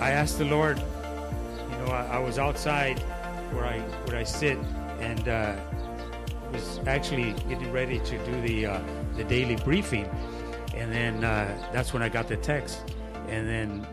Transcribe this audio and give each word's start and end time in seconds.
I 0.00 0.10
asked 0.10 0.38
the 0.38 0.44
Lord, 0.44 0.78
you 0.78 1.78
know, 1.78 1.86
I, 1.86 2.16
I 2.16 2.18
was 2.18 2.38
outside 2.38 2.98
where 3.52 3.64
I 3.64 3.80
where 4.04 4.18
I 4.18 4.24
sit 4.24 4.58
and 5.00 5.28
uh, 5.28 5.56
was 6.52 6.80
actually 6.86 7.32
getting 7.48 7.72
ready 7.72 7.98
to 8.00 8.24
do 8.24 8.40
the 8.42 8.66
uh, 8.66 8.80
the 9.16 9.24
daily 9.24 9.56
briefing, 9.56 10.08
and 10.74 10.92
then 10.92 11.24
uh, 11.24 11.70
that's 11.72 11.92
when 11.92 12.02
I 12.02 12.08
got 12.08 12.28
the 12.28 12.36
text, 12.36 12.80
and 13.28 13.48
then 13.48 13.86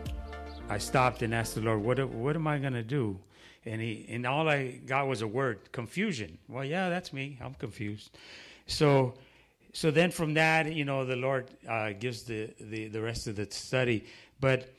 I 0.68 0.78
stopped 0.78 1.22
and 1.22 1.34
asked 1.34 1.54
the 1.54 1.62
Lord, 1.62 1.82
what 1.82 2.06
what 2.10 2.36
am 2.36 2.46
I 2.46 2.58
gonna 2.58 2.82
do? 2.82 3.18
And 3.64 3.80
he 3.80 4.04
and 4.10 4.26
all 4.26 4.46
I 4.48 4.80
got 4.86 5.08
was 5.08 5.22
a 5.22 5.26
word, 5.26 5.72
confusion. 5.72 6.38
Well, 6.48 6.64
yeah, 6.64 6.90
that's 6.90 7.12
me. 7.12 7.38
I'm 7.40 7.54
confused. 7.54 8.10
So 8.66 9.14
so 9.72 9.90
then 9.90 10.10
from 10.10 10.34
that, 10.34 10.70
you 10.72 10.84
know, 10.84 11.06
the 11.06 11.16
Lord 11.16 11.48
uh, 11.66 11.92
gives 11.92 12.24
the, 12.24 12.50
the 12.60 12.88
the 12.88 13.00
rest 13.00 13.26
of 13.26 13.36
the 13.36 13.46
study, 13.50 14.04
but 14.38 14.73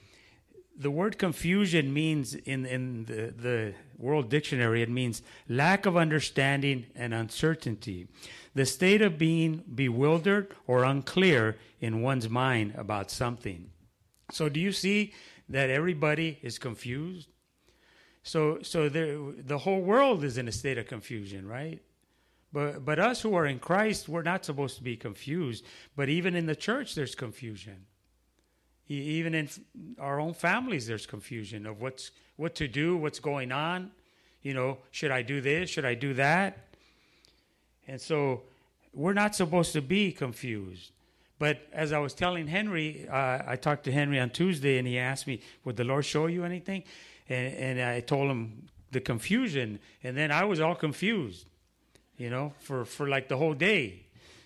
the 0.77 0.91
word 0.91 1.17
confusion 1.17 1.93
means 1.93 2.35
in, 2.35 2.65
in 2.65 3.05
the, 3.05 3.33
the 3.35 3.73
world 3.97 4.29
dictionary 4.29 4.81
it 4.81 4.89
means 4.89 5.21
lack 5.47 5.85
of 5.85 5.95
understanding 5.95 6.85
and 6.95 7.13
uncertainty. 7.13 8.07
The 8.53 8.65
state 8.65 9.01
of 9.01 9.17
being 9.17 9.63
bewildered 9.73 10.53
or 10.67 10.83
unclear 10.83 11.57
in 11.79 12.01
one's 12.01 12.29
mind 12.29 12.73
about 12.75 13.09
something. 13.09 13.69
So 14.31 14.49
do 14.49 14.59
you 14.59 14.71
see 14.71 15.13
that 15.49 15.69
everybody 15.69 16.39
is 16.41 16.57
confused? 16.57 17.29
So 18.23 18.59
so 18.61 18.89
the, 18.89 19.35
the 19.37 19.59
whole 19.59 19.81
world 19.81 20.23
is 20.23 20.37
in 20.37 20.47
a 20.47 20.51
state 20.51 20.77
of 20.77 20.87
confusion 20.87 21.47
right? 21.47 21.81
But 22.51 22.83
but 22.83 22.99
us 22.99 23.21
who 23.21 23.35
are 23.35 23.45
in 23.45 23.59
christ 23.59 24.09
we're 24.09 24.23
not 24.23 24.43
supposed 24.43 24.77
to 24.77 24.83
be 24.83 24.97
confused. 24.97 25.63
But 25.95 26.09
even 26.09 26.35
in 26.35 26.47
the 26.47 26.55
church 26.55 26.95
there's 26.95 27.15
confusion 27.15 27.85
even 28.87 29.33
in 29.33 29.49
our 29.99 30.19
own 30.19 30.33
families, 30.33 30.87
there's 30.87 31.05
confusion 31.05 31.65
of 31.65 31.81
what's 31.81 32.11
what 32.35 32.55
to 32.55 32.67
do, 32.67 32.97
what's 32.97 33.19
going 33.19 33.51
on. 33.51 33.91
You 34.41 34.53
know, 34.53 34.77
should 34.91 35.11
I 35.11 35.21
do 35.21 35.41
this? 35.41 35.69
Should 35.69 35.85
I 35.85 35.95
do 35.95 36.13
that? 36.15 36.57
And 37.87 37.99
so 37.99 38.43
we're 38.93 39.13
not 39.13 39.35
supposed 39.35 39.73
to 39.73 39.81
be 39.81 40.11
confused. 40.11 40.91
But 41.37 41.67
as 41.73 41.91
I 41.91 41.99
was 41.99 42.13
telling 42.13 42.47
Henry, 42.47 43.07
uh, 43.09 43.39
I 43.45 43.55
talked 43.55 43.83
to 43.85 43.91
Henry 43.91 44.19
on 44.19 44.29
Tuesday, 44.29 44.77
and 44.77 44.87
he 44.87 44.97
asked 44.97 45.27
me, 45.27 45.41
"Would 45.65 45.75
the 45.75 45.83
Lord 45.83 46.05
show 46.05 46.27
you 46.27 46.45
anything?" 46.45 46.83
And, 47.27 47.53
and 47.55 47.81
I 47.81 47.99
told 47.99 48.29
him 48.29 48.69
the 48.91 49.01
confusion, 49.01 49.79
and 50.03 50.15
then 50.15 50.31
I 50.31 50.45
was 50.45 50.59
all 50.61 50.75
confused, 50.75 51.49
you 52.17 52.29
know, 52.29 52.53
for 52.59 52.85
for 52.85 53.09
like 53.09 53.27
the 53.27 53.37
whole 53.37 53.53
day, 53.53 54.05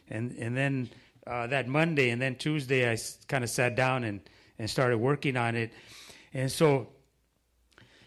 and 0.09 0.35
and 0.39 0.57
then 0.57 0.89
uh, 1.29 1.45
that 1.47 1.67
Monday, 1.67 2.09
and 2.09 2.19
then 2.21 2.35
Tuesday 2.35 2.91
I 2.91 2.97
kind 3.27 3.43
of 3.43 3.49
sat 3.49 3.75
down 3.75 4.03
and 4.03 4.19
and 4.57 4.69
started 4.69 4.97
working 4.97 5.37
on 5.37 5.55
it, 5.55 5.71
and 6.33 6.51
so, 6.51 6.87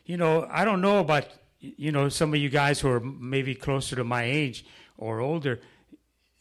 you 0.04 0.16
know, 0.16 0.46
I 0.50 0.64
don't 0.64 0.80
know 0.80 0.98
about 0.98 1.26
you 1.60 1.92
know 1.92 2.08
some 2.08 2.34
of 2.34 2.40
you 2.40 2.48
guys 2.48 2.80
who 2.80 2.88
are 2.88 3.00
maybe 3.00 3.54
closer 3.54 3.94
to 3.96 4.04
my 4.04 4.24
age 4.24 4.66
or 4.98 5.20
older. 5.20 5.60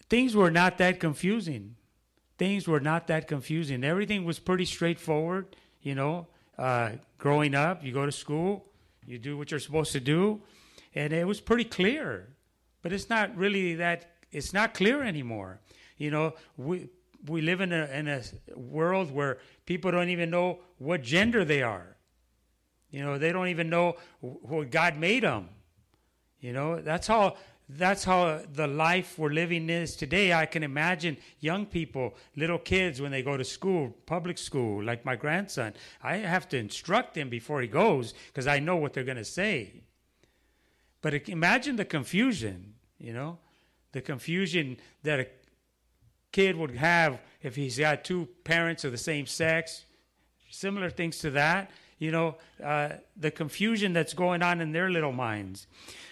Things 0.10 0.36
were 0.36 0.52
not 0.52 0.80
that 0.80 1.00
confusing. 1.00 1.76
Things 2.38 2.68
were 2.68 2.80
not 2.80 3.08
that 3.08 3.28
confusing. 3.28 3.84
Everything 3.84 4.26
was 4.26 4.40
pretty 4.40 4.66
straightforward. 4.66 5.56
You 5.84 5.94
know, 5.94 6.28
uh, 6.58 6.94
growing 7.20 7.54
up, 7.54 7.86
you 7.86 7.94
go 7.94 8.08
to 8.08 8.12
school, 8.12 8.66
you 9.06 9.20
do 9.20 9.38
what 9.38 9.52
you're 9.52 9.60
supposed 9.60 9.92
to 9.92 10.00
do, 10.00 10.42
and 10.96 11.14
it 11.14 11.28
was 11.28 11.40
pretty 11.40 11.66
clear. 11.66 12.30
But 12.82 12.92
it's 12.92 13.08
not 13.08 13.38
really 13.38 13.76
that. 13.76 14.08
It's 14.32 14.52
not 14.52 14.74
clear 14.74 15.04
anymore. 15.04 15.60
You 16.02 16.10
know, 16.10 16.34
we 16.58 16.90
we 17.28 17.42
live 17.42 17.62
in 17.62 17.72
a 17.72 17.86
in 17.86 18.08
a 18.08 18.24
world 18.56 19.12
where 19.12 19.38
people 19.68 19.92
don't 19.92 20.10
even 20.10 20.32
know 20.32 20.60
what 20.80 21.04
gender 21.04 21.46
they 21.46 21.62
are. 21.62 21.96
You 22.90 23.04
know, 23.04 23.20
they 23.20 23.32
don't 23.32 23.50
even 23.50 23.70
know 23.70 23.98
what 24.20 24.72
God 24.72 24.98
made 24.98 25.22
them. 25.22 25.50
You 26.40 26.54
know, 26.54 26.82
that's 26.82 27.06
how 27.06 27.36
that's 27.70 28.04
how 28.04 28.42
the 28.52 28.66
life 28.66 29.20
we're 29.20 29.30
living 29.30 29.70
is 29.70 29.96
today. 29.96 30.34
I 30.34 30.48
can 30.48 30.64
imagine 30.64 31.18
young 31.40 31.68
people, 31.68 32.16
little 32.36 32.58
kids, 32.58 33.00
when 33.00 33.12
they 33.12 33.22
go 33.22 33.38
to 33.38 33.44
school, 33.44 33.96
public 34.08 34.40
school, 34.40 34.84
like 34.84 35.06
my 35.06 35.16
grandson. 35.16 35.74
I 36.02 36.18
have 36.18 36.50
to 36.50 36.58
instruct 36.58 37.16
him 37.16 37.30
before 37.30 37.62
he 37.62 37.68
goes 37.68 38.16
because 38.28 38.48
I 38.48 38.58
know 38.58 38.76
what 38.76 38.94
they're 38.94 39.04
going 39.04 39.18
to 39.18 39.24
say. 39.24 39.84
But 41.04 41.30
imagine 41.30 41.76
the 41.76 41.86
confusion, 41.86 42.74
you 42.98 43.14
know, 43.14 43.38
the 43.92 44.02
confusion 44.02 44.78
that 45.04 45.41
kid 46.32 46.56
would 46.56 46.76
have 46.76 47.20
if 47.42 47.56
he's 47.56 47.78
got 47.78 48.04
two 48.04 48.28
parents 48.44 48.84
of 48.84 48.92
the 48.92 48.98
same 48.98 49.26
sex, 49.26 49.86
similar 50.50 50.90
things 50.90 51.20
to 51.20 51.32
that. 51.32 51.72
You 52.00 52.12
know, 52.12 52.36
uh, 52.64 52.94
the 53.16 53.30
confusion 53.30 53.94
that's 53.94 54.14
going 54.14 54.42
on 54.42 54.60
in 54.60 54.72
their 54.72 54.90
little 54.90 55.12
minds. 55.12 55.68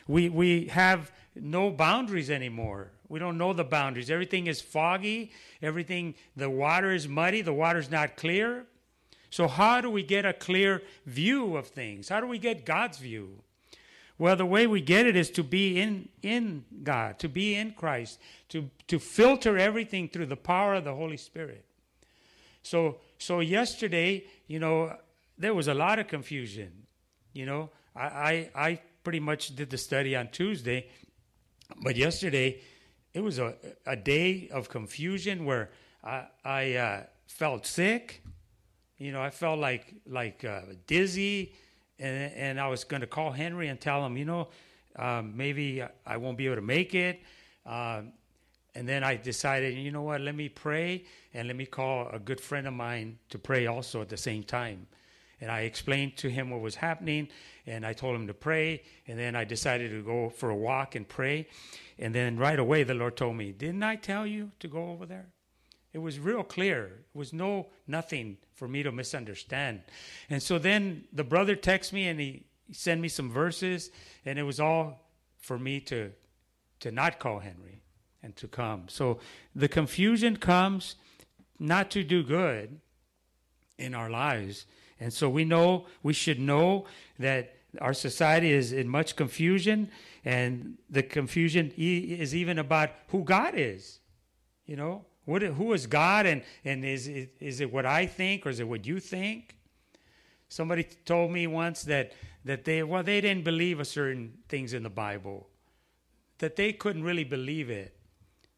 We, 0.08 0.30
we 0.30 0.66
have 0.66 1.12
no 1.36 1.72
boundaries 1.72 2.30
anymore. 2.30 2.92
We 3.08 3.18
don't 3.18 3.40
know 3.40 3.54
the 3.54 3.64
boundaries. 3.64 4.12
Everything 4.12 4.46
is 4.46 4.62
foggy. 4.62 5.32
Everything, 5.64 6.14
the 6.36 6.50
water 6.50 6.92
is 6.92 7.08
muddy. 7.08 7.42
The 7.42 7.54
water's 7.54 7.90
not 7.90 8.18
clear. 8.18 8.66
So, 9.32 9.48
how 9.48 9.82
do 9.82 9.90
we 9.90 10.04
get 10.04 10.26
a 10.26 10.34
clear 10.34 10.84
view 11.06 11.58
of 11.58 11.68
things? 11.68 12.10
How 12.10 12.22
do 12.22 12.28
we 12.28 12.38
get 12.38 12.66
God's 12.66 12.98
view? 12.98 13.42
Well, 14.20 14.36
the 14.36 14.46
way 14.46 14.68
we 14.68 14.82
get 14.82 15.08
it 15.08 15.16
is 15.16 15.30
to 15.32 15.44
be 15.44 15.80
in, 15.80 16.10
in 16.22 16.66
God, 16.84 17.20
to 17.20 17.30
be 17.30 17.56
in 17.56 17.72
Christ, 17.72 18.20
to, 18.50 18.70
to 18.88 19.00
filter 19.00 19.58
everything 19.58 20.10
through 20.10 20.26
the 20.26 20.36
power 20.36 20.76
of 20.76 20.84
the 20.84 20.94
Holy 20.94 21.16
Spirit. 21.16 21.64
So, 22.62 22.98
so 23.18 23.40
yesterday, 23.40 24.26
you 24.48 24.60
know, 24.60 24.94
there 25.38 25.54
was 25.54 25.70
a 25.70 25.74
lot 25.74 26.00
of 26.00 26.08
confusion. 26.08 26.70
You 27.32 27.46
know, 27.46 27.70
I, 27.96 28.04
I, 28.04 28.50
I 28.56 28.82
pretty 29.06 29.22
much 29.22 29.56
did 29.56 29.70
the 29.70 29.78
study 29.78 30.18
on 30.18 30.28
Tuesday, 30.28 30.90
but 31.82 31.96
yesterday 31.96 32.60
it 33.14 33.22
was 33.22 33.40
a, 33.40 33.56
a 33.86 33.96
day 33.96 34.50
of 34.52 34.68
confusion 34.68 35.46
where 35.46 35.70
I, 36.04 36.26
I 36.44 36.74
uh, 36.74 37.04
felt 37.28 37.66
sick. 37.66 38.22
You 38.98 39.14
know, 39.14 39.22
I 39.22 39.30
felt 39.30 39.60
like 39.60 39.94
like 40.06 40.44
uh, 40.44 40.62
dizzy 40.86 41.54
and, 42.00 42.34
and 42.34 42.60
I 42.60 42.68
was 42.68 42.84
going 42.84 43.02
to 43.02 43.08
call 43.08 43.32
Henry 43.32 43.68
and 43.68 43.80
tell 43.80 44.06
him, 44.06 44.18
you 44.18 44.26
know, 44.26 44.48
um, 44.96 45.36
maybe 45.36 45.84
I 46.06 46.18
won't 46.18 46.38
be 46.38 46.46
able 46.46 46.56
to 46.56 46.62
make 46.62 46.96
it. 46.96 47.22
Um, 47.66 48.14
and 48.76 48.88
then 48.88 49.04
I 49.04 49.16
decided, 49.16 49.76
you 49.76 49.92
know 49.92 50.04
what, 50.04 50.22
let 50.22 50.36
me 50.36 50.50
pray 50.50 51.06
and 51.34 51.48
let 51.48 51.58
me 51.58 51.66
call 51.66 52.08
a 52.10 52.20
good 52.20 52.40
friend 52.40 52.68
of 52.68 52.74
mine 52.74 53.18
to 53.30 53.40
pray 53.40 53.68
also 53.68 54.02
at 54.02 54.10
the 54.10 54.18
same 54.18 54.44
time. 54.44 54.88
And 55.42 55.50
I 55.50 55.62
explained 55.62 56.18
to 56.18 56.30
him 56.30 56.50
what 56.50 56.62
was 56.62 56.76
happening 56.76 57.30
and 57.66 57.86
I 57.86 57.94
told 57.94 58.16
him 58.16 58.28
to 58.28 58.34
pray. 58.34 58.84
And 59.08 59.18
then 59.18 59.36
I 59.36 59.46
decided 59.46 59.92
to 59.92 60.04
go 60.04 60.30
for 60.30 60.50
a 60.50 60.56
walk 60.56 60.96
and 60.96 61.08
pray. 61.08 61.48
And 61.98 62.14
then 62.14 62.38
right 62.38 62.60
away, 62.60 62.84
the 62.84 62.94
Lord 62.94 63.16
told 63.16 63.36
me, 63.36 63.52
Didn't 63.52 63.84
I 63.84 63.96
tell 63.96 64.28
you 64.28 64.52
to 64.60 64.68
go 64.68 64.90
over 64.90 65.06
there? 65.06 65.28
It 65.94 66.00
was 66.00 66.20
real 66.20 66.44
clear. 66.44 67.04
It 67.14 67.18
was 67.18 67.34
no 67.34 67.68
nothing 67.88 68.38
for 68.54 68.68
me 68.68 68.84
to 68.84 68.92
misunderstand. 68.92 69.82
And 70.30 70.42
so 70.42 70.60
then 70.60 71.06
the 71.12 71.24
brother 71.24 71.56
texted 71.56 71.94
me 71.94 72.08
and 72.08 72.20
he, 72.20 72.44
sent 72.72 73.02
me 73.02 73.08
some 73.08 73.32
verses, 73.32 73.90
and 74.26 74.38
it 74.38 74.44
was 74.44 74.60
all 74.60 75.10
for 75.40 75.58
me 75.58 75.80
to 75.80 76.12
to 76.80 76.92
not 76.92 77.20
call 77.20 77.40
Henry 77.40 77.82
and 78.24 78.36
to 78.38 78.48
come. 78.48 78.84
So 78.88 79.20
the 79.54 79.68
confusion 79.68 80.38
comes 80.38 80.96
not 81.60 81.92
to 81.92 82.04
do 82.04 82.24
good 82.24 82.80
in 83.78 83.94
our 83.94 84.10
lives. 84.10 84.66
And 85.00 85.12
so 85.12 85.30
we 85.30 85.44
know 85.44 85.88
we 86.04 86.14
should 86.14 86.40
know 86.40 86.86
that 87.18 87.56
our 87.82 87.94
society 87.94 88.52
is 88.52 88.72
in 88.72 88.88
much 88.88 89.16
confusion 89.16 89.90
and 90.24 90.78
the 90.90 91.04
confusion 91.04 91.74
is 91.78 92.34
even 92.34 92.60
about 92.60 92.92
who 93.10 93.24
God 93.24 93.54
is. 93.56 94.00
You 94.66 94.76
know, 94.76 95.06
what, 95.30 95.42
who 95.42 95.74
is 95.74 95.86
God, 95.88 96.26
and, 96.26 96.42
and 96.66 96.84
is, 96.84 97.08
it, 97.08 97.36
is 97.40 97.62
it 97.62 97.72
what 97.72 97.86
I 97.86 98.06
think, 98.06 98.46
or 98.46 98.50
is 98.50 98.60
it 98.60 98.68
what 98.68 98.86
you 98.86 99.00
think? 99.00 99.56
Somebody 100.48 100.84
told 101.06 101.32
me 101.32 101.46
once 101.46 101.84
that, 101.84 102.14
that 102.46 102.66
they, 102.66 102.82
well, 102.82 103.04
they 103.04 103.22
didn't 103.22 103.44
believe 103.44 103.80
a 103.80 103.86
certain 103.86 104.40
things 104.48 104.74
in 104.74 104.84
the 104.84 104.90
Bible, 104.90 105.48
that 106.40 106.56
they 106.56 106.74
couldn't 106.74 107.04
really 107.04 107.24
believe 107.24 107.70
it, 107.70 107.96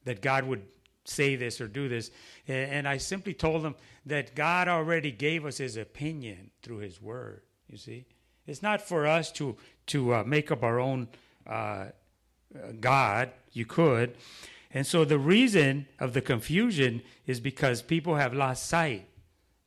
that 0.05 0.21
God 0.21 0.45
would 0.45 0.63
say 1.03 1.35
this 1.35 1.59
or 1.59 1.67
do 1.67 1.89
this. 1.89 2.11
And 2.47 2.87
I 2.87 2.97
simply 2.97 3.33
told 3.33 3.63
them 3.63 3.75
that 4.05 4.33
God 4.35 4.67
already 4.67 5.11
gave 5.11 5.45
us 5.45 5.57
his 5.57 5.75
opinion 5.75 6.51
through 6.63 6.77
his 6.77 7.01
word, 7.01 7.41
you 7.67 7.77
see. 7.77 8.05
It's 8.47 8.61
not 8.61 8.81
for 8.81 9.05
us 9.05 9.31
to, 9.33 9.57
to 9.87 10.13
uh, 10.15 10.23
make 10.25 10.51
up 10.51 10.63
our 10.63 10.79
own 10.79 11.09
uh, 11.45 11.87
God. 12.79 13.31
You 13.51 13.65
could. 13.65 14.15
And 14.73 14.87
so 14.87 15.03
the 15.03 15.19
reason 15.19 15.87
of 15.99 16.13
the 16.13 16.21
confusion 16.21 17.01
is 17.25 17.39
because 17.39 17.81
people 17.81 18.15
have 18.15 18.33
lost 18.33 18.67
sight 18.67 19.09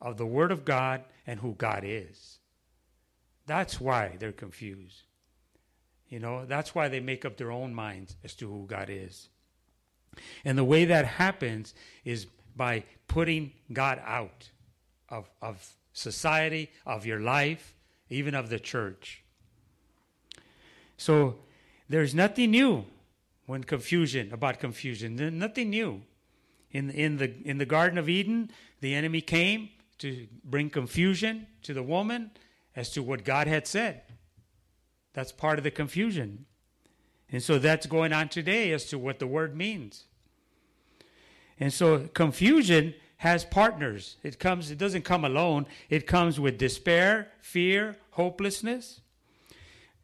of 0.01 0.17
the 0.17 0.27
Word 0.27 0.51
of 0.51 0.65
God 0.65 1.05
and 1.27 1.41
who 1.41 1.55
God 1.55 1.83
is. 1.85 2.39
That's 3.47 3.81
why 3.81 4.17
they're 4.19 4.33
confused. 4.33 5.03
You 6.09 6.21
know, 6.21 6.47
that's 6.47 6.75
why 6.75 6.89
they 6.89 7.01
make 7.01 7.25
up 7.25 7.37
their 7.37 7.51
own 7.51 7.75
minds 7.75 8.17
as 8.25 8.35
to 8.37 8.49
who 8.49 8.67
God 8.67 8.89
is. 8.91 9.29
And 10.45 10.57
the 10.57 10.65
way 10.65 10.85
that 10.85 11.05
happens 11.05 11.75
is 12.05 12.27
by 12.57 12.85
putting 13.09 13.53
God 13.73 14.01
out 14.05 14.51
of, 15.09 15.29
of 15.43 15.75
society, 15.93 16.71
of 16.87 17.05
your 17.05 17.21
life, 17.21 17.75
even 18.09 18.35
of 18.35 18.49
the 18.49 18.59
church. 18.59 19.25
So 20.97 21.41
there's 21.89 22.15
nothing 22.15 22.53
new 22.53 22.85
when 23.47 23.65
confusion 23.65 24.33
about 24.33 24.61
confusion. 24.61 25.17
Nothing 25.39 25.71
new. 25.71 26.03
In, 26.71 26.91
in, 26.91 27.19
the, 27.19 27.33
in 27.45 27.59
the 27.59 27.67
Garden 27.67 27.99
of 27.99 28.09
Eden, 28.09 28.51
the 28.81 28.95
enemy 28.95 29.21
came 29.21 29.69
to 29.99 30.27
bring 30.45 30.71
confusion 30.71 31.47
to 31.63 31.73
the 31.73 31.83
woman 31.83 32.31
as 32.75 32.91
to 32.91 33.03
what 33.03 33.25
God 33.25 33.47
had 33.47 33.67
said. 33.67 34.03
That's 35.13 35.31
part 35.31 35.59
of 35.59 35.65
the 35.65 35.71
confusion. 35.71 36.47
And 37.31 37.43
so 37.43 37.59
that's 37.59 37.87
going 37.87 38.13
on 38.13 38.29
today 38.29 38.73
as 38.73 38.87
to 38.87 38.99
what 38.99 39.19
the 39.19 39.27
word 39.27 39.57
means. 39.57 40.05
And 41.59 41.73
so 41.73 42.09
confusion 42.09 42.95
has 43.19 43.45
partners. 43.45 44.17
It 44.23 44.39
comes 44.39 44.71
it 44.71 44.79
doesn't 44.79 45.03
come 45.03 45.25
alone. 45.25 45.67
It 45.89 46.07
comes 46.07 46.41
with 46.41 46.59
despair, 46.59 47.29
fear, 47.41 47.97
hopelessness, 48.11 49.01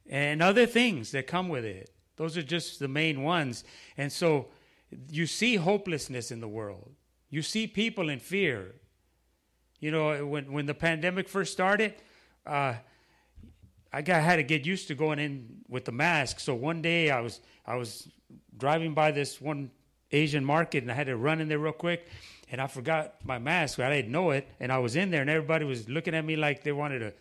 and 0.08 0.42
other 0.42 0.66
things 0.66 1.10
that 1.10 1.26
come 1.26 1.48
with 1.48 1.64
it. 1.64 1.90
Those 2.20 2.36
are 2.36 2.42
just 2.42 2.78
the 2.78 2.86
main 2.86 3.22
ones. 3.22 3.64
And 3.96 4.12
so 4.12 4.48
you 5.08 5.26
see 5.26 5.56
hopelessness 5.56 6.30
in 6.30 6.40
the 6.40 6.48
world. 6.48 6.92
You 7.30 7.40
see 7.40 7.66
people 7.66 8.10
in 8.10 8.18
fear. 8.18 8.74
You 9.78 9.90
know, 9.90 10.26
when 10.26 10.52
when 10.52 10.66
the 10.66 10.74
pandemic 10.74 11.30
first 11.30 11.50
started, 11.50 11.94
uh, 12.44 12.74
I 13.90 14.02
got 14.02 14.22
had 14.22 14.36
to 14.36 14.42
get 14.42 14.66
used 14.66 14.88
to 14.88 14.94
going 14.94 15.18
in 15.18 15.62
with 15.66 15.86
the 15.86 15.92
mask. 15.92 16.40
So 16.40 16.54
one 16.54 16.82
day 16.82 17.08
I 17.08 17.22
was 17.22 17.40
I 17.64 17.76
was 17.76 18.06
driving 18.54 18.92
by 18.92 19.12
this 19.12 19.40
one 19.40 19.70
Asian 20.12 20.44
market 20.44 20.82
and 20.82 20.92
I 20.92 20.94
had 20.94 21.06
to 21.06 21.16
run 21.16 21.40
in 21.40 21.48
there 21.48 21.58
real 21.58 21.72
quick 21.72 22.06
and 22.52 22.60
I 22.60 22.66
forgot 22.66 23.14
my 23.24 23.38
mask. 23.38 23.80
I 23.80 23.88
didn't 23.88 24.12
know 24.12 24.32
it 24.32 24.46
and 24.60 24.70
I 24.70 24.76
was 24.76 24.94
in 24.94 25.10
there 25.10 25.22
and 25.22 25.30
everybody 25.30 25.64
was 25.64 25.88
looking 25.88 26.14
at 26.14 26.26
me 26.26 26.36
like 26.36 26.64
they 26.64 26.72
wanted 26.72 26.98
to 26.98 27.14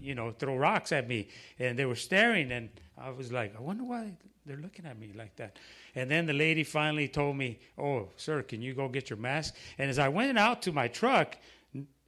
you 0.00 0.14
know 0.14 0.32
throw 0.32 0.56
rocks 0.56 0.92
at 0.92 1.08
me 1.08 1.28
and 1.58 1.78
they 1.78 1.84
were 1.84 1.94
staring 1.94 2.52
and 2.52 2.70
I 2.98 3.10
was 3.10 3.32
like 3.32 3.56
I 3.56 3.60
wonder 3.60 3.84
why 3.84 4.12
they're 4.46 4.56
looking 4.56 4.86
at 4.86 4.98
me 4.98 5.12
like 5.14 5.36
that. 5.36 5.58
And 5.94 6.10
then 6.10 6.26
the 6.26 6.32
lady 6.32 6.64
finally 6.64 7.08
told 7.08 7.36
me, 7.36 7.60
"Oh, 7.78 8.08
sir, 8.16 8.42
can 8.42 8.62
you 8.62 8.74
go 8.74 8.88
get 8.88 9.10
your 9.10 9.18
mask?" 9.18 9.54
And 9.78 9.90
as 9.90 9.98
I 9.98 10.08
went 10.08 10.38
out 10.38 10.62
to 10.62 10.72
my 10.72 10.88
truck, 10.88 11.36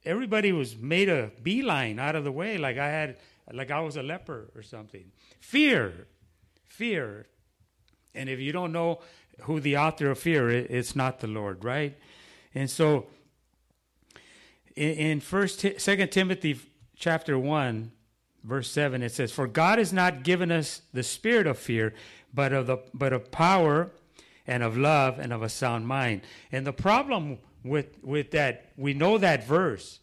everybody 0.03 0.51
was 0.51 0.75
made 0.75 1.09
a 1.09 1.31
beeline 1.41 1.99
out 1.99 2.15
of 2.15 2.23
the 2.23 2.31
way 2.31 2.57
like 2.57 2.77
I 2.77 2.89
had 2.89 3.17
like 3.51 3.71
I 3.71 3.79
was 3.81 3.97
a 3.97 4.03
leper 4.03 4.51
or 4.55 4.61
something. 4.61 5.11
Fear, 5.39 6.07
fear. 6.65 7.27
And 8.15 8.29
if 8.29 8.39
you 8.39 8.51
don't 8.51 8.71
know 8.71 9.01
who 9.41 9.59
the 9.59 9.77
author 9.77 10.11
of 10.11 10.19
fear, 10.19 10.49
it's 10.49 10.95
not 10.95 11.19
the 11.19 11.27
Lord, 11.27 11.63
right? 11.63 11.97
And 12.53 12.69
so, 12.69 13.07
in 14.75 15.19
First, 15.19 15.65
Second 15.79 16.11
Timothy 16.11 16.59
chapter 16.95 17.37
one, 17.37 17.91
verse 18.43 18.69
seven, 18.69 19.01
it 19.01 19.11
says, 19.11 19.31
"For 19.31 19.47
God 19.47 19.79
has 19.79 19.93
not 19.93 20.23
given 20.23 20.51
us 20.51 20.81
the 20.93 21.03
spirit 21.03 21.47
of 21.47 21.57
fear, 21.57 21.93
but 22.33 22.53
of 22.53 22.67
the 22.67 22.77
but 22.93 23.13
of 23.13 23.31
power, 23.31 23.91
and 24.45 24.63
of 24.63 24.77
love, 24.77 25.19
and 25.19 25.31
of 25.31 25.41
a 25.41 25.49
sound 25.49 25.87
mind." 25.87 26.21
And 26.51 26.65
the 26.67 26.73
problem 26.73 27.39
with 27.63 28.03
with 28.03 28.31
that, 28.31 28.71
we 28.75 28.93
know 28.93 29.17
that 29.17 29.45
verse, 29.45 29.99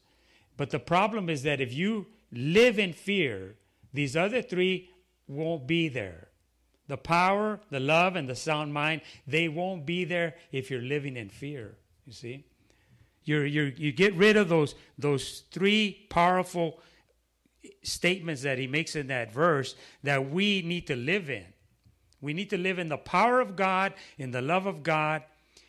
but 0.56 0.70
the 0.70 0.78
problem 0.78 1.28
is 1.28 1.42
that 1.42 1.60
if 1.60 1.72
you 1.72 2.06
live 2.32 2.78
in 2.78 2.92
fear, 2.92 3.56
these 3.92 4.16
other 4.16 4.42
three 4.42 4.90
won't 5.26 5.66
be 5.66 5.88
there. 5.88 6.28
The 6.86 6.96
power, 6.96 7.60
the 7.70 7.78
love, 7.80 8.16
and 8.16 8.28
the 8.28 8.34
sound 8.34 8.72
mind, 8.74 9.02
they 9.26 9.48
won't 9.48 9.86
be 9.86 10.04
there 10.04 10.34
if 10.50 10.70
you're 10.70 10.80
living 10.80 11.16
in 11.16 11.28
fear. 11.28 11.76
You 12.04 12.12
see? 12.12 12.44
You're, 13.24 13.46
you 13.46 13.92
get 13.92 14.14
rid 14.14 14.36
of 14.36 14.48
those, 14.48 14.74
those 14.98 15.44
three 15.50 16.06
powerful 16.08 16.80
statements 17.82 18.42
that 18.42 18.58
he 18.58 18.66
makes 18.66 18.96
in 18.96 19.08
that 19.08 19.32
verse 19.32 19.74
that 20.02 20.30
we 20.30 20.62
need 20.62 20.86
to 20.86 20.96
live 20.96 21.30
in. 21.30 21.44
We 22.20 22.34
need 22.34 22.50
to 22.50 22.58
live 22.58 22.78
in 22.78 22.88
the 22.88 22.98
power 22.98 23.40
of 23.40 23.56
God, 23.56 23.94
in 24.18 24.30
the 24.30 24.42
love 24.42 24.66
of 24.66 24.82
God, 24.82 25.22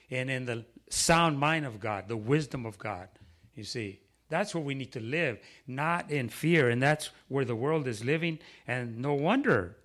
and 0.09 0.29
in 0.29 0.45
the 0.45 0.65
sound 0.89 1.39
mind 1.39 1.65
of 1.65 1.79
God, 1.79 2.07
the 2.07 2.17
wisdom 2.17 2.65
of 2.65 2.77
God. 2.77 3.07
You 3.55 3.63
see? 3.63 3.99
That's 4.29 4.55
where 4.55 4.63
we 4.63 4.75
need 4.75 4.93
to 4.93 5.01
live, 5.01 5.39
not 5.67 6.09
in 6.09 6.29
fear. 6.29 6.69
And 6.69 6.81
that's 6.81 7.09
where 7.27 7.43
the 7.43 7.55
world 7.55 7.87
is 7.87 8.03
living. 8.03 8.39
And 8.65 8.97
no 8.99 9.13
wonder 9.13 9.75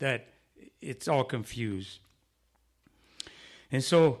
that 0.00 0.26
it's 0.80 1.06
all 1.06 1.24
confused. 1.24 2.00
And 3.70 3.82
so, 3.82 4.20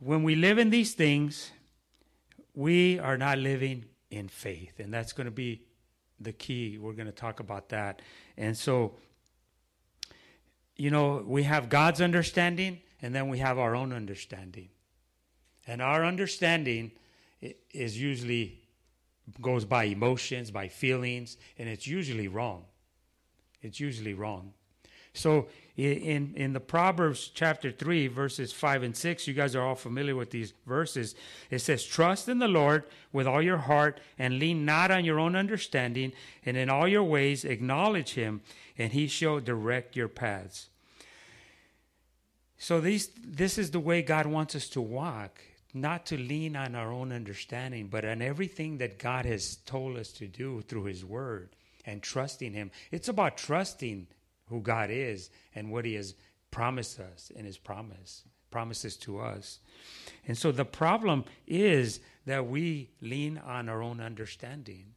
when 0.00 0.22
we 0.22 0.34
live 0.34 0.58
in 0.58 0.70
these 0.70 0.94
things, 0.94 1.52
we 2.54 2.98
are 2.98 3.16
not 3.16 3.38
living 3.38 3.84
in 4.10 4.28
faith. 4.28 4.78
And 4.78 4.92
that's 4.92 5.12
going 5.12 5.24
to 5.24 5.30
be 5.30 5.62
the 6.20 6.32
key. 6.32 6.78
We're 6.78 6.92
going 6.92 7.06
to 7.06 7.12
talk 7.12 7.40
about 7.40 7.70
that. 7.70 8.02
And 8.36 8.56
so, 8.56 8.94
you 10.76 10.90
know, 10.90 11.24
we 11.26 11.42
have 11.44 11.68
God's 11.68 12.00
understanding 12.00 12.80
and 13.00 13.14
then 13.14 13.28
we 13.28 13.38
have 13.38 13.58
our 13.58 13.74
own 13.74 13.92
understanding. 13.92 14.68
And 15.66 15.80
our 15.80 16.04
understanding 16.04 16.92
is 17.72 18.00
usually 18.00 18.60
goes 19.40 19.64
by 19.64 19.84
emotions, 19.84 20.50
by 20.50 20.68
feelings, 20.68 21.36
and 21.58 21.68
it's 21.68 21.86
usually 21.86 22.28
wrong. 22.28 22.64
It's 23.60 23.78
usually 23.78 24.14
wrong. 24.14 24.52
So 25.14 25.48
in 25.76 26.34
in 26.36 26.52
the 26.52 26.60
Proverbs 26.60 27.30
chapter 27.34 27.70
3 27.70 28.06
verses 28.08 28.52
5 28.52 28.82
and 28.82 28.96
6 28.96 29.26
you 29.26 29.32
guys 29.32 29.56
are 29.56 29.62
all 29.62 29.74
familiar 29.74 30.14
with 30.14 30.30
these 30.30 30.52
verses 30.66 31.14
it 31.50 31.60
says 31.60 31.82
trust 31.82 32.28
in 32.28 32.38
the 32.40 32.48
Lord 32.48 32.84
with 33.10 33.26
all 33.26 33.40
your 33.40 33.56
heart 33.56 33.98
and 34.18 34.38
lean 34.38 34.66
not 34.66 34.90
on 34.90 35.06
your 35.06 35.18
own 35.18 35.34
understanding 35.34 36.12
and 36.44 36.58
in 36.58 36.68
all 36.68 36.86
your 36.86 37.02
ways 37.02 37.46
acknowledge 37.46 38.10
him 38.10 38.42
and 38.76 38.92
he 38.92 39.06
shall 39.06 39.40
direct 39.40 39.96
your 39.96 40.08
paths 40.08 40.68
so 42.58 42.78
these 42.78 43.08
this 43.24 43.56
is 43.56 43.70
the 43.70 43.80
way 43.80 44.02
God 44.02 44.26
wants 44.26 44.54
us 44.54 44.68
to 44.68 44.80
walk 44.82 45.40
not 45.74 46.06
to 46.06 46.18
lean 46.18 46.54
on 46.56 46.74
our 46.74 46.92
own 46.92 47.12
understanding, 47.12 47.88
but 47.88 48.04
on 48.04 48.20
everything 48.20 48.78
that 48.78 48.98
God 48.98 49.24
has 49.24 49.56
told 49.64 49.96
us 49.96 50.12
to 50.12 50.26
do 50.26 50.60
through 50.62 50.84
His 50.84 51.04
Word 51.04 51.50
and 51.86 52.02
trusting 52.02 52.52
Him. 52.52 52.70
It's 52.90 53.08
about 53.08 53.38
trusting 53.38 54.06
who 54.52 54.60
God 54.60 54.90
is 54.90 55.30
and 55.54 55.72
what 55.72 55.84
He 55.84 55.94
has 55.94 56.14
promised 56.50 57.00
us 57.00 57.30
in 57.34 57.44
His 57.44 57.58
promise, 57.58 58.24
promises 58.50 58.96
to 58.98 59.18
us. 59.18 59.58
And 60.28 60.38
so 60.38 60.52
the 60.52 60.64
problem 60.64 61.24
is 61.46 62.00
that 62.26 62.46
we 62.46 62.90
lean 63.00 63.38
on 63.38 63.68
our 63.68 63.82
own 63.82 64.00
understanding. 64.00 64.94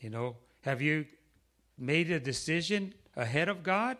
You 0.00 0.10
know, 0.10 0.36
have 0.62 0.82
you 0.82 1.06
made 1.78 2.10
a 2.10 2.18
decision 2.18 2.94
ahead 3.16 3.48
of 3.48 3.62
God? 3.62 3.96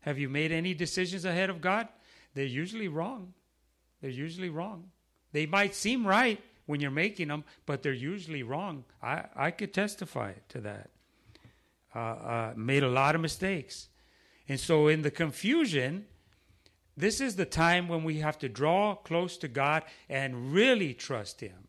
Have 0.00 0.18
you 0.18 0.28
made 0.28 0.50
any 0.50 0.74
decisions 0.74 1.24
ahead 1.24 1.50
of 1.50 1.60
God? 1.60 1.88
They're 2.34 2.44
usually 2.44 2.88
wrong. 2.88 3.34
They're 4.00 4.10
usually 4.10 4.48
wrong. 4.48 4.90
They 5.32 5.46
might 5.46 5.74
seem 5.74 6.06
right 6.06 6.42
when 6.66 6.80
you're 6.80 6.90
making 6.90 7.28
them, 7.28 7.44
but 7.66 7.82
they're 7.82 7.92
usually 7.92 8.42
wrong. 8.42 8.84
I, 9.02 9.24
I 9.36 9.50
could 9.50 9.72
testify 9.72 10.32
to 10.48 10.60
that. 10.60 10.90
Uh, 11.94 11.98
uh, 11.98 12.52
made 12.56 12.82
a 12.82 12.88
lot 12.88 13.14
of 13.14 13.20
mistakes. 13.20 13.88
And 14.48 14.58
so, 14.58 14.88
in 14.88 15.02
the 15.02 15.10
confusion, 15.10 16.06
this 16.96 17.20
is 17.20 17.36
the 17.36 17.46
time 17.46 17.88
when 17.88 18.04
we 18.04 18.18
have 18.18 18.38
to 18.40 18.48
draw 18.48 18.94
close 18.94 19.36
to 19.38 19.48
God 19.48 19.84
and 20.08 20.52
really 20.52 20.94
trust 20.94 21.40
Him. 21.40 21.68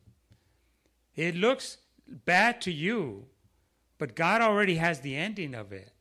It 1.14 1.34
looks 1.34 1.78
bad 2.06 2.60
to 2.62 2.72
you, 2.72 3.26
but 3.98 4.16
God 4.16 4.42
already 4.42 4.76
has 4.76 5.00
the 5.00 5.16
ending 5.16 5.54
of 5.54 5.72
it. 5.72 5.92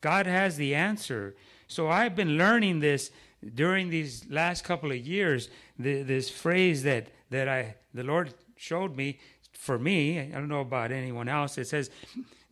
God 0.00 0.26
has 0.26 0.56
the 0.56 0.74
answer. 0.74 1.34
So 1.66 1.88
I've 1.88 2.16
been 2.16 2.38
learning 2.38 2.80
this 2.80 3.10
during 3.54 3.90
these 3.90 4.24
last 4.28 4.64
couple 4.64 4.90
of 4.92 4.98
years, 4.98 5.48
the, 5.78 6.02
this 6.02 6.30
phrase 6.30 6.82
that, 6.84 7.08
that 7.30 7.48
I 7.48 7.76
the 7.92 8.04
Lord 8.04 8.34
showed 8.56 8.96
me 8.96 9.18
for 9.52 9.78
me, 9.78 10.18
I 10.18 10.26
don't 10.26 10.48
know 10.48 10.60
about 10.60 10.92
anyone 10.92 11.28
else, 11.28 11.58
it 11.58 11.66
says 11.66 11.90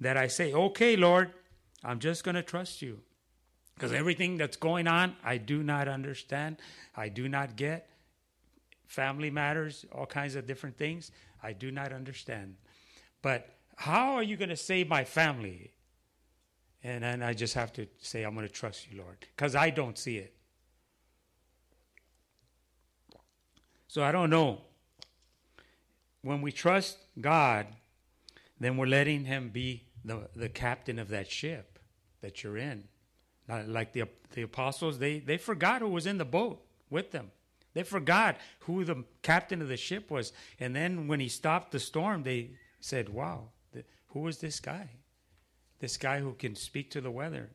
that 0.00 0.16
I 0.16 0.26
say, 0.26 0.52
Okay, 0.52 0.96
Lord, 0.96 1.32
I'm 1.84 1.99
just 1.99 2.25
going 2.25 2.34
to 2.34 2.42
trust 2.42 2.82
you. 2.82 3.00
Because 3.80 3.94
everything 3.94 4.37
that's 4.37 4.58
going 4.58 4.87
on, 4.87 5.16
I 5.25 5.38
do 5.38 5.62
not 5.62 5.88
understand, 5.88 6.58
I 6.94 7.08
do 7.08 7.30
not 7.30 7.56
get. 7.56 7.88
Family 8.87 9.30
matters, 9.30 9.87
all 9.90 10.04
kinds 10.04 10.34
of 10.34 10.46
different 10.46 10.76
things, 10.76 11.10
I 11.42 11.54
do 11.54 11.70
not 11.70 11.90
understand. 11.90 12.56
But 13.22 13.49
how 13.76 14.16
are 14.16 14.22
you 14.22 14.37
going 14.37 14.50
to 14.50 14.56
save 14.56 14.87
my 14.87 15.04
family? 15.04 15.72
And 16.84 17.02
then 17.02 17.22
I 17.22 17.32
just 17.32 17.54
have 17.54 17.72
to 17.75 17.87
say, 18.02 18.22
I'm 18.22 18.34
going 18.34 18.46
to 18.46 18.52
trust 18.52 18.87
you, 18.90 18.99
Lord, 18.99 19.16
because 19.34 19.54
I 19.54 19.70
don't 19.70 19.96
see 19.96 20.18
it. 20.18 20.34
So 23.88 24.02
I 24.02 24.12
don't 24.12 24.28
know. 24.28 24.60
When 26.20 26.42
we 26.42 26.52
trust 26.52 26.99
God, 27.18 27.66
then 28.58 28.76
we're 28.76 28.84
letting 28.84 29.25
Him 29.25 29.49
be 29.49 29.84
the, 30.04 30.28
the 30.37 30.50
captain 30.50 30.99
of 30.99 31.08
that 31.08 31.30
ship 31.30 31.78
that 32.20 32.42
you're 32.44 32.58
in. 32.58 32.84
Like 33.66 33.92
the, 33.92 34.04
the 34.33 34.42
apostles, 34.42 34.99
they, 34.99 35.19
they 35.19 35.37
forgot 35.37 35.80
who 35.80 35.88
was 35.88 36.07
in 36.07 36.19
the 36.19 36.25
boat 36.25 36.64
with 36.88 37.11
them. 37.11 37.30
They 37.75 37.83
forgot 37.83 38.37
who 38.61 38.85
the 38.85 39.04
captain 39.23 39.62
of 39.62 39.69
the 39.69 39.76
ship 39.76 40.11
was. 40.11 40.33
And 40.59 40.75
then 40.75 41.09
when 41.09 41.21
he 41.21 41.28
stopped 41.28 41.73
the 41.73 41.78
storm, 41.78 42.23
they 42.23 42.50
said, 42.80 43.09
Wow, 43.09 43.50
who 44.09 44.26
is 44.26 44.38
this 44.38 44.61
guy? 44.61 44.90
This 45.78 45.97
guy 45.97 46.21
who 46.21 46.35
can 46.35 46.57
speak 46.57 46.90
to 46.92 47.00
the 47.00 47.11
weather. 47.11 47.50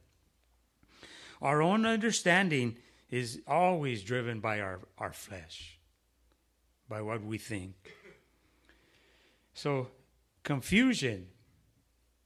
Our 1.42 1.62
own 1.62 1.86
understanding 1.86 2.78
is 3.10 3.42
always 3.48 4.04
driven 4.04 4.40
by 4.40 4.62
our, 4.62 4.80
our 4.98 5.14
flesh, 5.14 5.78
by 6.90 7.02
what 7.02 7.24
we 7.24 7.38
think. 7.38 7.76
So, 9.54 9.88
confusion. 10.44 11.28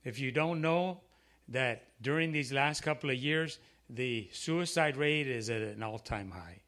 If 0.04 0.20
you 0.20 0.32
don't 0.32 0.62
know 0.62 1.02
that 1.50 1.84
during 2.02 2.32
these 2.32 2.52
last 2.52 2.82
couple 2.82 3.10
of 3.10 3.16
years, 3.18 3.60
the 3.90 4.30
suicide 4.32 4.98
rate 4.98 5.28
is 5.28 5.50
at 5.50 5.62
an 5.62 5.84
all 5.84 6.00
time 6.00 6.32
high. 6.32 6.62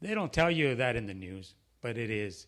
They 0.00 0.14
don't 0.14 0.32
tell 0.32 0.50
you 0.50 0.74
that 0.76 0.96
in 0.96 1.06
the 1.06 1.14
news, 1.14 1.54
but 1.80 1.98
it 1.98 2.10
is. 2.10 2.46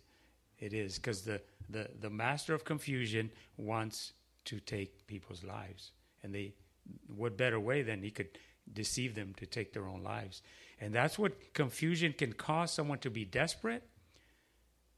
It 0.59 0.73
is 0.73 0.97
because 0.97 1.23
the, 1.23 1.41
the, 1.69 1.89
the 2.01 2.11
master 2.11 2.55
of 2.55 2.65
confusion 2.65 3.31
wants 3.57 4.13
to 4.47 4.61
take 4.61 5.07
people's 5.07 5.45
lives. 5.45 5.93
And 6.23 6.35
they, 6.35 6.55
what 7.15 7.37
better 7.37 7.61
way 7.61 7.83
than 7.83 8.03
he 8.03 8.11
could 8.11 8.39
deceive 8.73 9.15
them 9.15 9.35
to 9.37 9.47
take 9.47 9.73
their 9.73 9.87
own 9.87 10.03
lives? 10.03 10.43
And 10.81 10.95
that's 10.95 11.19
what 11.19 11.55
confusion 11.55 12.13
can 12.13 12.33
cause 12.33 12.71
someone 12.71 12.99
to 12.99 13.11
be 13.11 13.25
desperate 13.25 13.85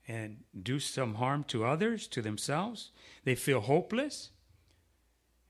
and 0.09 0.39
do 0.63 0.79
some 0.79 1.15
harm 1.15 1.45
to 1.45 1.65
others, 1.65 2.07
to 2.09 2.23
themselves. 2.23 2.93
They 3.25 3.35
feel 3.35 3.61
hopeless. 3.61 4.31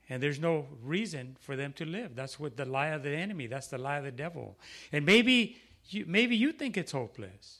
And 0.09 0.23
there's 0.23 0.39
no 0.39 0.67
reason 0.83 1.35
for 1.39 1.55
them 1.55 1.73
to 1.73 1.85
live. 1.85 2.15
That's 2.15 2.39
what 2.39 2.55
the 2.55 2.65
lie 2.65 2.87
of 2.87 3.03
the 3.03 3.11
enemy. 3.11 3.47
That's 3.47 3.67
the 3.67 3.77
lie 3.77 3.97
of 3.97 4.05
the 4.05 4.11
devil. 4.11 4.57
And 4.91 5.05
maybe 5.05 5.57
you, 5.89 6.05
maybe 6.07 6.35
you 6.35 6.51
think 6.51 6.77
it's 6.77 6.93
hopeless. 6.93 7.59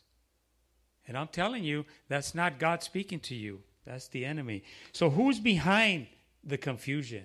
And 1.08 1.18
I'm 1.18 1.28
telling 1.28 1.64
you, 1.64 1.86
that's 2.10 2.34
not 2.36 2.60
God 2.60 2.84
speaking 2.84 3.20
to 3.22 3.36
you. 3.36 3.62
That's 3.86 4.08
the 4.08 4.26
enemy. 4.26 4.64
So 4.92 5.10
who's 5.10 5.40
behind 5.40 6.08
the 6.44 6.58
confusion? 6.58 7.24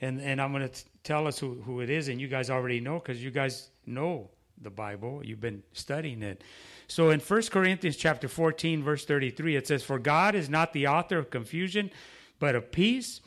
And 0.00 0.20
and 0.20 0.40
I'm 0.40 0.52
going 0.52 0.68
to 0.68 0.84
tell 1.02 1.26
us 1.26 1.38
who, 1.38 1.54
who 1.64 1.80
it 1.80 1.90
is, 1.90 2.08
and 2.08 2.20
you 2.20 2.28
guys 2.28 2.50
already 2.50 2.80
know 2.80 2.98
because 2.98 3.22
you 3.22 3.30
guys 3.30 3.70
know 3.86 4.30
the 4.60 4.70
Bible. 4.70 5.22
You've 5.24 5.40
been 5.40 5.62
studying 5.72 6.22
it. 6.22 6.42
So 6.88 7.10
in 7.10 7.20
1 7.20 7.42
Corinthians 7.44 7.96
chapter 7.96 8.28
14, 8.28 8.82
verse 8.82 9.04
33, 9.04 9.56
it 9.56 9.66
says, 9.66 9.82
For 9.82 9.98
God 9.98 10.34
is 10.34 10.48
not 10.48 10.72
the 10.72 10.86
author 10.86 11.18
of 11.18 11.30
confusion, 11.30 11.90
but 12.38 12.54
of 12.54 12.70
peace, 12.70 13.20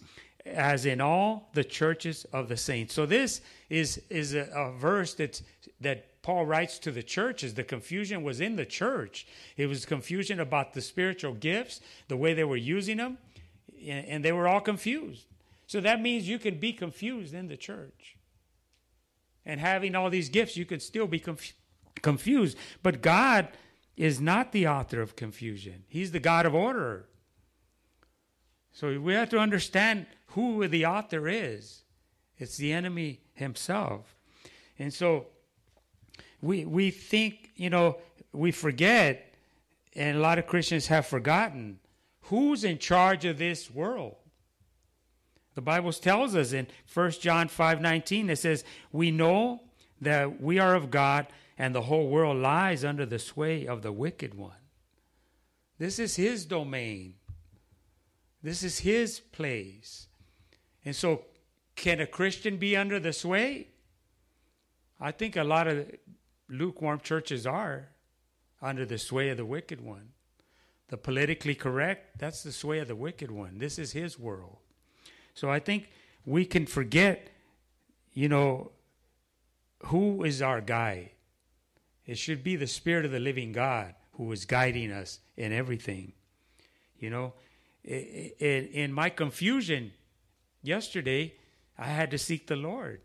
as 0.46 0.86
in 0.86 1.02
all 1.02 1.50
the 1.54 1.64
churches 1.64 2.26
of 2.32 2.50
the 2.50 2.58
saints. 2.58 2.94
So 2.94 3.06
this 3.06 3.42
is 3.70 4.02
is 4.10 4.34
a, 4.34 4.50
a 4.54 4.72
verse 4.72 5.14
that's 5.14 5.44
that 5.82 6.22
Paul 6.22 6.46
writes 6.46 6.80
to 6.80 6.92
the 6.92 7.04
churches. 7.04 7.54
The 7.54 7.64
confusion 7.64 8.24
was 8.24 8.42
in 8.42 8.56
the 8.56 8.66
church. 8.66 9.26
It 9.58 9.68
was 9.68 9.86
confusion 9.86 10.40
about 10.40 10.74
the 10.74 10.82
spiritual 10.82 11.34
gifts, 11.34 11.80
the 12.08 12.18
way 12.18 12.34
they 12.34 12.44
were 12.44 12.58
using 12.58 12.98
them, 12.98 13.18
and 13.88 14.24
they 14.24 14.32
were 14.32 14.48
all 14.48 14.62
confused. 14.62 15.26
So 15.68 15.80
that 15.82 16.02
means 16.02 16.28
you 16.28 16.40
can 16.40 16.60
be 16.60 16.74
confused 16.74 17.34
in 17.34 17.48
the 17.48 17.58
church. 17.58 18.18
And 19.46 19.60
having 19.60 19.96
all 19.96 20.10
these 20.10 20.30
gifts, 20.30 20.58
you 20.58 20.66
can 20.66 20.80
still 20.80 21.08
be 21.08 21.20
conf- 21.20 21.54
confused. 22.02 22.58
But 22.84 23.02
God 23.02 23.50
is 23.96 24.20
not 24.20 24.52
the 24.52 24.68
author 24.68 25.02
of 25.02 25.16
confusion, 25.16 25.84
He's 25.88 26.12
the 26.12 26.20
God 26.20 26.46
of 26.46 26.54
order. 26.54 27.06
So 28.72 29.00
we 29.00 29.14
have 29.14 29.30
to 29.30 29.40
understand 29.40 30.06
who 30.28 30.68
the 30.68 30.86
author 30.86 31.28
is. 31.28 31.84
It's 32.38 32.58
the 32.58 32.72
enemy 32.72 33.22
himself. 33.34 34.16
And 34.78 34.94
so 34.94 35.28
we 36.42 36.66
we 36.66 36.92
think, 36.92 37.52
you 37.56 37.70
know, 37.70 37.98
we 38.32 38.52
forget, 38.52 39.34
and 39.96 40.18
a 40.18 40.22
lot 40.22 40.40
of 40.40 40.48
Christians 40.48 40.88
have 40.88 41.06
forgotten 41.06 41.80
who's 42.30 42.64
in 42.64 42.78
charge 42.78 43.26
of 43.26 43.38
this 43.38 43.72
world. 43.72 44.16
The 45.56 45.62
Bible 45.62 45.92
tells 45.92 46.36
us 46.36 46.54
in 46.54 46.68
1 46.94 47.12
John 47.12 47.48
5 47.48 47.82
19, 47.82 48.30
it 48.30 48.38
says, 48.38 48.64
We 48.92 49.12
know 49.12 49.64
that 50.00 50.42
we 50.42 50.60
are 50.60 50.76
of 50.76 50.92
God, 50.92 51.28
and 51.58 51.76
the 51.76 51.82
whole 51.82 52.08
world 52.08 52.38
lies 52.38 52.86
under 52.86 53.06
the 53.06 53.20
sway 53.20 53.68
of 53.68 53.82
the 53.82 53.92
wicked 53.92 54.36
one. 54.36 54.54
This 55.78 56.00
is 56.00 56.16
his 56.16 56.46
domain. 56.46 57.16
This 58.42 58.64
is 58.64 58.80
his 58.80 59.20
place. 59.20 60.08
And 60.86 60.96
so, 60.96 61.26
can 61.76 62.00
a 62.00 62.08
Christian 62.08 62.58
be 62.58 62.76
under 62.76 63.00
the 63.00 63.14
sway? 63.14 63.68
I 65.00 65.12
think 65.12 65.36
a 65.36 65.44
lot 65.44 65.68
of 65.68 65.90
lukewarm 66.50 67.00
churches 67.00 67.46
are 67.46 67.90
under 68.62 68.86
the 68.86 68.98
sway 68.98 69.30
of 69.30 69.38
the 69.38 69.46
wicked 69.46 69.82
one. 69.82 70.10
The 70.90 70.98
politically 70.98 71.56
correct, 71.56 72.18
that's 72.18 72.44
the 72.44 72.52
sway 72.52 72.80
of 72.80 72.88
the 72.88 72.96
wicked 72.96 73.32
one. 73.32 73.60
This 73.60 73.78
is 73.78 73.92
his 73.92 74.18
world. 74.18 74.58
So 75.34 75.50
I 75.50 75.60
think 75.60 75.90
we 76.26 76.46
can 76.46 76.66
forget, 76.66 77.30
you 78.14 78.28
know, 78.28 78.72
who 79.86 80.24
is 80.24 80.42
our 80.42 80.62
guide. 80.62 81.12
It 82.06 82.18
should 82.18 82.44
be 82.44 82.56
the 82.56 82.68
Spirit 82.68 83.06
of 83.06 83.12
the 83.12 83.20
living 83.20 83.52
God 83.52 83.94
who 84.14 84.32
is 84.32 84.46
guiding 84.46 84.92
us 84.92 85.20
in 85.38 85.54
everything. 85.54 86.14
You 86.98 87.10
know, 87.10 87.34
in 87.84 88.94
my 88.94 89.10
confusion 89.10 89.94
yesterday, 90.62 91.34
I 91.78 91.86
had 91.86 92.12
to 92.12 92.18
seek 92.18 92.48
the 92.48 92.56
Lord. 92.56 93.02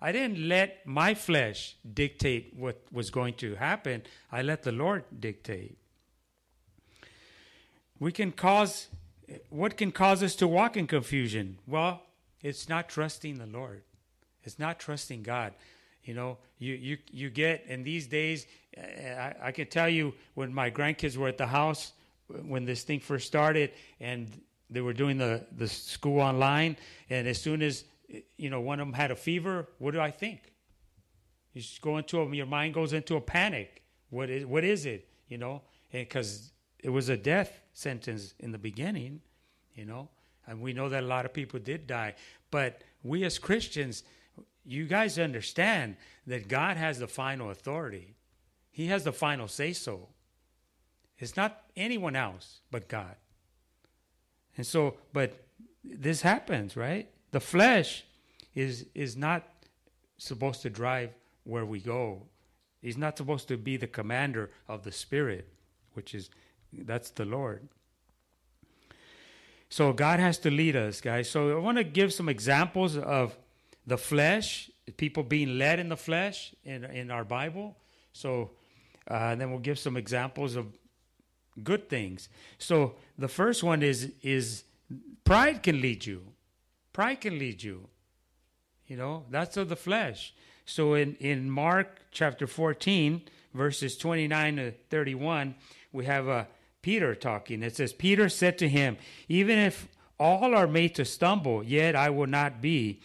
I 0.00 0.12
didn't 0.12 0.48
let 0.48 0.86
my 0.86 1.14
flesh 1.14 1.76
dictate 1.92 2.54
what 2.56 2.80
was 2.92 3.10
going 3.10 3.34
to 3.34 3.56
happen. 3.56 4.02
I 4.30 4.42
let 4.42 4.62
the 4.62 4.72
Lord 4.72 5.04
dictate. 5.18 5.78
We 7.98 8.12
can 8.12 8.30
cause, 8.30 8.88
what 9.50 9.76
can 9.76 9.90
cause 9.90 10.22
us 10.22 10.36
to 10.36 10.46
walk 10.46 10.76
in 10.76 10.86
confusion? 10.86 11.58
Well, 11.66 12.02
it's 12.42 12.68
not 12.68 12.88
trusting 12.88 13.38
the 13.38 13.46
Lord. 13.46 13.82
It's 14.44 14.58
not 14.58 14.78
trusting 14.78 15.24
God. 15.24 15.54
You 16.04 16.14
know, 16.14 16.38
you, 16.58 16.74
you, 16.74 16.98
you 17.10 17.28
get, 17.28 17.64
in 17.66 17.82
these 17.82 18.06
days, 18.06 18.46
I, 18.76 19.34
I 19.42 19.52
can 19.52 19.66
tell 19.66 19.88
you 19.88 20.14
when 20.34 20.54
my 20.54 20.70
grandkids 20.70 21.16
were 21.16 21.28
at 21.28 21.38
the 21.38 21.48
house, 21.48 21.92
when 22.28 22.64
this 22.64 22.82
thing 22.82 23.00
first 23.00 23.26
started, 23.26 23.72
and 24.00 24.28
they 24.70 24.80
were 24.80 24.92
doing 24.92 25.18
the, 25.18 25.46
the 25.56 25.68
school 25.68 26.20
online, 26.20 26.76
and 27.10 27.26
as 27.26 27.40
soon 27.40 27.62
as 27.62 27.84
you 28.36 28.50
know, 28.50 28.60
one 28.60 28.80
of 28.80 28.86
them 28.86 28.94
had 28.94 29.10
a 29.10 29.16
fever. 29.16 29.68
What 29.78 29.92
do 29.92 30.00
I 30.00 30.10
think? 30.10 30.52
You 31.52 31.60
just 31.60 31.80
go 31.80 31.98
into 31.98 32.20
a, 32.20 32.34
your 32.34 32.46
mind 32.46 32.74
goes 32.74 32.92
into 32.92 33.16
a 33.16 33.20
panic. 33.20 33.82
What 34.10 34.30
is 34.30 34.46
what 34.46 34.64
is 34.64 34.86
it? 34.86 35.08
You 35.28 35.38
know, 35.38 35.62
because 35.92 36.52
it 36.78 36.90
was 36.90 37.08
a 37.08 37.16
death 37.16 37.60
sentence 37.72 38.34
in 38.38 38.52
the 38.52 38.58
beginning. 38.58 39.20
You 39.74 39.84
know, 39.84 40.08
and 40.46 40.60
we 40.60 40.72
know 40.72 40.88
that 40.88 41.04
a 41.04 41.06
lot 41.06 41.24
of 41.24 41.32
people 41.32 41.60
did 41.60 41.86
die. 41.86 42.14
But 42.50 42.82
we 43.02 43.24
as 43.24 43.38
Christians, 43.38 44.02
you 44.64 44.86
guys 44.86 45.18
understand 45.18 45.96
that 46.26 46.48
God 46.48 46.76
has 46.76 46.98
the 46.98 47.08
final 47.08 47.50
authority. 47.50 48.14
He 48.70 48.86
has 48.86 49.04
the 49.04 49.12
final 49.12 49.48
say 49.48 49.72
so. 49.72 50.08
It's 51.18 51.36
not 51.36 51.62
anyone 51.76 52.16
else 52.16 52.60
but 52.70 52.88
God. 52.88 53.16
And 54.56 54.66
so, 54.66 54.96
but 55.12 55.46
this 55.84 56.22
happens, 56.22 56.76
right? 56.76 57.08
The 57.30 57.40
flesh 57.40 58.04
is 58.54 58.86
is 58.94 59.16
not 59.16 59.44
supposed 60.16 60.62
to 60.62 60.70
drive 60.70 61.10
where 61.44 61.64
we 61.64 61.80
go. 61.80 62.22
He's 62.82 62.96
not 62.96 63.16
supposed 63.16 63.48
to 63.48 63.56
be 63.56 63.76
the 63.76 63.86
commander 63.86 64.50
of 64.68 64.84
the 64.84 64.92
spirit, 64.92 65.48
which 65.94 66.14
is 66.14 66.30
that's 66.72 67.10
the 67.10 67.24
Lord. 67.24 67.68
So 69.70 69.92
God 69.92 70.18
has 70.18 70.38
to 70.38 70.50
lead 70.50 70.76
us, 70.76 71.00
guys. 71.00 71.30
So 71.30 71.56
I 71.56 71.60
want 71.60 71.78
to 71.78 71.84
give 71.84 72.12
some 72.12 72.28
examples 72.28 72.96
of 72.96 73.36
the 73.86 73.98
flesh, 73.98 74.70
people 74.96 75.22
being 75.22 75.58
led 75.58 75.78
in 75.78 75.88
the 75.88 75.96
flesh 75.96 76.54
in 76.64 76.84
in 76.84 77.10
our 77.10 77.24
Bible. 77.24 77.76
So 78.12 78.50
uh, 79.06 79.34
then 79.34 79.50
we'll 79.50 79.60
give 79.60 79.78
some 79.78 79.96
examples 79.96 80.56
of 80.56 80.66
good 81.64 81.88
things. 81.88 82.28
So 82.58 82.94
the 83.18 83.28
first 83.28 83.62
one 83.62 83.82
is 83.82 84.12
is 84.22 84.64
pride 85.24 85.62
can 85.62 85.80
lead 85.80 86.06
you. 86.06 86.22
Pride 86.92 87.20
can 87.20 87.38
lead 87.38 87.62
you. 87.62 87.88
You 88.86 88.96
know, 88.96 89.24
that's 89.30 89.56
of 89.56 89.68
the 89.68 89.76
flesh. 89.76 90.34
So 90.64 90.94
in, 90.94 91.14
in 91.16 91.50
Mark 91.50 92.00
chapter 92.10 92.46
14, 92.46 93.22
verses 93.54 93.96
29 93.96 94.56
to 94.56 94.72
31, 94.90 95.54
we 95.92 96.04
have 96.06 96.28
uh, 96.28 96.44
Peter 96.82 97.14
talking. 97.14 97.62
It 97.62 97.76
says, 97.76 97.92
Peter 97.92 98.28
said 98.28 98.58
to 98.58 98.68
him, 98.68 98.96
Even 99.28 99.58
if 99.58 99.88
all 100.18 100.54
are 100.54 100.66
made 100.66 100.94
to 100.96 101.04
stumble, 101.04 101.62
yet 101.62 101.94
I 101.96 102.10
will 102.10 102.26
not 102.26 102.60
be. 102.60 103.00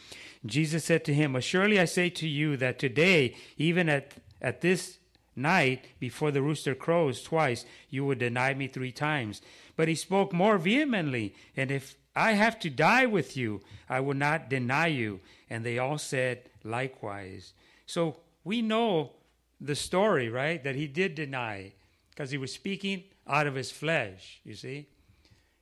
Jesus 0.45 0.83
said 0.85 1.05
to 1.05 1.13
him, 1.13 1.39
Surely 1.39 1.79
I 1.79 1.85
say 1.85 2.09
to 2.09 2.27
you 2.27 2.57
that 2.57 2.79
today, 2.79 3.35
even 3.57 3.87
at, 3.89 4.13
at 4.41 4.61
this 4.61 4.99
night, 5.35 5.85
before 5.99 6.31
the 6.31 6.41
rooster 6.41 6.75
crows 6.75 7.23
twice, 7.23 7.65
you 7.89 8.05
will 8.05 8.15
deny 8.15 8.53
me 8.53 8.67
three 8.67 8.91
times. 8.91 9.41
But 9.75 9.87
he 9.87 9.95
spoke 9.95 10.33
more 10.33 10.57
vehemently, 10.57 11.33
and 11.55 11.71
if 11.71 11.95
I 12.15 12.33
have 12.33 12.59
to 12.59 12.69
die 12.69 13.05
with 13.05 13.35
you. 13.35 13.61
I 13.89 13.99
will 13.99 14.13
not 14.13 14.49
deny 14.49 14.87
you. 14.87 15.19
And 15.49 15.65
they 15.65 15.79
all 15.79 15.97
said 15.97 16.49
likewise. 16.63 17.53
So 17.85 18.17
we 18.43 18.61
know 18.61 19.13
the 19.59 19.75
story, 19.75 20.29
right? 20.29 20.63
That 20.63 20.75
he 20.75 20.87
did 20.87 21.15
deny 21.15 21.73
because 22.09 22.31
he 22.31 22.37
was 22.37 22.53
speaking 22.53 23.03
out 23.27 23.47
of 23.47 23.55
his 23.55 23.71
flesh, 23.71 24.41
you 24.43 24.53
see. 24.53 24.87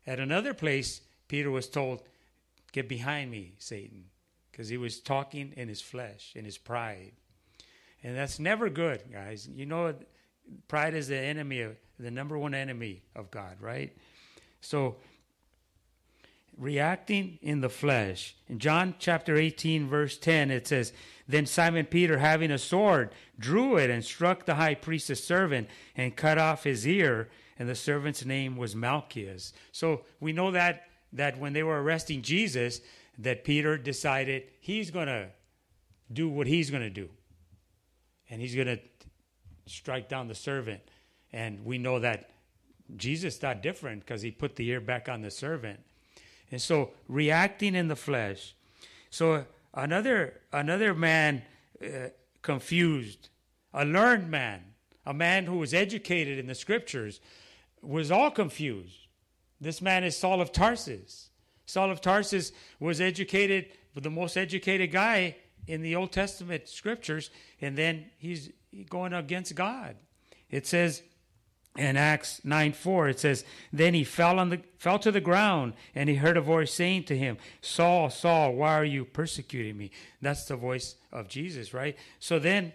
At 0.05 0.19
another 0.19 0.53
place, 0.53 1.01
Peter 1.27 1.51
was 1.51 1.67
told, 1.67 2.01
Get 2.71 2.89
behind 2.89 3.31
me, 3.31 3.53
Satan. 3.59 4.05
Because 4.51 4.69
he 4.69 4.77
was 4.77 4.99
talking 4.99 5.53
in 5.55 5.67
his 5.67 5.81
flesh, 5.81 6.33
in 6.35 6.45
his 6.45 6.57
pride. 6.57 7.13
And 8.03 8.15
that's 8.15 8.39
never 8.39 8.69
good, 8.69 9.03
guys. 9.11 9.47
You 9.47 9.65
know, 9.65 9.93
pride 10.67 10.93
is 10.95 11.07
the 11.07 11.17
enemy, 11.17 11.61
of, 11.61 11.75
the 11.99 12.11
number 12.11 12.37
one 12.37 12.53
enemy 12.53 13.03
of 13.15 13.31
God, 13.31 13.57
right? 13.59 13.95
So, 14.59 14.97
reacting 16.57 17.39
in 17.41 17.61
the 17.61 17.69
flesh. 17.69 18.35
In 18.47 18.59
John 18.59 18.95
chapter 18.99 19.35
18, 19.35 19.87
verse 19.87 20.17
10, 20.17 20.51
it 20.51 20.67
says, 20.67 20.93
Then 21.27 21.45
Simon 21.45 21.85
Peter, 21.85 22.17
having 22.17 22.51
a 22.51 22.57
sword, 22.57 23.13
drew 23.39 23.77
it 23.77 23.89
and 23.89 24.03
struck 24.03 24.45
the 24.45 24.55
high 24.55 24.75
priest's 24.75 25.23
servant 25.23 25.69
and 25.95 26.15
cut 26.15 26.37
off 26.37 26.63
his 26.63 26.87
ear. 26.87 27.29
And 27.57 27.69
the 27.69 27.75
servant's 27.75 28.25
name 28.25 28.57
was 28.57 28.75
Malchus. 28.75 29.53
So 29.71 30.01
we 30.19 30.33
know 30.33 30.51
that 30.51 30.87
that 31.13 31.37
when 31.37 31.53
they 31.53 31.63
were 31.63 31.81
arresting 31.81 32.21
Jesus, 32.21 32.81
that 33.17 33.43
Peter 33.43 33.77
decided 33.77 34.43
he's 34.59 34.91
going 34.91 35.07
to 35.07 35.29
do 36.11 36.29
what 36.29 36.47
he's 36.47 36.69
going 36.69 36.83
to 36.83 36.89
do. 36.89 37.09
And 38.31 38.41
he's 38.41 38.55
going 38.55 38.67
to 38.67 38.79
strike 39.67 40.09
down 40.09 40.27
the 40.27 40.35
servant. 40.35 40.81
And 41.31 41.63
we 41.63 41.77
know 41.77 41.99
that 41.99 42.31
Jesus 42.97 43.37
thought 43.37 43.61
different 43.61 43.99
because 43.99 44.23
he 44.23 44.31
put 44.31 44.55
the 44.55 44.67
ear 44.67 44.81
back 44.81 45.07
on 45.07 45.21
the 45.21 45.29
servant. 45.29 45.79
And 46.51 46.61
so 46.61 46.91
reacting 47.07 47.75
in 47.75 47.87
the 47.87 47.95
flesh. 47.95 48.55
So 49.09 49.45
another 49.73 50.41
another 50.51 50.93
man 50.93 51.43
uh, 51.83 52.09
confused, 52.41 53.29
a 53.73 53.85
learned 53.85 54.29
man, 54.29 54.61
a 55.05 55.13
man 55.13 55.45
who 55.45 55.57
was 55.57 55.73
educated 55.73 56.39
in 56.39 56.47
the 56.47 56.55
scriptures, 56.55 57.19
was 57.81 58.11
all 58.11 58.31
confused. 58.31 59.07
This 59.59 59.81
man 59.81 60.03
is 60.03 60.17
Saul 60.17 60.41
of 60.41 60.51
Tarsus. 60.51 61.29
Saul 61.65 61.91
of 61.91 62.01
Tarsus 62.01 62.51
was 62.79 62.99
educated, 62.99 63.67
the 63.95 64.09
most 64.09 64.35
educated 64.35 64.91
guy 64.91 65.35
in 65.67 65.81
the 65.81 65.95
Old 65.95 66.11
Testament 66.11 66.67
scriptures, 66.67 67.29
and 67.61 67.77
then 67.77 68.05
he's 68.17 68.51
going 68.89 69.13
against 69.13 69.55
God. 69.55 69.95
It 70.49 70.67
says 70.67 71.03
in 71.77 71.95
Acts 71.95 72.41
9 72.43 72.73
4, 72.73 73.09
it 73.09 73.19
says, 73.19 73.45
Then 73.71 73.93
he 73.93 74.03
fell, 74.03 74.39
on 74.39 74.49
the, 74.49 74.61
fell 74.77 74.99
to 74.99 75.11
the 75.11 75.21
ground, 75.21 75.73
and 75.95 76.09
he 76.09 76.15
heard 76.15 76.37
a 76.37 76.41
voice 76.41 76.73
saying 76.73 77.05
to 77.05 77.17
him, 77.17 77.37
Saul, 77.61 78.09
Saul, 78.09 78.55
why 78.55 78.75
are 78.75 78.85
you 78.85 79.05
persecuting 79.05 79.77
me? 79.77 79.91
That's 80.21 80.45
the 80.45 80.57
voice 80.57 80.95
of 81.11 81.29
Jesus, 81.29 81.73
right? 81.73 81.97
So 82.19 82.39
then 82.39 82.73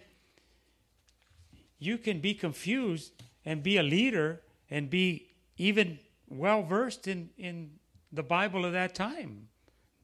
you 1.77 1.97
can 1.97 2.19
be 2.19 2.33
confused 2.33 3.11
and 3.45 3.61
be 3.61 3.77
a 3.77 3.83
leader 3.83 4.41
and 4.69 4.89
be 4.89 5.27
even 5.57 5.99
well 6.27 6.63
versed 6.63 7.07
in, 7.07 7.29
in 7.37 7.71
the 8.11 8.23
Bible 8.23 8.65
of 8.65 8.73
that 8.73 8.95
time, 8.95 9.47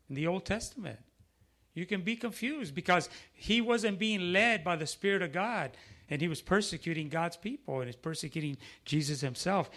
in 0.07 0.15
the 0.15 0.27
Old 0.27 0.45
Testament. 0.45 0.99
You 1.73 1.85
can 1.85 2.01
be 2.01 2.15
confused 2.15 2.75
because 2.75 3.09
he 3.33 3.61
wasn't 3.61 3.99
being 3.99 4.31
led 4.31 4.63
by 4.63 4.75
the 4.75 4.85
Spirit 4.85 5.21
of 5.21 5.31
God 5.31 5.71
and 6.09 6.21
he 6.21 6.27
was 6.27 6.41
persecuting 6.41 7.09
God's 7.09 7.37
people 7.37 7.79
and 7.79 7.87
he's 7.87 7.95
persecuting 7.95 8.57
Jesus 8.85 9.21
himself. 9.21 9.69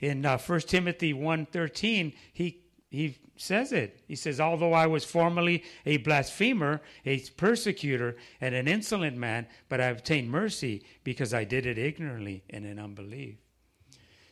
In 0.00 0.26
uh, 0.26 0.38
1 0.38 0.60
Timothy 0.60 1.14
1.13, 1.14 2.14
he, 2.32 2.60
he 2.90 3.16
says 3.36 3.72
it. 3.72 4.02
He 4.06 4.14
says, 4.14 4.40
Although 4.40 4.74
I 4.74 4.86
was 4.86 5.04
formerly 5.04 5.64
a 5.86 5.96
blasphemer, 5.98 6.82
a 7.06 7.20
persecutor, 7.36 8.16
and 8.40 8.54
an 8.54 8.68
insolent 8.68 9.16
man, 9.16 9.46
but 9.68 9.80
I 9.80 9.86
obtained 9.86 10.30
mercy 10.30 10.84
because 11.04 11.32
I 11.32 11.44
did 11.44 11.64
it 11.64 11.78
ignorantly 11.78 12.44
and 12.50 12.66
in 12.66 12.78
unbelief. 12.78 13.36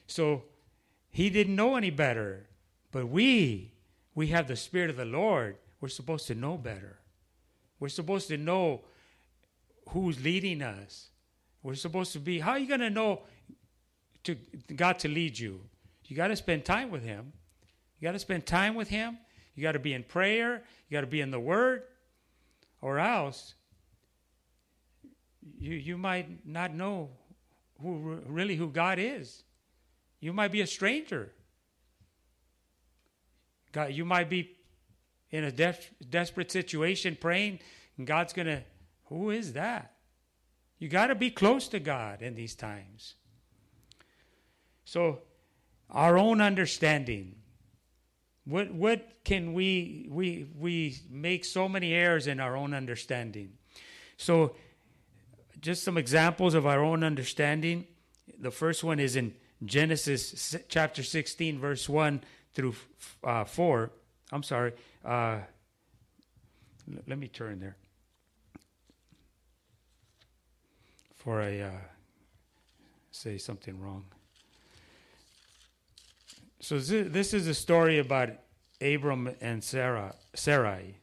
So 0.07 0.45
he 1.11 1.31
didn't 1.31 1.57
know 1.57 1.77
any 1.77 1.91
better. 1.91 2.49
But 2.93 3.09
we, 3.09 3.73
we 4.15 4.29
have 4.29 4.49
the 4.49 4.57
Spirit 4.57 4.91
of 4.91 4.97
the 4.97 5.05
Lord. 5.05 5.57
We're 5.81 5.89
supposed 5.89 6.27
to 6.27 6.35
know 6.35 6.57
better. 6.57 6.99
We're 7.79 7.89
supposed 7.89 8.29
to 8.29 8.37
know 8.37 8.83
who's 9.91 10.23
leading 10.23 10.63
us. 10.63 11.09
We're 11.63 11.75
supposed 11.75 12.13
to 12.13 12.21
be, 12.21 12.41
how 12.41 12.53
are 12.53 12.59
you 12.59 12.69
going 12.69 12.81
to 12.81 12.91
know 12.91 13.23
to 14.25 14.37
God 14.75 14.99
to 15.01 15.09
lead 15.09 15.39
you? 15.39 15.61
You 16.07 16.17
got 16.17 16.29
to 16.29 16.37
spend 16.37 16.65
time 16.65 16.91
with 16.91 17.03
Him. 17.03 17.33
You 17.99 18.09
got 18.09 18.13
to 18.13 18.19
spend 18.19 18.47
time 18.47 18.75
with 18.75 18.89
Him. 18.89 19.19
You 19.55 19.63
got 19.63 19.73
to 19.73 19.79
be 19.79 19.93
in 19.93 20.05
prayer. 20.05 20.63
You 20.89 20.97
got 20.97 21.01
to 21.01 21.07
be 21.07 21.21
in 21.21 21.31
the 21.31 21.41
Word. 21.41 21.83
Or 22.81 22.99
else, 22.99 23.55
you, 25.59 25.75
you 25.75 25.99
might 25.99 26.47
not 26.47 26.75
know 26.75 27.11
who 27.83 28.21
really 28.27 28.57
who 28.57 28.69
God 28.69 28.99
is. 28.99 29.43
You 30.21 30.33
might 30.33 30.53
be 30.53 30.61
a 30.61 30.67
stranger. 30.67 31.33
God, 33.73 33.93
you 33.93 34.05
might 34.05 34.31
be 34.31 34.56
in 35.31 35.45
a 35.45 35.53
desperate 35.53 36.51
situation 36.51 37.17
praying, 37.21 37.61
and 37.99 38.07
God's 38.07 38.33
going 38.33 38.47
to, 38.47 38.63
who 39.07 39.31
is 39.31 39.53
that? 39.55 39.93
You 40.79 40.89
got 40.89 41.07
to 41.07 41.15
be 41.15 41.31
close 41.31 41.69
to 41.69 41.81
God 41.81 42.23
in 42.23 42.35
these 42.35 42.55
times. 42.55 43.15
So, 44.85 45.21
our 45.91 46.19
own 46.19 46.41
understanding. 46.41 47.37
What 48.45 48.73
what 48.73 49.25
can 49.25 49.55
we 49.55 50.07
we 50.11 50.47
we 50.57 50.97
make 51.11 51.45
so 51.45 51.69
many 51.69 51.93
errors 51.95 52.27
in 52.27 52.39
our 52.41 52.57
own 52.57 52.75
understanding? 52.75 53.55
So, 54.17 54.55
just 55.61 55.83
some 55.83 55.99
examples 55.99 56.55
of 56.55 56.67
our 56.67 56.83
own 56.83 57.03
understanding. 57.03 57.87
The 58.39 58.51
first 58.51 58.85
one 58.85 59.01
is 59.01 59.17
in 59.17 59.35
Genesis 59.65 60.55
chapter 60.69 61.03
16, 61.03 61.59
verse 61.59 61.89
1 61.89 62.23
through 62.55 62.75
uh, 63.25 63.45
4. 63.45 63.91
I'm 64.31 64.43
sorry. 64.43 64.73
Uh, 65.07 65.39
l- 66.93 67.03
let 67.07 67.19
me 67.19 67.29
turn 67.29 67.61
there. 67.61 67.77
Before 71.11 71.41
I 71.41 71.61
uh, 71.61 71.71
say 73.13 73.39
something 73.39 73.81
wrong. 73.81 74.05
So 76.61 76.81
this 76.81 77.33
is 77.33 77.47
a 77.47 77.55
story 77.55 77.99
about 77.99 78.31
Abram 78.81 79.31
and 79.41 79.63
Sarah, 79.63 80.17
Sarai. 80.35 80.97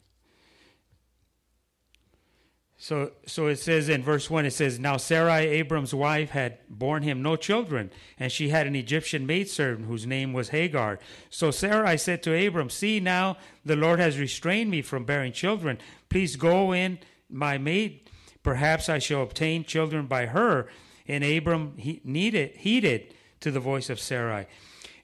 So, 2.83 3.11
so 3.25 3.47
it 3.47 3.59
says 3.59 3.87
in 3.87 4.03
verse 4.03 4.29
1, 4.29 4.45
it 4.45 4.51
says, 4.51 4.77
Now 4.77 4.97
Sarai, 4.97 5.47
Abram's 5.47 5.93
wife, 5.93 6.31
had 6.31 6.57
borne 6.69 7.01
him 7.01 7.21
no 7.21 7.37
children, 7.37 7.91
and 8.19 8.29
she 8.29 8.49
had 8.49 8.67
an 8.67 8.75
Egyptian 8.75 9.25
maidservant 9.25 9.87
whose 9.87 10.05
name 10.05 10.33
was 10.33 10.49
Hagar. 10.49 10.99
So 11.29 11.49
Sarai 11.49 11.97
said 11.97 12.21
to 12.23 12.45
Abram, 12.45 12.69
See, 12.69 12.99
now 12.99 13.37
the 13.63 13.77
Lord 13.77 14.01
has 14.01 14.19
restrained 14.19 14.69
me 14.69 14.81
from 14.81 15.05
bearing 15.05 15.31
children. 15.31 15.77
Please 16.09 16.35
go 16.35 16.73
in, 16.73 16.99
my 17.29 17.57
maid. 17.57 18.09
Perhaps 18.43 18.89
I 18.89 18.99
shall 18.99 19.23
obtain 19.23 19.63
children 19.63 20.05
by 20.05 20.25
her. 20.25 20.67
And 21.07 21.23
Abram 21.23 21.77
he 21.77 22.01
needed, 22.03 22.57
heeded 22.57 23.13
to 23.39 23.49
the 23.49 23.61
voice 23.61 23.89
of 23.89 23.97
Sarai. 23.97 24.45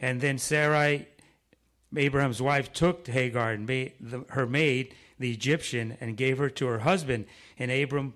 And 0.01 0.19
then 0.19 0.37
Sarai, 0.37 1.07
Abraham's 1.95 2.41
wife, 2.41 2.73
took 2.73 3.07
Hagar 3.07 3.53
and 3.53 3.65
made 3.65 3.93
the, 4.01 4.25
her 4.31 4.45
maid, 4.45 4.95
the 5.19 5.32
Egyptian, 5.32 5.97
and 5.99 6.17
gave 6.17 6.38
her 6.38 6.49
to 6.49 6.65
her 6.65 6.79
husband 6.79 7.25
and 7.58 7.69
Abram 7.69 8.13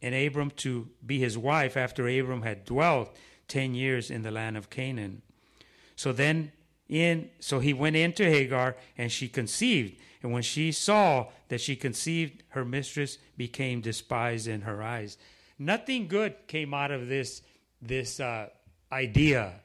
and 0.00 0.14
Abram 0.14 0.50
to 0.52 0.88
be 1.04 1.18
his 1.18 1.36
wife 1.36 1.76
after 1.76 2.08
Abram 2.08 2.42
had 2.42 2.64
dwelt 2.64 3.16
10 3.48 3.74
years 3.74 4.10
in 4.10 4.22
the 4.22 4.30
land 4.30 4.56
of 4.56 4.70
Canaan. 4.70 5.22
So 5.96 6.12
then 6.12 6.52
in 6.88 7.30
so 7.40 7.58
he 7.58 7.74
went 7.74 7.96
into 7.96 8.24
Hagar 8.24 8.76
and 8.96 9.12
she 9.12 9.28
conceived 9.28 10.00
and 10.22 10.32
when 10.32 10.42
she 10.42 10.72
saw 10.72 11.26
that 11.48 11.60
she 11.60 11.76
conceived 11.76 12.42
her 12.50 12.64
mistress 12.64 13.18
became 13.36 13.80
despised 13.80 14.48
in 14.48 14.62
her 14.62 14.82
eyes. 14.82 15.18
Nothing 15.58 16.08
good 16.08 16.34
came 16.46 16.72
out 16.72 16.90
of 16.90 17.08
this 17.08 17.42
this 17.82 18.20
uh, 18.20 18.48
idea 18.90 19.60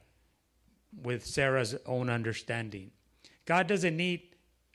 with 1.01 1.25
Sarah's 1.25 1.75
own 1.85 2.09
understanding. 2.09 2.91
God 3.45 3.67
doesn't 3.67 3.97
need 3.97 4.21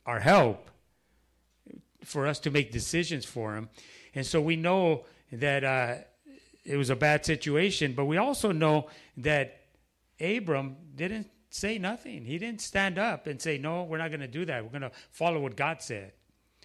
our 0.05 0.21
help 0.21 0.71
for 2.05 2.27
us 2.27 2.39
to 2.41 2.51
make 2.51 2.71
decisions 2.71 3.25
for 3.25 3.55
him. 3.57 3.69
And 4.15 4.25
so 4.25 4.41
we 4.41 4.57
know 4.57 5.05
that 5.33 5.65
uh, 5.65 5.95
it 6.65 6.77
was 6.77 6.91
a 6.91 6.97
bad 6.97 7.25
situation, 7.25 7.93
but 7.93 8.07
we 8.07 8.17
also 8.17 8.53
know 8.53 8.89
that 9.17 9.61
Abram 10.21 10.77
didn't 10.95 11.29
say 11.51 11.79
nothing. 11.79 12.25
He 12.25 12.39
didn't 12.39 12.61
stand 12.61 12.99
up 12.99 13.27
and 13.27 13.41
say, 13.41 13.59
No, 13.59 13.85
we're 13.85 13.99
not 13.99 14.11
going 14.11 14.21
to 14.21 14.29
do 14.29 14.45
that. 14.45 14.63
We're 14.63 14.71
going 14.71 14.83
to 14.83 14.93
follow 15.11 15.41
what 15.41 15.57
God 15.57 15.83
said. 15.83 16.13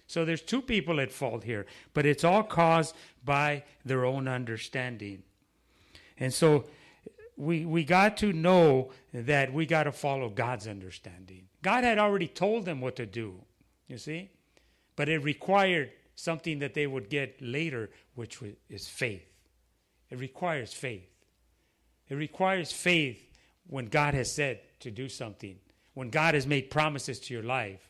So 0.06 0.24
there's 0.24 0.42
two 0.42 0.60
people 0.60 1.00
at 1.00 1.10
fault 1.10 1.44
here, 1.44 1.66
but 1.94 2.04
it's 2.04 2.24
all 2.24 2.42
caused 2.42 2.94
by 3.24 3.64
their 3.84 4.04
own 4.04 4.28
understanding. 4.28 5.22
And 6.18 6.32
so 6.32 6.66
we, 7.36 7.64
we 7.64 7.84
got 7.84 8.16
to 8.18 8.32
know 8.32 8.90
that 9.12 9.52
we 9.52 9.66
got 9.66 9.84
to 9.84 9.92
follow 9.92 10.28
God's 10.28 10.68
understanding. 10.68 11.48
God 11.62 11.84
had 11.84 11.98
already 11.98 12.28
told 12.28 12.66
them 12.66 12.80
what 12.80 12.96
to 12.96 13.06
do, 13.06 13.40
you 13.88 13.96
see? 13.96 14.30
But 14.96 15.08
it 15.08 15.18
required 15.18 15.92
something 16.14 16.60
that 16.60 16.74
they 16.74 16.86
would 16.86 17.08
get 17.10 17.40
later, 17.40 17.90
which 18.14 18.40
is 18.68 18.86
faith. 18.86 19.26
It 20.10 20.18
requires 20.18 20.72
faith. 20.72 21.08
It 22.08 22.14
requires 22.14 22.72
faith 22.72 23.20
when 23.66 23.86
God 23.86 24.14
has 24.14 24.30
said 24.30 24.60
to 24.80 24.90
do 24.90 25.08
something, 25.08 25.58
when 25.94 26.10
God 26.10 26.34
has 26.34 26.46
made 26.46 26.70
promises 26.70 27.18
to 27.20 27.34
your 27.34 27.42
life. 27.42 27.88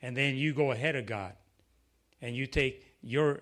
and 0.00 0.16
then 0.16 0.36
you 0.36 0.54
go 0.54 0.70
ahead 0.70 0.96
of 0.96 1.06
God 1.06 1.32
and 2.22 2.36
you 2.36 2.46
take 2.46 2.84
your 3.02 3.40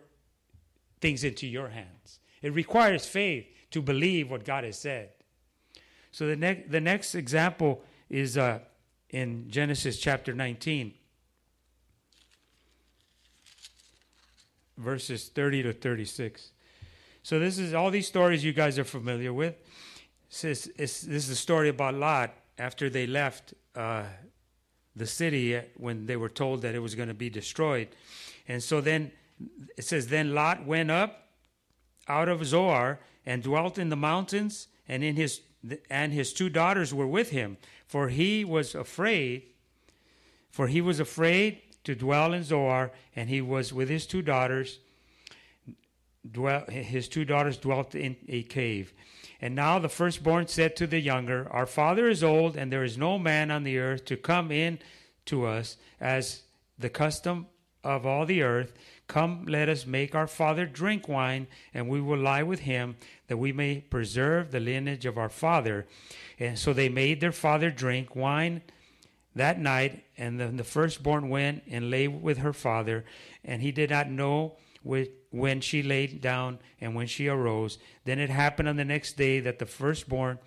things 1.00 1.24
into 1.24 1.46
your 1.46 1.68
hands. 1.68 2.20
It 2.42 2.52
requires 2.54 3.06
faith 3.06 3.46
to 3.70 3.82
believe 3.82 4.30
what 4.30 4.44
God 4.44 4.64
has 4.64 4.78
said. 4.78 5.10
So 6.12 6.26
the 6.26 6.36
next 6.36 6.70
the 6.70 6.80
next 6.80 7.14
example 7.14 7.82
is 8.08 8.38
uh, 8.38 8.60
in 9.10 9.50
Genesis 9.50 9.98
chapter 9.98 10.32
19, 10.32 10.94
verses 14.76 15.28
30 15.28 15.64
to 15.64 15.72
36. 15.72 16.50
So 17.22 17.38
this 17.38 17.58
is 17.58 17.74
all 17.74 17.90
these 17.90 18.06
stories 18.06 18.44
you 18.44 18.52
guys 18.52 18.78
are 18.78 18.84
familiar 18.84 19.32
with. 19.32 19.56
This 20.30 20.44
is, 20.44 21.02
this 21.02 21.04
is 21.04 21.30
a 21.30 21.36
story 21.36 21.68
about 21.68 21.94
Lot 21.94 22.34
after 22.58 22.88
they 22.88 23.06
left 23.06 23.54
uh, 23.74 24.04
the 24.94 25.06
city 25.06 25.60
when 25.76 26.06
they 26.06 26.16
were 26.16 26.28
told 26.28 26.62
that 26.62 26.74
it 26.74 26.78
was 26.78 26.94
going 26.94 27.08
to 27.08 27.14
be 27.14 27.30
destroyed. 27.30 27.88
And 28.48 28.62
so 28.62 28.80
then 28.80 29.12
it 29.76 29.84
says, 29.84 30.08
Then 30.08 30.34
Lot 30.34 30.66
went 30.66 30.90
up 30.90 31.28
out 32.08 32.28
of 32.28 32.44
Zoar 32.44 33.00
and 33.24 33.42
dwelt 33.42 33.78
in 33.78 33.88
the 33.88 33.96
mountains, 33.96 34.68
and 34.88 35.02
in 35.02 35.16
his 35.16 35.40
and 35.90 36.12
his 36.12 36.32
two 36.32 36.48
daughters 36.48 36.94
were 36.94 37.08
with 37.08 37.30
him, 37.30 37.56
for 37.86 38.08
he 38.08 38.44
was 38.44 38.74
afraid, 38.74 39.42
for 40.50 40.68
he 40.68 40.80
was 40.80 41.00
afraid 41.00 41.60
to 41.86 41.94
dwell 41.94 42.32
in 42.32 42.42
Zoar, 42.42 42.90
and 43.14 43.30
he 43.30 43.40
was 43.40 43.72
with 43.72 43.88
his 43.88 44.06
two 44.06 44.22
daughters. 44.22 44.80
Dwell, 46.30 46.64
his 46.68 47.08
two 47.08 47.24
daughters 47.24 47.56
dwelt 47.56 47.94
in 47.94 48.16
a 48.28 48.42
cave. 48.42 48.92
And 49.40 49.54
now 49.54 49.78
the 49.78 49.88
firstborn 49.88 50.48
said 50.48 50.76
to 50.76 50.86
the 50.86 51.00
younger, 51.00 51.48
Our 51.50 51.66
father 51.66 52.08
is 52.08 52.24
old, 52.24 52.56
and 52.56 52.72
there 52.72 52.84
is 52.84 52.98
no 52.98 53.18
man 53.18 53.50
on 53.50 53.62
the 53.62 53.78
earth 53.78 54.04
to 54.06 54.16
come 54.16 54.50
in 54.50 54.80
to 55.26 55.46
us, 55.46 55.76
as 56.00 56.42
the 56.78 56.90
custom 56.90 57.46
of 57.84 58.04
all 58.04 58.26
the 58.26 58.42
earth. 58.42 58.72
Come, 59.06 59.46
let 59.46 59.68
us 59.68 59.86
make 59.86 60.16
our 60.16 60.26
father 60.26 60.66
drink 60.66 61.08
wine, 61.08 61.46
and 61.72 61.88
we 61.88 62.00
will 62.00 62.18
lie 62.18 62.42
with 62.42 62.60
him, 62.60 62.96
that 63.28 63.36
we 63.36 63.52
may 63.52 63.80
preserve 63.80 64.50
the 64.50 64.58
lineage 64.58 65.06
of 65.06 65.16
our 65.16 65.28
father. 65.28 65.86
And 66.40 66.58
so 66.58 66.72
they 66.72 66.88
made 66.88 67.20
their 67.20 67.30
father 67.30 67.70
drink 67.70 68.16
wine 68.16 68.62
that 69.36 69.60
night, 69.60 70.04
and 70.18 70.40
then 70.40 70.56
the 70.56 70.64
firstborn 70.64 71.28
went 71.28 71.62
and 71.70 71.90
lay 71.90 72.08
with 72.08 72.38
her 72.38 72.52
father, 72.52 73.04
and 73.44 73.62
he 73.62 73.70
did 73.70 73.90
not 73.90 74.10
know 74.10 74.56
when 75.30 75.60
she 75.60 75.82
laid 75.82 76.20
down 76.20 76.58
and 76.80 76.94
when 76.94 77.06
she 77.06 77.28
arose. 77.28 77.78
Then 78.04 78.18
it 78.18 78.30
happened 78.30 78.68
on 78.68 78.76
the 78.76 78.84
next 78.84 79.16
day 79.16 79.40
that 79.40 79.58
the 79.58 79.66
firstborn 79.66 80.38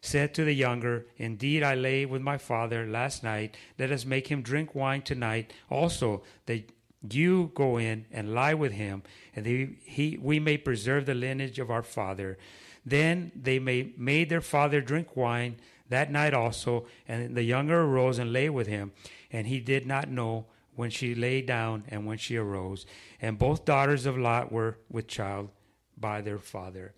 said 0.00 0.34
to 0.34 0.44
the 0.44 0.54
younger, 0.54 1.06
Indeed, 1.16 1.62
I 1.62 1.74
lay 1.74 2.06
with 2.06 2.22
my 2.22 2.38
father 2.38 2.86
last 2.86 3.22
night. 3.22 3.56
Let 3.78 3.92
us 3.92 4.04
make 4.04 4.28
him 4.28 4.42
drink 4.42 4.74
wine 4.74 5.02
tonight 5.02 5.52
also, 5.70 6.22
that 6.46 6.70
you 7.08 7.50
go 7.54 7.78
in 7.78 8.06
and 8.10 8.34
lie 8.34 8.54
with 8.54 8.72
him, 8.72 9.02
and 9.34 9.44
he, 9.44 9.78
he, 9.84 10.18
we 10.20 10.40
may 10.40 10.56
preserve 10.56 11.06
the 11.06 11.14
lineage 11.14 11.58
of 11.58 11.70
our 11.70 11.82
father. 11.82 12.38
Then 12.84 13.30
they 13.34 13.58
made 13.58 14.28
their 14.28 14.40
father 14.40 14.80
drink 14.80 15.16
wine 15.16 15.56
that 15.92 16.10
night 16.10 16.34
also, 16.34 16.86
and 17.06 17.36
the 17.36 17.42
younger 17.42 17.82
arose 17.82 18.18
and 18.18 18.32
lay 18.32 18.50
with 18.50 18.66
him, 18.66 18.92
and 19.30 19.46
he 19.46 19.60
did 19.60 19.86
not 19.86 20.08
know 20.08 20.46
when 20.74 20.90
she 20.90 21.14
lay 21.14 21.42
down 21.42 21.84
and 21.88 22.06
when 22.06 22.18
she 22.18 22.36
arose. 22.36 22.86
And 23.20 23.38
both 23.38 23.64
daughters 23.64 24.06
of 24.06 24.18
Lot 24.18 24.50
were 24.50 24.78
with 24.90 25.06
child 25.06 25.50
by 25.96 26.20
their 26.20 26.38
father. 26.38 26.94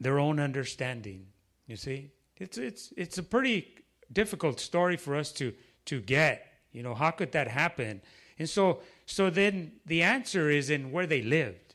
Their 0.00 0.18
own 0.18 0.40
understanding, 0.40 1.26
you 1.66 1.76
see? 1.76 2.10
It's, 2.38 2.58
it's, 2.58 2.92
it's 2.96 3.18
a 3.18 3.22
pretty 3.22 3.74
difficult 4.12 4.60
story 4.60 4.96
for 4.96 5.16
us 5.16 5.32
to, 5.32 5.54
to 5.86 6.00
get. 6.00 6.52
You 6.72 6.82
know, 6.82 6.94
how 6.94 7.10
could 7.12 7.32
that 7.32 7.48
happen? 7.48 8.02
And 8.38 8.48
so, 8.48 8.80
so 9.06 9.30
then 9.30 9.72
the 9.86 10.02
answer 10.02 10.50
is 10.50 10.68
in 10.70 10.92
where 10.92 11.06
they 11.06 11.22
lived. 11.22 11.74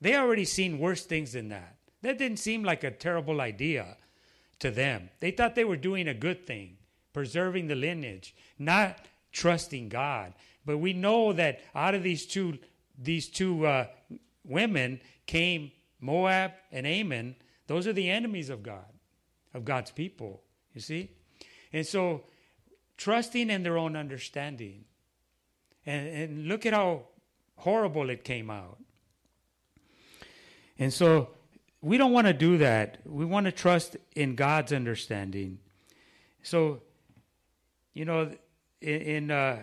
They 0.00 0.16
already 0.16 0.44
seen 0.44 0.78
worse 0.78 1.06
things 1.06 1.32
than 1.32 1.48
that. 1.48 1.76
That 2.02 2.18
didn't 2.18 2.38
seem 2.38 2.62
like 2.62 2.84
a 2.84 2.90
terrible 2.90 3.40
idea 3.40 3.96
to 4.60 4.70
them. 4.70 5.10
They 5.20 5.30
thought 5.30 5.54
they 5.54 5.64
were 5.64 5.76
doing 5.76 6.08
a 6.08 6.14
good 6.14 6.46
thing, 6.46 6.76
preserving 7.12 7.68
the 7.68 7.74
lineage, 7.74 8.34
not 8.58 8.98
trusting 9.32 9.88
God. 9.88 10.34
But 10.64 10.78
we 10.78 10.92
know 10.92 11.32
that 11.32 11.60
out 11.74 11.94
of 11.94 12.02
these 12.02 12.26
two 12.26 12.58
these 13.00 13.28
two 13.28 13.64
uh, 13.64 13.86
women 14.44 15.00
came 15.26 15.70
Moab 16.00 16.52
and 16.72 16.86
Ammon. 16.86 17.36
Those 17.68 17.86
are 17.86 17.92
the 17.92 18.10
enemies 18.10 18.50
of 18.50 18.62
God, 18.62 18.92
of 19.54 19.64
God's 19.64 19.90
people. 19.90 20.42
You 20.74 20.80
see, 20.80 21.10
and 21.72 21.86
so 21.86 22.24
trusting 22.96 23.48
in 23.48 23.62
their 23.62 23.78
own 23.78 23.96
understanding. 23.96 24.84
And, 25.86 26.08
and 26.08 26.48
look 26.48 26.66
at 26.66 26.74
how 26.74 27.04
horrible 27.56 28.10
it 28.10 28.24
came 28.24 28.50
out. 28.50 28.78
And 30.78 30.92
so 30.92 31.30
we 31.80 31.96
don't 31.96 32.12
want 32.12 32.26
to 32.26 32.32
do 32.32 32.58
that. 32.58 32.98
We 33.04 33.24
want 33.24 33.46
to 33.46 33.52
trust 33.52 33.96
in 34.16 34.34
God's 34.34 34.72
understanding. 34.72 35.58
So, 36.42 36.82
you 37.94 38.04
know, 38.04 38.32
in, 38.80 39.00
in 39.00 39.30
uh, 39.30 39.62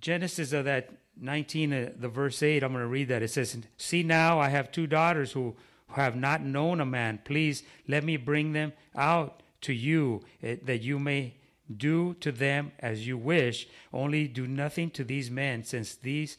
Genesis 0.00 0.52
of 0.52 0.64
that 0.66 0.90
19, 1.20 1.72
uh, 1.72 1.90
the 1.96 2.08
verse 2.08 2.42
8, 2.42 2.62
I'm 2.62 2.72
going 2.72 2.82
to 2.82 2.88
read 2.88 3.08
that. 3.08 3.22
It 3.22 3.30
says, 3.30 3.56
See 3.76 4.02
now, 4.02 4.38
I 4.38 4.48
have 4.48 4.70
two 4.70 4.86
daughters 4.86 5.32
who 5.32 5.56
have 5.92 6.16
not 6.16 6.42
known 6.42 6.80
a 6.80 6.86
man. 6.86 7.20
Please 7.24 7.62
let 7.88 8.04
me 8.04 8.16
bring 8.16 8.52
them 8.52 8.72
out 8.94 9.42
to 9.62 9.72
you, 9.72 10.22
uh, 10.42 10.54
that 10.64 10.82
you 10.82 10.98
may 10.98 11.34
do 11.76 12.14
to 12.14 12.32
them 12.32 12.72
as 12.80 13.06
you 13.06 13.16
wish, 13.16 13.68
only 13.92 14.26
do 14.26 14.46
nothing 14.46 14.90
to 14.90 15.04
these 15.04 15.30
men, 15.30 15.62
since 15.62 15.94
these 15.94 16.36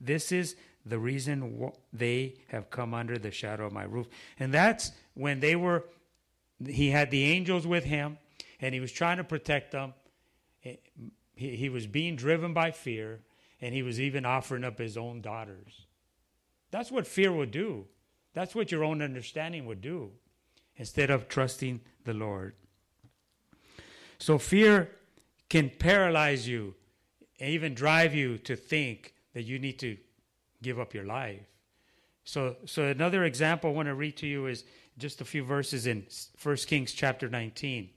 this 0.00 0.32
is 0.32 0.56
the 0.88 0.98
reason 0.98 1.70
they 1.92 2.34
have 2.48 2.70
come 2.70 2.94
under 2.94 3.18
the 3.18 3.30
shadow 3.30 3.66
of 3.66 3.72
my 3.72 3.84
roof. 3.84 4.06
And 4.38 4.52
that's 4.52 4.92
when 5.14 5.40
they 5.40 5.56
were 5.56 5.84
he 6.66 6.90
had 6.90 7.10
the 7.10 7.24
angels 7.24 7.66
with 7.66 7.84
him 7.84 8.18
and 8.60 8.74
he 8.74 8.80
was 8.80 8.90
trying 8.90 9.18
to 9.18 9.24
protect 9.24 9.72
them. 9.72 9.94
Eh, 10.64 10.76
he, 11.34 11.56
he 11.56 11.68
was 11.68 11.86
being 11.86 12.16
driven 12.16 12.52
by 12.52 12.70
fear 12.70 13.20
and 13.60 13.74
he 13.74 13.82
was 13.82 14.00
even 14.00 14.24
offering 14.24 14.64
up 14.64 14.78
his 14.78 14.96
own 14.96 15.20
daughters. 15.20 15.86
That's 16.70 16.90
what 16.90 17.06
fear 17.06 17.32
would 17.32 17.50
do. 17.50 17.86
That's 18.34 18.54
what 18.54 18.70
your 18.70 18.84
own 18.84 19.02
understanding 19.02 19.66
would 19.66 19.80
do 19.80 20.10
instead 20.76 21.10
of 21.10 21.28
trusting 21.28 21.80
the 22.04 22.14
Lord. 22.14 22.54
So 24.18 24.38
fear 24.38 24.90
can 25.48 25.70
paralyze 25.70 26.46
you 26.46 26.74
and 27.40 27.50
even 27.50 27.74
drive 27.74 28.14
you 28.14 28.38
to 28.38 28.56
think 28.56 29.14
that 29.34 29.42
you 29.42 29.58
need 29.58 29.78
to 29.78 29.96
give 30.62 30.78
up 30.78 30.94
your 30.94 31.04
life. 31.04 31.40
So, 32.24 32.56
so 32.66 32.84
another 32.84 33.24
example 33.24 33.70
I 33.70 33.72
want 33.72 33.88
to 33.88 33.94
read 33.94 34.16
to 34.18 34.26
you 34.26 34.46
is 34.46 34.64
just 34.98 35.20
a 35.20 35.24
few 35.24 35.44
verses 35.44 35.86
in 35.86 36.06
1 36.42 36.56
Kings 36.56 36.92
chapter 36.92 37.28
19. 37.28 37.90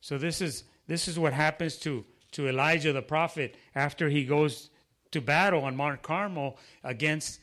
So 0.00 0.18
this 0.18 0.40
is 0.40 0.64
this 0.88 1.06
is 1.06 1.18
what 1.18 1.32
happens 1.32 1.76
to 1.78 2.04
to 2.32 2.48
Elijah 2.48 2.92
the 2.92 3.00
prophet 3.00 3.56
after 3.74 4.08
he 4.08 4.24
goes 4.24 4.70
to 5.12 5.20
battle 5.20 5.62
on 5.62 5.76
Mount 5.76 6.02
Carmel 6.02 6.58
against 6.82 7.40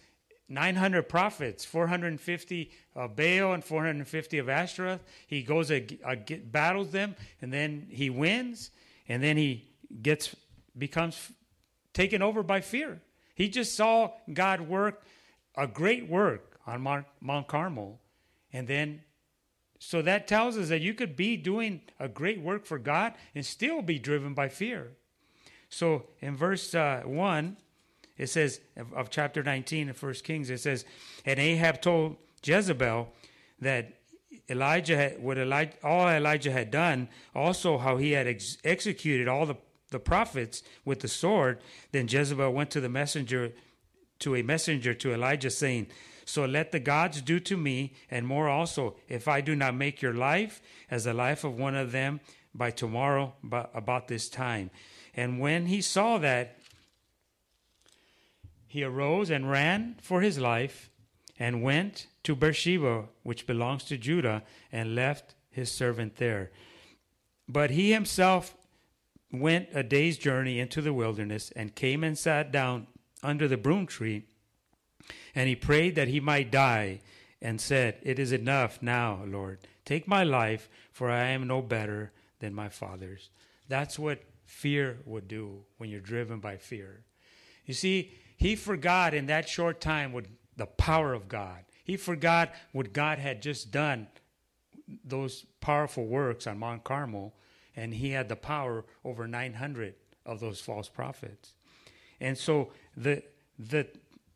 900 0.49 1.09
prophets, 1.09 1.65
450 1.65 2.71
of 2.95 3.15
Baal 3.15 3.53
and 3.53 3.63
450 3.63 4.37
of 4.37 4.49
Ashtoreth. 4.49 5.01
He 5.27 5.43
goes 5.43 5.71
battles 6.51 6.91
them, 6.91 7.15
and 7.41 7.51
then 7.51 7.87
he 7.89 8.09
wins, 8.09 8.71
and 9.07 9.21
then 9.21 9.37
he 9.37 9.67
gets 10.01 10.35
becomes 10.77 11.31
taken 11.93 12.21
over 12.21 12.43
by 12.43 12.61
fear. 12.61 13.01
He 13.35 13.49
just 13.49 13.75
saw 13.75 14.11
God 14.31 14.61
work 14.61 15.03
a 15.55 15.67
great 15.67 16.07
work 16.07 16.59
on 16.65 17.05
Mount 17.21 17.47
Carmel, 17.47 17.99
and 18.53 18.67
then 18.67 19.01
so 19.79 20.01
that 20.01 20.27
tells 20.27 20.57
us 20.57 20.69
that 20.69 20.81
you 20.81 20.93
could 20.93 21.15
be 21.15 21.37
doing 21.37 21.81
a 21.99 22.07
great 22.07 22.41
work 22.41 22.65
for 22.65 22.79
God 22.79 23.13
and 23.35 23.45
still 23.45 23.81
be 23.81 23.99
driven 23.99 24.33
by 24.33 24.49
fear. 24.49 24.93
So 25.69 26.07
in 26.19 26.35
verse 26.35 26.73
uh, 26.73 27.03
1, 27.05 27.57
it 28.17 28.27
says 28.27 28.59
of, 28.75 28.93
of 28.93 29.09
chapter 29.09 29.43
19 29.43 29.89
of 29.89 29.97
First 29.97 30.23
Kings, 30.23 30.49
it 30.49 30.59
says, 30.59 30.85
and 31.25 31.39
Ahab 31.39 31.81
told 31.81 32.17
Jezebel 32.43 33.09
that 33.61 33.93
Elijah 34.49 34.95
had, 34.95 35.21
what 35.21 35.37
Elijah, 35.37 35.73
all 35.83 36.07
Elijah 36.07 36.51
had 36.51 36.71
done, 36.71 37.09
also 37.35 37.77
how 37.77 37.97
he 37.97 38.11
had 38.11 38.27
ex- 38.27 38.57
executed 38.63 39.27
all 39.27 39.45
the, 39.45 39.55
the 39.91 39.99
prophets 39.99 40.63
with 40.85 41.01
the 41.01 41.07
sword. 41.07 41.59
Then 41.91 42.07
Jezebel 42.07 42.51
went 42.51 42.71
to 42.71 42.81
the 42.81 42.89
messenger, 42.89 43.53
to 44.19 44.35
a 44.35 44.41
messenger 44.41 44.93
to 44.93 45.13
Elijah, 45.13 45.49
saying, 45.49 45.87
So 46.25 46.45
let 46.45 46.71
the 46.71 46.79
gods 46.79 47.21
do 47.21 47.39
to 47.41 47.57
me, 47.57 47.93
and 48.09 48.25
more 48.25 48.47
also, 48.47 48.95
if 49.07 49.27
I 49.27 49.41
do 49.41 49.55
not 49.55 49.75
make 49.75 50.01
your 50.01 50.13
life 50.13 50.61
as 50.89 51.03
the 51.03 51.13
life 51.13 51.43
of 51.43 51.57
one 51.57 51.75
of 51.75 51.91
them 51.91 52.19
by 52.55 52.71
tomorrow, 52.71 53.33
about 53.51 54.07
this 54.07 54.29
time. 54.29 54.71
And 55.13 55.39
when 55.39 55.65
he 55.65 55.81
saw 55.81 56.17
that, 56.19 56.56
he 58.67 58.83
arose 58.83 59.29
and 59.29 59.49
ran 59.49 59.95
for 60.01 60.21
his 60.21 60.37
life 60.37 60.89
and 61.39 61.63
went 61.63 62.07
to 62.23 62.35
Beersheba, 62.35 63.05
which 63.23 63.47
belongs 63.47 63.83
to 63.85 63.97
Judah, 63.97 64.43
and 64.71 64.95
left 64.95 65.35
his 65.49 65.71
servant 65.71 66.17
there. 66.17 66.51
But 67.47 67.71
he 67.71 67.91
himself 67.91 68.55
went 69.31 69.69
a 69.73 69.83
day's 69.83 70.17
journey 70.17 70.59
into 70.59 70.81
the 70.81 70.93
wilderness 70.93 71.51
and 71.55 71.75
came 71.75 72.03
and 72.03 72.17
sat 72.17 72.51
down 72.51 72.87
under 73.23 73.47
the 73.47 73.57
broom 73.57 73.85
tree. 73.85 74.23
And 75.33 75.47
he 75.47 75.55
prayed 75.55 75.95
that 75.95 76.07
he 76.07 76.19
might 76.19 76.51
die 76.51 77.01
and 77.41 77.61
said, 77.61 77.97
It 78.01 78.19
is 78.19 78.31
enough 78.31 78.81
now, 78.81 79.23
Lord. 79.25 79.59
Take 79.85 80.07
my 80.07 80.23
life, 80.23 80.69
for 80.91 81.09
I 81.09 81.27
am 81.29 81.47
no 81.47 81.61
better 81.61 82.11
than 82.39 82.53
my 82.53 82.69
father's. 82.69 83.29
That's 83.67 83.97
what 83.97 84.23
fear 84.45 84.97
would 85.05 85.27
do 85.27 85.63
when 85.77 85.89
you're 85.89 85.99
driven 85.99 86.39
by 86.39 86.57
fear. 86.57 87.03
You 87.65 87.73
see, 87.73 88.13
he 88.37 88.55
forgot 88.55 89.13
in 89.13 89.25
that 89.25 89.49
short 89.49 89.81
time 89.81 90.13
what 90.13 90.25
the 90.55 90.67
power 90.67 91.13
of 91.13 91.27
God. 91.27 91.65
He 91.83 91.97
forgot 91.97 92.53
what 92.71 92.93
God 92.93 93.17
had 93.17 93.41
just 93.41 93.71
done, 93.71 94.07
those 95.03 95.45
powerful 95.59 96.05
works 96.05 96.47
on 96.47 96.59
Mount 96.59 96.83
Carmel, 96.83 97.33
and 97.75 97.93
he 97.93 98.11
had 98.11 98.29
the 98.29 98.35
power 98.35 98.85
over 99.03 99.27
900 99.27 99.95
of 100.25 100.39
those 100.39 100.61
false 100.61 100.87
prophets. 100.87 101.53
And 102.19 102.37
so 102.37 102.71
the 102.95 103.23
the 103.59 103.87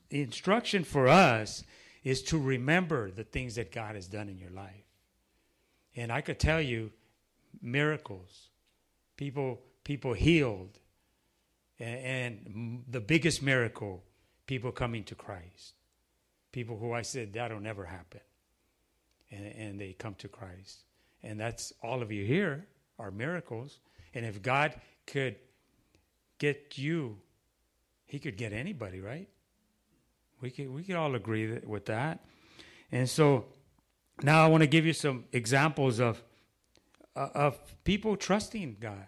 instruction 0.10 0.84
for 0.84 1.08
us 1.08 1.64
is 2.04 2.24
to 2.24 2.38
remember 2.38 3.12
the 3.12 3.24
things 3.24 3.56
that 3.56 3.72
God 3.72 3.96
has 3.96 4.08
done 4.08 4.30
in 4.30 4.38
your 4.38 4.50
life. 4.50 4.86
And 5.96 6.12
I 6.12 6.22
could 6.22 6.40
tell 6.40 6.60
you 6.60 6.92
miracles, 7.62 8.50
people 9.18 9.62
people 9.84 10.14
healed, 10.14 10.80
and, 11.82 12.84
the 12.90 13.02
biggest 13.02 13.42
miracle, 13.42 14.04
people 14.48 14.72
coming 14.72 15.04
to 15.06 15.16
Christ. 15.16 15.74
People 16.52 16.78
who 16.78 16.94
I 16.94 17.02
said 17.02 17.34
that'll 17.34 17.60
never 17.60 17.86
happen, 17.86 18.20
and, 19.32 19.46
and 19.46 19.82
they 19.82 19.94
come 19.94 20.16
to 20.16 20.28
Christ. 20.28 20.80
And 21.24 21.40
that's 21.40 21.74
all 21.82 22.02
of 22.02 22.12
you 22.12 22.26
here 22.26 22.66
are 23.00 23.12
miracles. 23.12 23.80
And 24.14 24.26
if 24.26 24.42
God 24.42 24.76
could 25.06 25.36
get 26.40 26.78
you, 26.78 27.18
He 28.06 28.20
could 28.20 28.36
get 28.36 28.52
anybody, 28.52 29.00
right? 29.00 29.30
We 30.42 30.50
could 30.50 30.74
we 30.74 30.84
could 30.84 30.96
all 30.96 31.16
agree 31.16 31.60
with 31.60 31.86
that. 31.86 32.20
And 32.92 33.10
so 33.10 33.46
now 34.24 34.44
I 34.44 34.48
want 34.48 34.62
to 34.62 34.68
give 34.68 34.86
you 34.86 34.94
some 34.94 35.26
examples 35.32 36.00
of 36.00 36.22
uh, 37.16 37.30
of 37.34 37.84
people 37.84 38.18
trusting 38.18 38.78
God, 38.80 39.08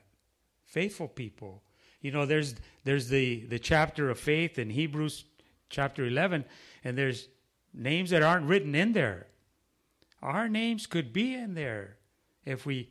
faithful 0.64 1.08
people. 1.08 1.62
You 2.04 2.12
know, 2.12 2.28
there's 2.28 2.54
there's 2.84 3.08
the 3.08 3.46
the 3.46 3.58
chapter 3.58 4.12
of 4.12 4.20
faith 4.20 4.60
in 4.60 4.70
Hebrews 4.70 5.24
chapter 5.70 6.06
11 6.06 6.46
and 6.84 6.96
there's 6.96 7.30
names 7.74 8.12
that 8.12 8.22
aren't 8.22 8.46
written 8.46 8.76
in 8.76 8.92
there. 8.94 9.26
Our 10.22 10.48
names 10.48 10.86
could 10.86 11.12
be 11.12 11.34
in 11.34 11.56
there 11.56 11.98
if 12.46 12.66
we 12.66 12.90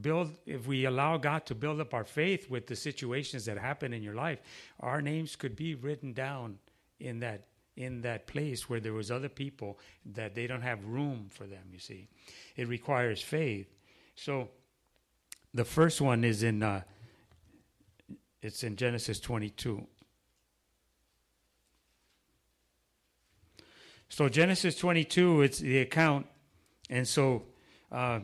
build 0.00 0.36
if 0.46 0.66
we 0.66 0.86
allow 0.86 1.18
God 1.18 1.44
to 1.46 1.54
build 1.54 1.80
up 1.80 1.94
our 1.94 2.04
faith 2.04 2.50
with 2.50 2.66
the 2.66 2.76
situations 2.76 3.44
that 3.44 3.58
happen 3.58 3.92
in 3.92 4.02
your 4.02 4.14
life. 4.14 4.40
Our 4.80 5.02
names 5.02 5.36
could 5.36 5.54
be 5.54 5.74
written 5.74 6.14
down 6.14 6.58
in 6.98 7.20
that 7.20 7.48
in 7.76 8.00
that 8.00 8.26
place 8.26 8.70
where 8.70 8.80
there 8.80 8.94
was 8.94 9.10
other 9.10 9.28
people 9.28 9.78
that 10.14 10.34
they 10.34 10.46
don't 10.46 10.62
have 10.62 10.82
room 10.86 11.26
for 11.28 11.44
them 11.44 11.64
you 11.70 11.78
see 11.78 12.08
it 12.56 12.66
requires 12.68 13.20
faith 13.20 13.66
so 14.14 14.48
the 15.52 15.64
first 15.64 16.00
one 16.00 16.24
is 16.24 16.42
in 16.42 16.62
uh, 16.62 16.80
it's 18.42 18.62
in 18.62 18.76
genesis 18.76 19.20
22 19.20 19.86
so 24.08 24.28
genesis 24.28 24.76
22 24.76 25.42
it's 25.42 25.58
the 25.58 25.78
account. 25.78 26.26
And 26.88 27.06
so 27.06 27.46
uh, 27.90 28.20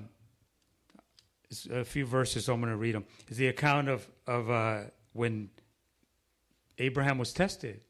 a 1.70 1.84
few 1.84 2.06
verses 2.06 2.44
so 2.44 2.54
i'm 2.54 2.60
going 2.60 2.72
to 2.72 2.76
read 2.76 2.94
them 2.94 3.04
it's 3.26 3.36
the 3.36 3.48
account 3.48 3.88
of 3.88 4.08
of 4.26 4.50
uh, 4.50 4.82
when 5.12 5.50
abraham 6.78 7.18
was 7.18 7.32
tested. 7.32 7.80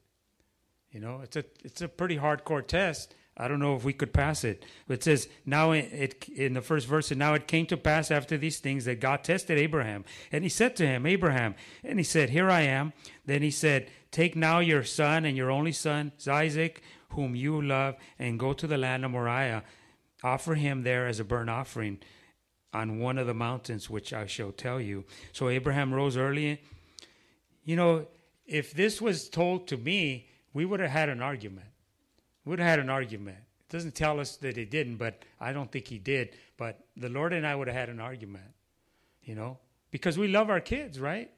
You 0.91 0.99
know, 0.99 1.21
it's 1.23 1.35
a 1.35 1.43
it's 1.63 1.81
a 1.81 1.87
pretty 1.87 2.17
hardcore 2.17 2.65
test. 2.65 3.15
I 3.35 3.47
don't 3.47 3.59
know 3.59 3.75
if 3.75 3.83
we 3.83 3.93
could 3.93 4.13
pass 4.13 4.43
it. 4.43 4.63
But 4.87 4.95
it 4.95 5.03
says 5.03 5.27
now 5.45 5.71
it 5.71 6.29
in 6.29 6.53
the 6.53 6.61
first 6.61 6.87
verse, 6.87 7.09
and 7.11 7.19
now 7.19 7.33
it 7.33 7.47
came 7.47 7.65
to 7.67 7.77
pass 7.77 8.11
after 8.11 8.37
these 8.37 8.59
things 8.59 8.85
that 8.85 8.99
God 8.99 9.23
tested 9.23 9.57
Abraham, 9.57 10.05
and 10.31 10.43
He 10.43 10.49
said 10.49 10.75
to 10.77 10.85
him, 10.85 11.05
Abraham, 11.05 11.55
and 11.83 11.99
He 11.99 12.03
said, 12.03 12.29
Here 12.29 12.49
I 12.49 12.61
am. 12.61 12.93
Then 13.25 13.41
He 13.41 13.51
said, 13.51 13.89
Take 14.11 14.35
now 14.35 14.59
your 14.59 14.83
son 14.83 15.25
and 15.25 15.35
your 15.35 15.49
only 15.49 15.71
son, 15.71 16.11
Isaac, 16.27 16.83
whom 17.09 17.35
you 17.35 17.61
love, 17.61 17.95
and 18.19 18.39
go 18.39 18.53
to 18.53 18.67
the 18.67 18.77
land 18.77 19.03
of 19.05 19.11
Moriah. 19.11 19.63
Offer 20.23 20.55
him 20.55 20.83
there 20.83 21.07
as 21.07 21.19
a 21.19 21.23
burnt 21.23 21.49
offering 21.49 21.99
on 22.73 22.99
one 22.99 23.17
of 23.17 23.27
the 23.27 23.33
mountains 23.33 23.89
which 23.89 24.13
I 24.13 24.25
shall 24.25 24.51
tell 24.51 24.79
you. 24.79 25.05
So 25.31 25.49
Abraham 25.49 25.93
rose 25.93 26.15
early. 26.15 26.61
You 27.63 27.75
know, 27.75 28.07
if 28.45 28.73
this 28.73 29.01
was 29.01 29.29
told 29.29 29.67
to 29.67 29.77
me, 29.77 30.29
we 30.53 30.65
would 30.65 30.79
have 30.79 30.91
had 30.91 31.09
an 31.09 31.21
argument. 31.21 31.67
Would 32.45 32.59
have 32.59 32.67
had 32.67 32.79
an 32.79 32.89
argument. 32.89 33.37
It 33.37 33.71
doesn't 33.71 33.95
tell 33.95 34.19
us 34.19 34.35
that 34.37 34.57
he 34.57 34.65
didn't, 34.65 34.97
but 34.97 35.23
I 35.39 35.53
don't 35.53 35.71
think 35.71 35.87
he 35.87 35.97
did. 35.97 36.35
But 36.57 36.79
the 36.95 37.09
Lord 37.09 37.33
and 37.33 37.47
I 37.47 37.55
would 37.55 37.67
have 37.67 37.75
had 37.75 37.89
an 37.89 37.99
argument, 37.99 38.43
you 39.23 39.35
know, 39.35 39.57
because 39.91 40.17
we 40.17 40.27
love 40.27 40.49
our 40.49 40.59
kids, 40.59 40.99
right? 40.99 41.31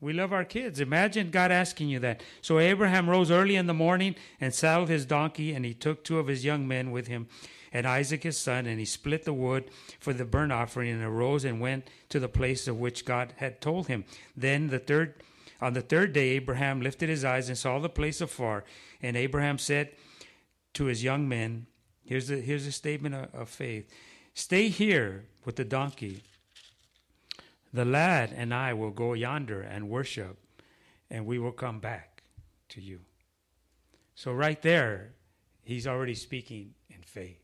We 0.00 0.12
love 0.12 0.32
our 0.32 0.44
kids. 0.44 0.80
Imagine 0.80 1.30
God 1.30 1.50
asking 1.50 1.88
you 1.88 1.98
that. 2.00 2.22
So 2.42 2.58
Abraham 2.58 3.08
rose 3.08 3.30
early 3.30 3.56
in 3.56 3.66
the 3.66 3.74
morning 3.74 4.16
and 4.40 4.54
saddled 4.54 4.90
his 4.90 5.06
donkey, 5.06 5.54
and 5.54 5.64
he 5.64 5.72
took 5.72 6.04
two 6.04 6.18
of 6.18 6.26
his 6.26 6.44
young 6.44 6.68
men 6.68 6.90
with 6.90 7.06
him, 7.06 7.26
and 7.72 7.86
Isaac 7.86 8.22
his 8.22 8.36
son, 8.36 8.66
and 8.66 8.78
he 8.78 8.84
split 8.84 9.24
the 9.24 9.32
wood 9.32 9.70
for 9.98 10.12
the 10.12 10.26
burnt 10.26 10.52
offering, 10.52 10.90
and 10.90 11.02
arose 11.02 11.44
and 11.44 11.60
went 11.60 11.88
to 12.10 12.20
the 12.20 12.28
place 12.28 12.68
of 12.68 12.78
which 12.78 13.06
God 13.06 13.32
had 13.36 13.62
told 13.62 13.86
him. 13.86 14.04
Then 14.36 14.68
the 14.68 14.78
third 14.78 15.22
on 15.60 15.72
the 15.72 15.80
third 15.80 16.12
day, 16.12 16.30
Abraham 16.30 16.82
lifted 16.82 17.08
his 17.08 17.24
eyes 17.24 17.48
and 17.48 17.56
saw 17.56 17.78
the 17.78 17.88
place 17.88 18.20
afar. 18.20 18.64
And 19.00 19.16
Abraham 19.16 19.56
said 19.56 19.92
to 20.74 20.84
his 20.84 21.02
young 21.02 21.28
men, 21.28 21.66
Here's 22.04 22.30
a, 22.30 22.36
here's 22.36 22.66
a 22.66 22.72
statement 22.72 23.14
of, 23.14 23.34
of 23.34 23.48
faith 23.48 23.90
Stay 24.34 24.68
here 24.68 25.26
with 25.44 25.56
the 25.56 25.64
donkey. 25.64 26.22
The 27.72 27.84
lad 27.84 28.32
and 28.36 28.52
I 28.52 28.72
will 28.72 28.90
go 28.90 29.12
yonder 29.14 29.60
and 29.60 29.88
worship, 29.88 30.38
and 31.10 31.24
we 31.24 31.38
will 31.38 31.52
come 31.52 31.80
back 31.80 32.24
to 32.70 32.80
you. 32.80 33.00
So, 34.16 34.32
right 34.32 34.60
there, 34.60 35.12
he's 35.62 35.86
already 35.86 36.14
speaking 36.14 36.74
in 36.88 37.02
faith. 37.02 37.40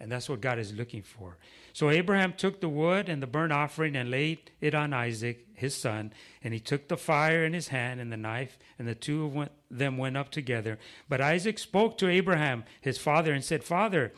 And 0.00 0.12
that's 0.12 0.28
what 0.28 0.40
God 0.40 0.58
is 0.58 0.72
looking 0.72 1.02
for. 1.02 1.38
So 1.78 1.90
Abraham 1.90 2.32
took 2.32 2.60
the 2.60 2.68
wood 2.68 3.08
and 3.08 3.22
the 3.22 3.28
burnt 3.28 3.52
offering 3.52 3.94
and 3.94 4.10
laid 4.10 4.50
it 4.60 4.74
on 4.74 4.92
Isaac, 4.92 5.46
his 5.54 5.76
son, 5.76 6.12
and 6.42 6.52
he 6.52 6.58
took 6.58 6.88
the 6.88 6.96
fire 6.96 7.44
in 7.44 7.52
his 7.52 7.68
hand 7.68 8.00
and 8.00 8.10
the 8.10 8.16
knife, 8.16 8.58
and 8.80 8.88
the 8.88 8.96
two 8.96 9.26
of 9.26 9.48
them 9.70 9.96
went 9.96 10.16
up 10.16 10.30
together. 10.30 10.80
But 11.08 11.20
Isaac 11.20 11.56
spoke 11.56 11.96
to 11.98 12.08
Abraham, 12.08 12.64
his 12.80 12.98
father, 12.98 13.32
and 13.32 13.44
said, 13.44 13.62
Father, 13.62 14.12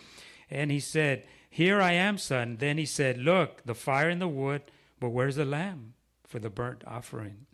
and 0.48 0.70
he 0.70 0.80
said, 0.80 1.24
Here 1.50 1.82
I 1.82 1.92
am, 1.92 2.16
son. 2.16 2.56
Then 2.58 2.78
he 2.78 2.86
said, 2.86 3.18
Look, 3.18 3.62
the 3.66 3.74
fire 3.74 4.08
and 4.08 4.22
the 4.22 4.26
wood, 4.26 4.62
but 4.98 5.10
where's 5.10 5.36
the 5.36 5.44
lamb 5.44 5.92
for 6.26 6.38
the 6.38 6.48
burnt 6.48 6.82
offering? 6.86 7.44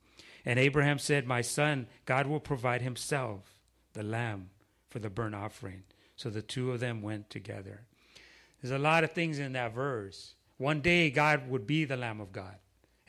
And 0.45 0.61
Abraham 0.61 1.01
said, 1.01 1.27
My 1.27 1.41
son, 1.41 1.89
God 2.05 2.29
will 2.29 2.39
provide 2.39 2.81
himself 2.81 3.57
the 3.93 4.05
lamb 4.05 4.51
for 4.89 5.01
the 5.01 5.11
burnt 5.11 5.35
offering. 5.35 5.83
So 6.15 6.31
the 6.31 6.43
two 6.43 6.71
of 6.71 6.79
them 6.79 7.03
went 7.03 7.29
together. 7.29 7.87
There's 8.61 8.73
a 8.73 8.79
lot 8.79 9.05
of 9.05 9.13
things 9.13 9.39
in 9.39 9.53
that 9.53 9.75
verse. 9.75 10.35
One 10.59 10.81
day, 10.81 11.11
God 11.11 11.49
would 11.49 11.67
be 11.67 11.85
the 11.85 11.97
Lamb 11.97 12.21
of 12.21 12.33
God, 12.33 12.57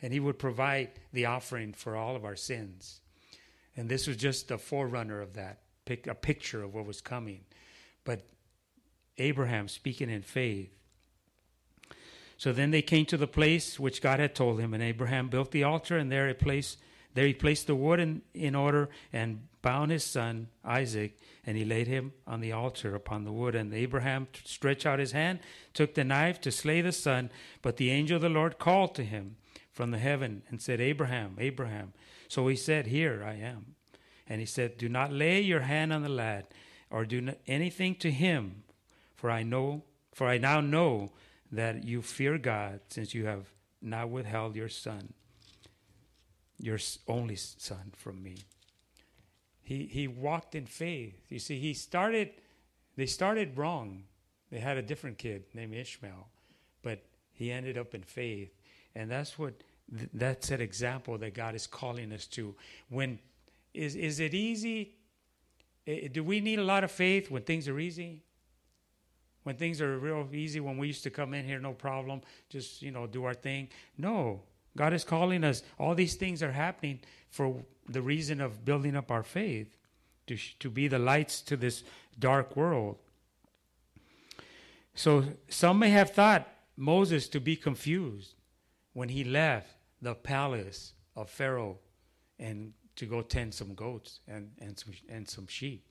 and 0.02 0.12
He 0.12 0.20
would 0.20 0.38
provide 0.38 0.90
the 1.12 1.26
offering 1.26 1.72
for 1.72 1.96
all 1.96 2.14
of 2.14 2.24
our 2.24 2.36
sins. 2.36 3.00
And 3.76 3.88
this 3.88 4.06
was 4.06 4.16
just 4.16 4.50
a 4.50 4.58
forerunner 4.58 5.20
of 5.20 5.34
that, 5.34 5.60
a 6.06 6.14
picture 6.14 6.62
of 6.62 6.74
what 6.74 6.86
was 6.86 7.00
coming. 7.00 7.44
But 8.04 8.26
Abraham 9.16 9.68
speaking 9.68 10.10
in 10.10 10.22
faith. 10.22 10.70
So 12.36 12.52
then 12.52 12.70
they 12.70 12.82
came 12.82 13.06
to 13.06 13.16
the 13.16 13.26
place 13.26 13.80
which 13.80 14.02
God 14.02 14.20
had 14.20 14.34
told 14.34 14.60
him, 14.60 14.74
and 14.74 14.82
Abraham 14.82 15.28
built 15.28 15.50
the 15.50 15.64
altar, 15.64 15.96
and 15.96 16.10
there 16.10 16.28
a 16.28 16.34
placed, 16.34 16.78
there 17.18 17.26
he 17.26 17.34
placed 17.34 17.66
the 17.66 17.74
wood 17.74 17.98
in, 17.98 18.22
in 18.32 18.54
order 18.54 18.90
and 19.12 19.48
bound 19.60 19.90
his 19.90 20.04
son 20.04 20.46
Isaac 20.64 21.18
and 21.44 21.56
he 21.56 21.64
laid 21.64 21.88
him 21.88 22.12
on 22.28 22.40
the 22.40 22.52
altar 22.52 22.94
upon 22.94 23.24
the 23.24 23.32
wood. 23.32 23.56
And 23.56 23.74
Abraham 23.74 24.28
stretched 24.44 24.86
out 24.86 25.00
his 25.00 25.10
hand, 25.10 25.40
took 25.74 25.94
the 25.94 26.04
knife 26.04 26.40
to 26.42 26.52
slay 26.52 26.80
the 26.80 26.92
son. 26.92 27.32
But 27.60 27.76
the 27.76 27.90
angel 27.90 28.14
of 28.14 28.22
the 28.22 28.28
Lord 28.28 28.60
called 28.60 28.94
to 28.94 29.04
him 29.04 29.34
from 29.72 29.90
the 29.90 29.98
heaven 29.98 30.44
and 30.48 30.62
said, 30.62 30.80
Abraham, 30.80 31.34
Abraham. 31.40 31.92
So 32.28 32.46
he 32.46 32.54
said, 32.54 32.86
Here 32.86 33.24
I 33.26 33.34
am. 33.34 33.74
And 34.28 34.38
he 34.38 34.46
said, 34.46 34.78
Do 34.78 34.88
not 34.88 35.12
lay 35.12 35.40
your 35.40 35.62
hand 35.62 35.92
on 35.92 36.02
the 36.02 36.08
lad, 36.08 36.46
or 36.88 37.04
do 37.04 37.32
anything 37.48 37.96
to 37.96 38.12
him, 38.12 38.62
for 39.16 39.28
I 39.28 39.42
know, 39.42 39.82
for 40.14 40.28
I 40.28 40.38
now 40.38 40.60
know 40.60 41.10
that 41.50 41.82
you 41.82 42.00
fear 42.00 42.38
God, 42.38 42.78
since 42.90 43.12
you 43.12 43.26
have 43.26 43.46
not 43.82 44.08
withheld 44.08 44.54
your 44.54 44.68
son, 44.68 45.14
your 46.58 46.78
only 47.06 47.36
son, 47.36 47.92
from 47.96 48.22
me 48.22 48.36
he, 49.68 49.84
he 49.84 50.08
walked 50.08 50.54
in 50.54 50.64
faith. 50.64 51.20
You 51.28 51.38
see, 51.38 51.58
he 51.58 51.74
started, 51.74 52.30
they 52.96 53.04
started 53.04 53.58
wrong. 53.58 54.04
They 54.50 54.60
had 54.60 54.78
a 54.78 54.82
different 54.82 55.18
kid 55.18 55.44
named 55.52 55.74
Ishmael, 55.74 56.26
but 56.80 57.04
he 57.34 57.52
ended 57.52 57.76
up 57.76 57.94
in 57.94 58.00
faith. 58.00 58.50
And 58.94 59.10
that's 59.10 59.38
what 59.38 59.62
th- 59.94 60.08
that's 60.14 60.50
an 60.50 60.62
example 60.62 61.18
that 61.18 61.34
God 61.34 61.54
is 61.54 61.66
calling 61.66 62.14
us 62.14 62.24
to. 62.28 62.54
When 62.88 63.18
is 63.74 63.94
is 63.94 64.20
it 64.20 64.32
easy? 64.32 64.94
Do 66.12 66.24
we 66.24 66.40
need 66.40 66.58
a 66.58 66.64
lot 66.64 66.82
of 66.82 66.90
faith 66.90 67.30
when 67.30 67.42
things 67.42 67.68
are 67.68 67.78
easy? 67.78 68.22
When 69.42 69.56
things 69.56 69.82
are 69.82 69.98
real 69.98 70.26
easy, 70.32 70.60
when 70.60 70.78
we 70.78 70.86
used 70.86 71.02
to 71.02 71.10
come 71.10 71.34
in 71.34 71.44
here, 71.44 71.60
no 71.60 71.74
problem, 71.74 72.22
just 72.48 72.80
you 72.80 72.90
know, 72.90 73.06
do 73.06 73.24
our 73.24 73.34
thing. 73.34 73.68
No, 73.98 74.40
God 74.78 74.92
is 74.92 75.02
calling 75.02 75.42
us. 75.42 75.64
All 75.76 75.96
these 75.96 76.14
things 76.14 76.40
are 76.40 76.52
happening 76.52 77.00
for 77.30 77.64
the 77.88 78.00
reason 78.00 78.40
of 78.40 78.64
building 78.64 78.94
up 78.94 79.10
our 79.10 79.24
faith, 79.24 79.76
to 80.28 80.36
to 80.60 80.70
be 80.70 80.86
the 80.86 81.00
lights 81.00 81.42
to 81.42 81.56
this 81.56 81.82
dark 82.16 82.56
world. 82.56 82.96
So 84.94 85.24
some 85.48 85.80
may 85.80 85.90
have 85.90 86.10
thought 86.10 86.46
Moses 86.76 87.28
to 87.30 87.40
be 87.40 87.56
confused 87.56 88.34
when 88.92 89.08
he 89.08 89.24
left 89.24 89.74
the 90.00 90.14
palace 90.14 90.92
of 91.16 91.28
Pharaoh 91.28 91.78
and 92.38 92.72
to 92.94 93.06
go 93.06 93.20
tend 93.22 93.54
some 93.54 93.74
goats 93.74 94.20
and, 94.28 94.52
and, 94.60 94.78
some, 94.78 94.92
and 95.08 95.28
some 95.28 95.48
sheep. 95.48 95.88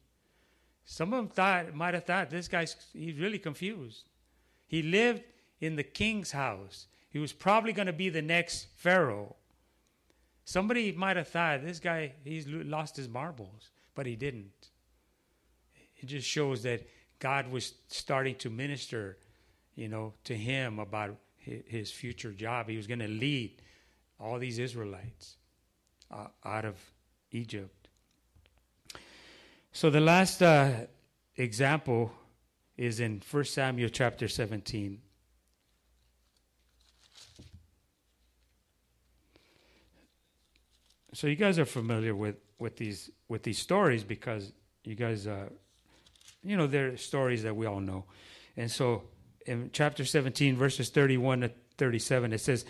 Some 0.86 1.14
of 1.14 1.20
them 1.20 1.28
thought, 1.28 1.74
might 1.76 1.94
have 1.94 2.06
thought 2.06 2.30
this 2.30 2.48
guy's 2.48 2.78
he's 2.94 3.20
really 3.20 3.40
confused. 3.40 4.06
He 4.66 4.82
lived 4.82 5.24
in 5.60 5.76
the 5.76 5.84
king's 5.84 6.32
house. 6.32 6.88
He 7.18 7.22
was 7.22 7.34
probably 7.34 7.74
going 7.74 7.88
to 7.88 7.94
be 7.94 8.10
the 8.10 8.22
next 8.22 8.68
Pharaoh. 8.76 9.38
Somebody 10.46 10.92
might 10.92 11.18
have 11.18 11.28
thought 11.28 11.66
this 11.66 11.80
guy 11.80 12.14
he's 12.24 12.46
lost 12.48 12.96
his 12.96 13.10
marbles, 13.10 13.72
but 13.96 14.06
he 14.06 14.16
didn't. 14.16 14.70
It 15.96 16.06
just 16.06 16.28
shows 16.28 16.62
that 16.62 16.88
God 17.18 17.52
was 17.52 17.74
starting 17.88 18.36
to 18.36 18.52
minister, 18.52 19.18
you 19.74 19.88
know, 19.88 20.14
to 20.26 20.36
him 20.36 20.78
about 20.78 21.16
his 21.40 21.90
future 21.90 22.32
job. 22.32 22.70
He 22.70 22.78
was 22.78 22.86
going 22.86 23.00
to 23.00 23.08
lead 23.08 23.64
all 24.20 24.38
these 24.38 24.60
Israelites 24.60 25.38
uh, 26.12 26.28
out 26.46 26.66
of 26.66 26.76
Egypt. 27.32 27.88
So 29.72 29.90
the 29.90 30.02
last 30.02 30.44
uh, 30.44 30.70
example 31.36 32.12
is 32.78 33.00
in 33.00 33.24
1 33.32 33.44
Samuel 33.46 33.90
chapter 33.90 34.28
17. 34.28 35.02
So 41.14 41.28
you 41.28 41.36
guys 41.36 41.58
are 41.58 41.66
familiar 41.66 42.16
with, 42.16 42.36
with 42.60 42.78
these 42.78 43.10
with 43.30 43.44
these 43.44 43.60
stories 43.60 44.04
because 44.04 44.52
you 44.84 44.96
guys 44.96 45.28
uh, 45.28 45.50
you 46.44 46.56
know, 46.56 46.68
they're 46.68 46.98
stories 46.98 47.44
that 47.44 47.56
we 47.56 47.66
all 47.66 47.80
know. 47.80 48.06
And 48.56 48.72
so 48.72 49.04
in 49.46 49.70
chapter 49.74 50.06
17, 50.06 50.56
verses 50.56 50.90
31 50.90 51.42
to 51.42 51.52
37, 51.78 52.34
it 52.34 52.40
says, 52.40 52.66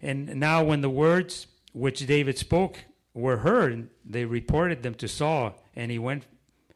And 0.00 0.36
now 0.36 0.62
when 0.62 0.82
the 0.82 0.90
words 0.90 1.46
which 1.72 2.06
David 2.06 2.38
spoke 2.38 2.84
were 3.14 3.38
heard, 3.38 3.88
they 4.04 4.24
reported 4.24 4.82
them 4.82 4.94
to 4.96 5.08
Saul, 5.08 5.54
and 5.74 5.90
he 5.90 5.98
went 5.98 6.26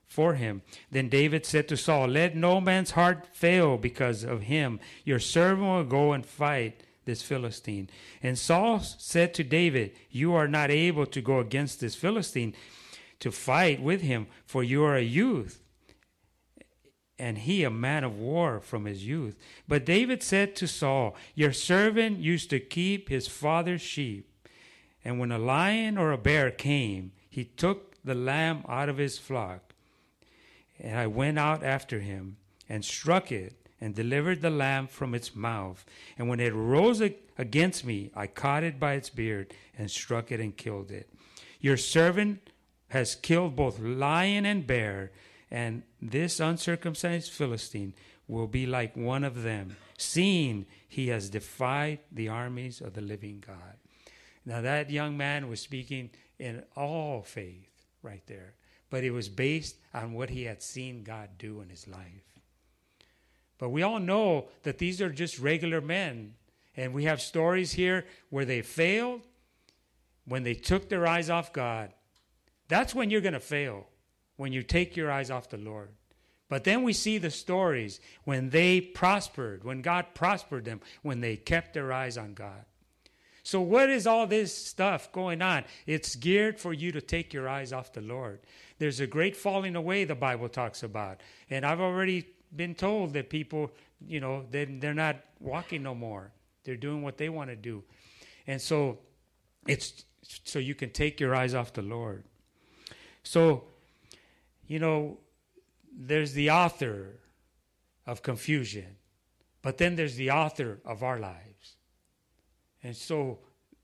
for 0.06 0.34
him. 0.34 0.62
Then 0.90 1.08
David 1.08 1.46
said 1.46 1.68
to 1.68 1.76
Saul, 1.76 2.08
Let 2.08 2.36
no 2.36 2.60
man's 2.60 2.92
heart 2.92 3.28
fail 3.32 3.76
because 3.76 4.24
of 4.24 4.42
him. 4.42 4.80
Your 5.04 5.18
servant 5.18 5.66
will 5.66 5.84
go 5.84 6.12
and 6.12 6.24
fight 6.24 6.82
this 7.04 7.22
Philistine. 7.22 7.90
And 8.22 8.38
Saul 8.38 8.80
said 8.80 9.34
to 9.34 9.44
David, 9.44 9.92
You 10.10 10.34
are 10.34 10.48
not 10.48 10.70
able 10.70 11.06
to 11.06 11.20
go 11.20 11.38
against 11.38 11.80
this 11.80 11.94
Philistine 11.94 12.54
to 13.20 13.30
fight 13.30 13.82
with 13.82 14.00
him, 14.02 14.26
for 14.46 14.62
you 14.62 14.84
are 14.84 14.96
a 14.96 15.02
youth 15.02 15.62
and 17.22 17.38
he 17.38 17.62
a 17.62 17.70
man 17.70 18.02
of 18.02 18.18
war 18.18 18.58
from 18.58 18.84
his 18.84 19.06
youth. 19.06 19.38
But 19.68 19.86
David 19.86 20.24
said 20.24 20.56
to 20.56 20.66
Saul, 20.66 21.14
Your 21.36 21.52
servant 21.52 22.18
used 22.18 22.50
to 22.50 22.58
keep 22.58 23.08
his 23.08 23.28
father's 23.28 23.80
sheep, 23.80 24.28
and 25.04 25.20
when 25.20 25.30
a 25.30 25.38
lion 25.38 25.96
or 25.96 26.10
a 26.10 26.18
bear 26.18 26.50
came, 26.50 27.12
he 27.30 27.44
took 27.44 28.02
the 28.04 28.16
lamb 28.16 28.64
out 28.68 28.88
of 28.88 28.98
his 28.98 29.18
flock. 29.18 29.72
And 30.80 30.98
I 30.98 31.06
went 31.06 31.38
out 31.38 31.62
after 31.62 32.00
him 32.00 32.38
and 32.68 32.84
struck 32.84 33.30
it 33.30 33.61
and 33.82 33.94
delivered 33.94 34.40
the 34.40 34.50
lamb 34.50 34.86
from 34.86 35.14
its 35.14 35.34
mouth. 35.34 35.84
And 36.16 36.28
when 36.28 36.40
it 36.40 36.54
rose 36.54 37.02
against 37.36 37.84
me, 37.84 38.10
I 38.14 38.28
caught 38.28 38.62
it 38.62 38.78
by 38.78 38.94
its 38.94 39.10
beard 39.10 39.52
and 39.76 39.90
struck 39.90 40.30
it 40.30 40.40
and 40.40 40.56
killed 40.56 40.90
it. 40.90 41.12
Your 41.60 41.76
servant 41.76 42.50
has 42.88 43.14
killed 43.14 43.56
both 43.56 43.80
lion 43.80 44.46
and 44.46 44.66
bear 44.66 45.10
and 45.52 45.82
this 46.00 46.40
uncircumcised 46.40 47.30
Philistine 47.30 47.92
will 48.26 48.46
be 48.46 48.64
like 48.64 48.96
one 48.96 49.22
of 49.22 49.42
them, 49.42 49.76
seeing 49.98 50.64
he 50.88 51.08
has 51.08 51.28
defied 51.28 51.98
the 52.10 52.28
armies 52.28 52.80
of 52.80 52.94
the 52.94 53.02
living 53.02 53.44
God. 53.46 53.76
Now, 54.46 54.62
that 54.62 54.90
young 54.90 55.18
man 55.18 55.50
was 55.50 55.60
speaking 55.60 56.08
in 56.38 56.62
all 56.74 57.20
faith 57.20 57.68
right 58.02 58.26
there, 58.26 58.54
but 58.88 59.04
it 59.04 59.10
was 59.10 59.28
based 59.28 59.76
on 59.92 60.14
what 60.14 60.30
he 60.30 60.44
had 60.44 60.62
seen 60.62 61.04
God 61.04 61.28
do 61.36 61.60
in 61.60 61.68
his 61.68 61.86
life. 61.86 62.31
But 63.62 63.70
we 63.70 63.82
all 63.82 64.00
know 64.00 64.48
that 64.64 64.78
these 64.78 65.00
are 65.00 65.08
just 65.08 65.38
regular 65.38 65.80
men. 65.80 66.34
And 66.76 66.92
we 66.92 67.04
have 67.04 67.20
stories 67.20 67.70
here 67.70 68.06
where 68.28 68.44
they 68.44 68.60
failed 68.60 69.20
when 70.24 70.42
they 70.42 70.54
took 70.54 70.88
their 70.88 71.06
eyes 71.06 71.30
off 71.30 71.52
God. 71.52 71.92
That's 72.66 72.92
when 72.92 73.08
you're 73.08 73.20
going 73.20 73.34
to 73.34 73.38
fail 73.38 73.86
when 74.34 74.52
you 74.52 74.64
take 74.64 74.96
your 74.96 75.12
eyes 75.12 75.30
off 75.30 75.48
the 75.48 75.58
Lord. 75.58 75.90
But 76.48 76.64
then 76.64 76.82
we 76.82 76.92
see 76.92 77.18
the 77.18 77.30
stories 77.30 78.00
when 78.24 78.50
they 78.50 78.80
prospered, 78.80 79.62
when 79.62 79.80
God 79.80 80.06
prospered 80.12 80.64
them, 80.64 80.80
when 81.02 81.20
they 81.20 81.36
kept 81.36 81.72
their 81.72 81.92
eyes 81.92 82.18
on 82.18 82.34
God. 82.34 82.64
So, 83.44 83.60
what 83.60 83.88
is 83.90 84.08
all 84.08 84.26
this 84.26 84.52
stuff 84.52 85.12
going 85.12 85.40
on? 85.40 85.62
It's 85.86 86.16
geared 86.16 86.58
for 86.58 86.72
you 86.72 86.90
to 86.90 87.00
take 87.00 87.32
your 87.32 87.48
eyes 87.48 87.72
off 87.72 87.92
the 87.92 88.00
Lord. 88.00 88.40
There's 88.78 88.98
a 88.98 89.06
great 89.06 89.36
falling 89.36 89.76
away 89.76 90.02
the 90.04 90.16
Bible 90.16 90.48
talks 90.48 90.82
about. 90.82 91.20
And 91.48 91.64
I've 91.64 91.80
already 91.80 92.26
been 92.54 92.74
told 92.74 93.12
that 93.14 93.30
people, 93.30 93.70
you 94.06 94.20
know, 94.20 94.44
they, 94.50 94.64
they're 94.64 94.94
not 94.94 95.16
walking 95.40 95.82
no 95.82 95.94
more. 95.94 96.30
They're 96.64 96.76
doing 96.76 97.02
what 97.02 97.18
they 97.18 97.28
want 97.28 97.50
to 97.50 97.56
do. 97.56 97.82
And 98.46 98.60
so, 98.60 98.98
it's 99.66 100.04
so 100.44 100.58
you 100.58 100.74
can 100.74 100.90
take 100.90 101.20
your 101.20 101.34
eyes 101.34 101.54
off 101.54 101.72
the 101.72 101.82
Lord. 101.82 102.24
So, 103.22 103.64
you 104.66 104.78
know, 104.78 105.18
there's 105.94 106.32
the 106.32 106.50
author 106.50 107.20
of 108.06 108.22
confusion, 108.22 108.96
but 109.60 109.78
then 109.78 109.96
there's 109.96 110.16
the 110.16 110.30
author 110.30 110.80
of 110.84 111.02
our 111.02 111.18
lives. 111.18 111.76
And 112.82 112.96
so 112.96 113.38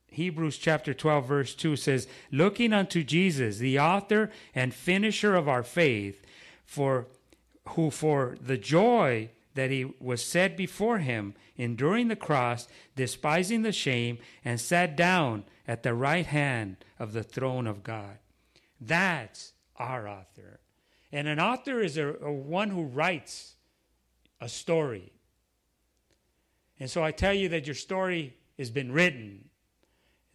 Hebrews 0.08 0.58
chapter 0.58 0.94
12, 0.94 1.26
verse 1.26 1.54
2 1.54 1.76
says, 1.76 2.08
Looking 2.32 2.72
unto 2.72 3.04
Jesus, 3.04 3.58
the 3.58 3.78
author 3.78 4.30
and 4.54 4.74
finisher 4.74 5.34
of 5.34 5.48
our 5.48 5.62
faith, 5.62 6.24
for 6.64 7.06
who 7.70 7.90
for 7.90 8.36
the 8.40 8.58
joy 8.58 9.30
that 9.54 9.70
he 9.70 9.92
was 9.98 10.24
set 10.24 10.56
before 10.56 10.98
him, 10.98 11.34
enduring 11.56 12.08
the 12.08 12.16
cross, 12.16 12.68
despising 12.94 13.62
the 13.62 13.72
shame, 13.72 14.18
and 14.44 14.60
sat 14.60 14.96
down 14.96 15.44
at 15.66 15.82
the 15.82 15.94
right 15.94 16.26
hand 16.26 16.76
of 16.98 17.12
the 17.12 17.22
throne 17.22 17.66
of 17.66 17.82
God. 17.82 18.18
That's 18.80 19.52
our 19.76 20.08
author. 20.08 20.60
And 21.10 21.26
an 21.26 21.40
author 21.40 21.80
is 21.80 21.96
a, 21.96 22.14
a 22.22 22.32
one 22.32 22.70
who 22.70 22.84
writes 22.84 23.56
a 24.40 24.48
story. 24.48 25.12
And 26.78 26.88
so 26.88 27.02
I 27.02 27.10
tell 27.10 27.34
you 27.34 27.48
that 27.48 27.66
your 27.66 27.74
story 27.74 28.36
has 28.58 28.70
been 28.70 28.92
written. 28.92 29.47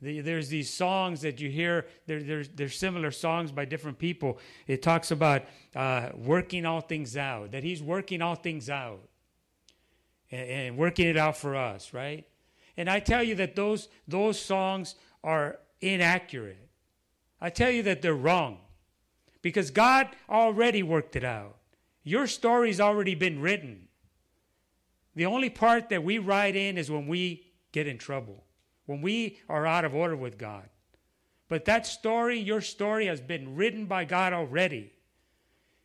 There's 0.03 0.49
these 0.49 0.73
songs 0.73 1.21
that 1.21 1.39
you 1.39 1.49
hear, 1.49 1.85
there's 2.05 2.75
similar 2.75 3.09
songs 3.09 3.51
by 3.53 3.63
different 3.63 3.97
people. 3.97 4.37
It 4.67 4.81
talks 4.81 5.11
about 5.11 5.43
uh, 5.75 6.09
working 6.13 6.65
all 6.65 6.81
things 6.81 7.15
out, 7.15 7.51
that 7.51 7.63
He's 7.63 7.81
working 7.81 8.21
all 8.21 8.35
things 8.35 8.69
out 8.69 9.07
and, 10.29 10.49
and 10.49 10.77
working 10.77 11.07
it 11.07 11.15
out 11.15 11.37
for 11.37 11.55
us, 11.55 11.93
right? 11.93 12.27
And 12.75 12.89
I 12.89 12.99
tell 12.99 13.23
you 13.23 13.35
that 13.35 13.55
those, 13.55 13.87
those 14.07 14.37
songs 14.37 14.95
are 15.23 15.59
inaccurate. 15.79 16.69
I 17.39 17.49
tell 17.49 17.71
you 17.71 17.83
that 17.83 18.01
they're 18.01 18.13
wrong 18.13 18.57
because 19.41 19.71
God 19.71 20.09
already 20.29 20.83
worked 20.83 21.15
it 21.15 21.23
out. 21.23 21.57
Your 22.03 22.27
story's 22.27 22.81
already 22.81 23.15
been 23.15 23.39
written. 23.39 23.87
The 25.15 25.25
only 25.27 25.49
part 25.49 25.89
that 25.89 26.03
we 26.03 26.17
write 26.17 26.55
in 26.55 26.77
is 26.77 26.91
when 26.91 27.07
we 27.07 27.45
get 27.71 27.87
in 27.87 27.97
trouble, 27.97 28.42
when 28.85 29.01
we 29.01 29.39
are 29.49 29.65
out 29.65 29.85
of 29.85 29.95
order 29.95 30.15
with 30.15 30.37
God. 30.37 30.69
But 31.49 31.65
that 31.65 31.85
story, 31.85 32.39
your 32.39 32.61
story, 32.61 33.07
has 33.07 33.21
been 33.21 33.55
written 33.55 33.85
by 33.85 34.05
God 34.05 34.33
already. 34.33 34.93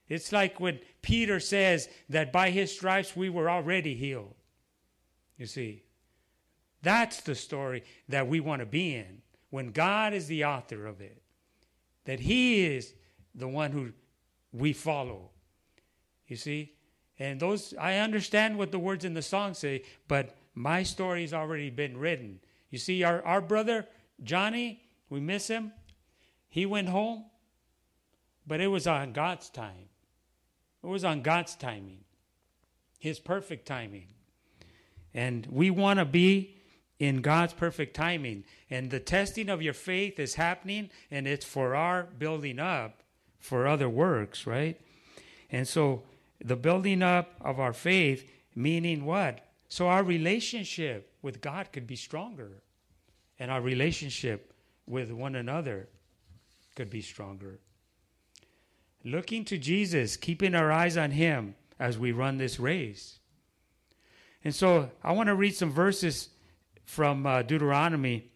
It's 0.09 0.32
like 0.32 0.59
when 0.59 0.80
Peter 1.03 1.40
says 1.40 1.88
that 2.09 2.32
by 2.32 2.51
his 2.51 2.72
stripes 2.72 3.14
we 3.14 3.28
were 3.28 3.51
already 3.51 3.94
healed. 3.94 4.34
You 5.36 5.46
see, 5.46 5.84
that's 6.82 7.20
the 7.20 7.34
story 7.34 7.84
that 8.09 8.28
we 8.28 8.40
want 8.40 8.61
to 8.61 8.66
be 8.66 8.94
in 8.94 9.22
when 9.51 9.72
God 9.72 10.14
is 10.14 10.26
the 10.26 10.44
author 10.44 10.86
of 10.86 11.01
it, 11.01 11.22
that 12.05 12.20
he 12.20 12.64
is 12.64 12.94
the 13.34 13.49
one 13.49 13.72
who 13.72 13.92
we 14.53 14.72
follow. 14.72 15.30
You 16.26 16.36
see? 16.36 16.74
And 17.18 17.40
those, 17.40 17.74
I 17.78 17.96
understand 17.96 18.59
what 18.59 18.70
the 18.70 18.78
words 18.78 19.05
in 19.05 19.14
the 19.14 19.22
song 19.22 19.55
say, 19.55 19.82
but 20.07 20.36
My 20.59 20.82
story's 20.82 21.32
already 21.32 21.70
been 21.70 21.96
written. 21.96 22.40
You 22.70 22.78
see, 22.78 23.02
our, 23.02 23.22
our 23.22 23.40
brother 23.40 23.86
Johnny, 24.22 24.82
we 25.08 25.20
miss 25.20 25.48
him. 25.48 25.72
He 26.48 26.66
went 26.66 26.88
home, 26.88 27.24
but 28.46 28.60
it 28.60 28.68
was 28.68 28.86
on 28.86 29.12
God's 29.12 29.48
time. 29.48 29.88
It 30.82 30.86
was 30.86 31.04
on 31.04 31.22
God's 31.22 31.54
timing, 31.54 32.04
His 32.98 33.18
perfect 33.18 33.66
timing. 33.66 34.08
And 35.12 35.46
we 35.50 35.70
want 35.70 35.98
to 35.98 36.04
be 36.04 36.56
in 36.98 37.20
God's 37.20 37.52
perfect 37.52 37.94
timing. 37.94 38.44
And 38.70 38.90
the 38.90 39.00
testing 39.00 39.48
of 39.48 39.62
your 39.62 39.74
faith 39.74 40.18
is 40.18 40.34
happening, 40.34 40.90
and 41.10 41.26
it's 41.26 41.44
for 41.44 41.74
our 41.74 42.04
building 42.04 42.58
up 42.58 43.02
for 43.38 43.66
other 43.66 43.88
works, 43.88 44.46
right? 44.46 44.80
And 45.50 45.66
so 45.66 46.02
the 46.42 46.56
building 46.56 47.02
up 47.02 47.34
of 47.40 47.58
our 47.60 47.72
faith, 47.72 48.30
meaning 48.54 49.04
what? 49.04 49.40
So 49.68 49.88
our 49.88 50.02
relationship 50.02 51.07
with 51.22 51.40
God 51.40 51.72
could 51.72 51.86
be 51.86 51.96
stronger, 51.96 52.62
and 53.38 53.50
our 53.50 53.60
relationship 53.60 54.52
with 54.86 55.10
one 55.10 55.34
another 55.34 55.88
could 56.74 56.90
be 56.90 57.02
stronger. 57.02 57.58
Looking 59.04 59.44
to 59.46 59.58
Jesus, 59.58 60.16
keeping 60.16 60.54
our 60.54 60.72
eyes 60.72 60.96
on 60.96 61.10
Him 61.10 61.54
as 61.78 61.98
we 61.98 62.12
run 62.12 62.38
this 62.38 62.58
race. 62.58 63.18
And 64.44 64.54
so 64.54 64.90
I 65.02 65.12
want 65.12 65.28
to 65.28 65.34
read 65.34 65.54
some 65.54 65.70
verses 65.70 66.28
from 66.84 67.26
uh, 67.26 67.42
Deuteronomy. 67.42 68.30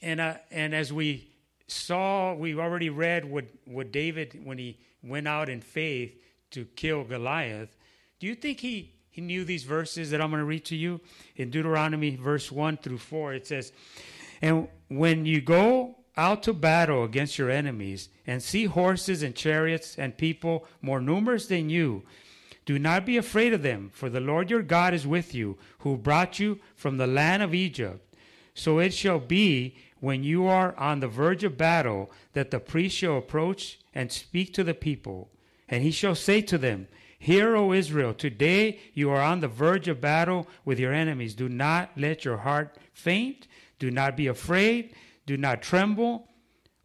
And, 0.00 0.20
uh, 0.20 0.34
and 0.50 0.74
as 0.74 0.92
we 0.92 1.30
saw, 1.66 2.34
we 2.34 2.54
already 2.58 2.90
read 2.90 3.24
what, 3.24 3.44
what 3.64 3.92
David, 3.92 4.40
when 4.44 4.58
he 4.58 4.78
went 5.02 5.28
out 5.28 5.48
in 5.48 5.60
faith 5.60 6.16
to 6.52 6.64
kill 6.64 7.04
Goliath, 7.04 7.76
do 8.18 8.26
you 8.26 8.34
think 8.34 8.60
he, 8.60 8.94
he 9.18 9.24
knew 9.24 9.44
these 9.44 9.64
verses 9.64 10.12
that 10.12 10.20
I'm 10.20 10.30
going 10.30 10.38
to 10.38 10.44
read 10.44 10.64
to 10.66 10.76
you? 10.76 11.00
In 11.34 11.50
Deuteronomy, 11.50 12.14
verse 12.14 12.52
1 12.52 12.76
through 12.76 12.98
4, 12.98 13.34
it 13.34 13.48
says, 13.48 13.72
And 14.40 14.68
when 14.86 15.26
you 15.26 15.40
go 15.40 15.96
out 16.16 16.44
to 16.44 16.52
battle 16.52 17.02
against 17.02 17.36
your 17.36 17.50
enemies 17.50 18.10
and 18.28 18.40
see 18.40 18.66
horses 18.66 19.24
and 19.24 19.34
chariots 19.34 19.98
and 19.98 20.16
people 20.16 20.68
more 20.82 21.00
numerous 21.00 21.46
than 21.46 21.68
you, 21.68 22.04
do 22.64 22.78
not 22.78 23.04
be 23.04 23.16
afraid 23.16 23.52
of 23.52 23.64
them, 23.64 23.90
for 23.92 24.08
the 24.08 24.20
Lord 24.20 24.50
your 24.50 24.62
God 24.62 24.94
is 24.94 25.04
with 25.04 25.34
you, 25.34 25.58
who 25.80 25.96
brought 25.96 26.38
you 26.38 26.60
from 26.76 26.96
the 26.96 27.08
land 27.08 27.42
of 27.42 27.52
Egypt. 27.52 28.14
So 28.54 28.78
it 28.78 28.94
shall 28.94 29.18
be 29.18 29.78
when 29.98 30.22
you 30.22 30.46
are 30.46 30.76
on 30.76 31.00
the 31.00 31.08
verge 31.08 31.42
of 31.42 31.58
battle 31.58 32.12
that 32.34 32.52
the 32.52 32.60
priest 32.60 32.98
shall 32.98 33.18
approach 33.18 33.80
and 33.92 34.12
speak 34.12 34.54
to 34.54 34.62
the 34.62 34.74
people. 34.74 35.28
And 35.68 35.82
he 35.82 35.90
shall 35.90 36.14
say 36.14 36.40
to 36.42 36.56
them, 36.56 36.86
Hear, 37.18 37.56
O 37.56 37.72
Israel, 37.72 38.14
today 38.14 38.78
you 38.94 39.10
are 39.10 39.20
on 39.20 39.40
the 39.40 39.48
verge 39.48 39.88
of 39.88 40.00
battle 40.00 40.46
with 40.64 40.78
your 40.78 40.92
enemies. 40.92 41.34
Do 41.34 41.48
not 41.48 41.90
let 41.96 42.24
your 42.24 42.38
heart 42.38 42.76
faint. 42.92 43.48
Do 43.78 43.90
not 43.90 44.16
be 44.16 44.28
afraid. 44.28 44.94
Do 45.26 45.36
not 45.36 45.60
tremble 45.60 46.28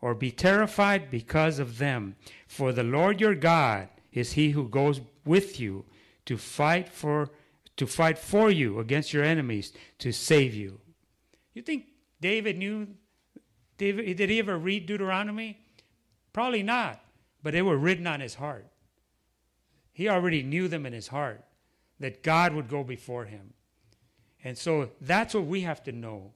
or 0.02 0.16
be 0.16 0.32
terrified 0.32 1.12
because 1.12 1.60
of 1.60 1.78
them. 1.78 2.16
For 2.48 2.74
the 2.74 2.84
Lord 2.84 3.22
your 3.22 3.36
God 3.36 3.90
is 4.12 4.34
he 4.34 4.52
who 4.52 4.68
goes 4.68 5.02
with 5.24 5.60
you 5.60 5.86
to 6.26 6.38
fight 6.38 6.90
for 6.90 7.30
to 7.76 7.88
fight 7.88 8.20
for 8.20 8.52
you 8.52 8.80
against 8.80 9.14
your 9.14 9.24
enemies 9.24 9.74
to 9.98 10.12
save 10.12 10.54
you. 10.54 10.80
You 11.54 11.62
think 11.62 11.86
David 12.22 12.58
knew 12.58 12.88
David 13.78 14.18
did 14.18 14.30
he 14.30 14.40
ever 14.40 14.58
read 14.58 14.86
Deuteronomy? 14.86 15.60
Probably 16.32 16.64
not, 16.64 17.04
but 17.42 17.54
they 17.54 17.62
were 17.62 17.78
written 17.78 18.08
on 18.08 18.20
his 18.20 18.36
heart. 18.36 18.68
He 19.94 20.10
already 20.10 20.44
knew 20.44 20.68
them 20.68 20.86
in 20.86 20.92
his 20.94 21.08
heart 21.08 21.44
that 22.00 22.24
God 22.24 22.54
would 22.54 22.68
go 22.68 22.84
before 22.84 23.26
him. 23.26 23.54
And 24.44 24.58
so 24.58 24.90
that's 25.00 25.34
what 25.34 25.46
we 25.46 25.62
have 25.62 25.84
to 25.84 25.94
know 25.94 26.34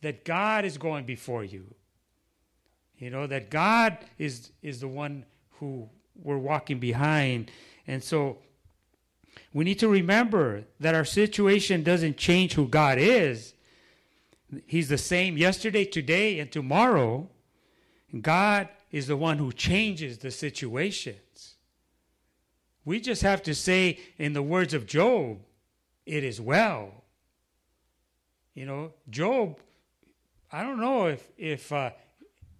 that 0.00 0.24
God 0.24 0.64
is 0.64 0.78
going 0.78 1.04
before 1.04 1.44
you. 1.44 1.74
You 2.96 3.10
know, 3.10 3.26
that 3.26 3.50
God 3.50 3.98
is, 4.18 4.52
is 4.62 4.80
the 4.80 4.88
one 4.88 5.26
who 5.58 5.88
we're 6.14 6.38
walking 6.38 6.78
behind 6.78 7.50
and 7.86 8.02
so 8.02 8.38
we 9.52 9.64
need 9.64 9.78
to 9.80 9.88
remember 9.88 10.64
that 10.80 10.94
our 10.94 11.04
situation 11.04 11.82
doesn't 11.82 12.16
change 12.16 12.54
who 12.54 12.68
God 12.68 12.98
is. 12.98 13.54
He's 14.66 14.88
the 14.88 14.98
same 14.98 15.36
yesterday, 15.36 15.84
today, 15.84 16.38
and 16.38 16.50
tomorrow. 16.50 17.28
God 18.20 18.68
is 18.90 19.06
the 19.06 19.16
one 19.16 19.38
who 19.38 19.52
changes 19.52 20.18
the 20.18 20.30
situations. 20.30 21.18
We 22.84 23.00
just 23.00 23.22
have 23.22 23.42
to 23.44 23.54
say, 23.54 24.00
in 24.18 24.32
the 24.32 24.42
words 24.42 24.74
of 24.74 24.86
Job, 24.86 25.38
it 26.04 26.24
is 26.24 26.40
well. 26.40 27.04
You 28.54 28.66
know, 28.66 28.92
Job, 29.08 29.58
I 30.50 30.62
don't 30.62 30.80
know 30.80 31.06
if, 31.06 31.30
if 31.38 31.72
uh, 31.72 31.90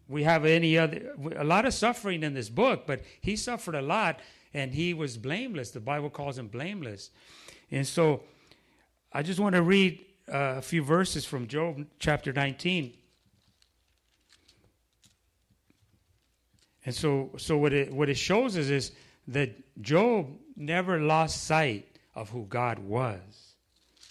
we 0.08 0.22
have 0.22 0.44
any 0.44 0.78
other, 0.78 1.14
a 1.36 1.44
lot 1.44 1.66
of 1.66 1.74
suffering 1.74 2.22
in 2.22 2.34
this 2.34 2.48
book, 2.48 2.86
but 2.86 3.02
he 3.20 3.36
suffered 3.36 3.74
a 3.74 3.82
lot 3.82 4.20
and 4.54 4.72
he 4.72 4.94
was 4.94 5.16
blameless. 5.16 5.70
The 5.70 5.80
Bible 5.80 6.10
calls 6.10 6.38
him 6.38 6.48
blameless. 6.48 7.10
And 7.70 7.86
so 7.86 8.22
I 9.12 9.22
just 9.22 9.40
want 9.40 9.54
to 9.54 9.62
read 9.62 10.04
uh, 10.32 10.54
a 10.58 10.62
few 10.62 10.82
verses 10.82 11.24
from 11.24 11.46
Job 11.46 11.84
chapter 11.98 12.32
19. 12.32 12.92
And 16.84 16.94
so, 16.94 17.30
so 17.36 17.58
what 17.58 17.72
it 17.72 17.92
what 17.92 18.08
it 18.08 18.16
shows 18.16 18.56
us 18.56 18.66
is 18.66 18.92
that 19.28 19.50
Job 19.82 20.28
never 20.56 21.00
lost 21.00 21.44
sight 21.44 21.86
of 22.14 22.30
who 22.30 22.44
God 22.48 22.78
was. 22.78 23.20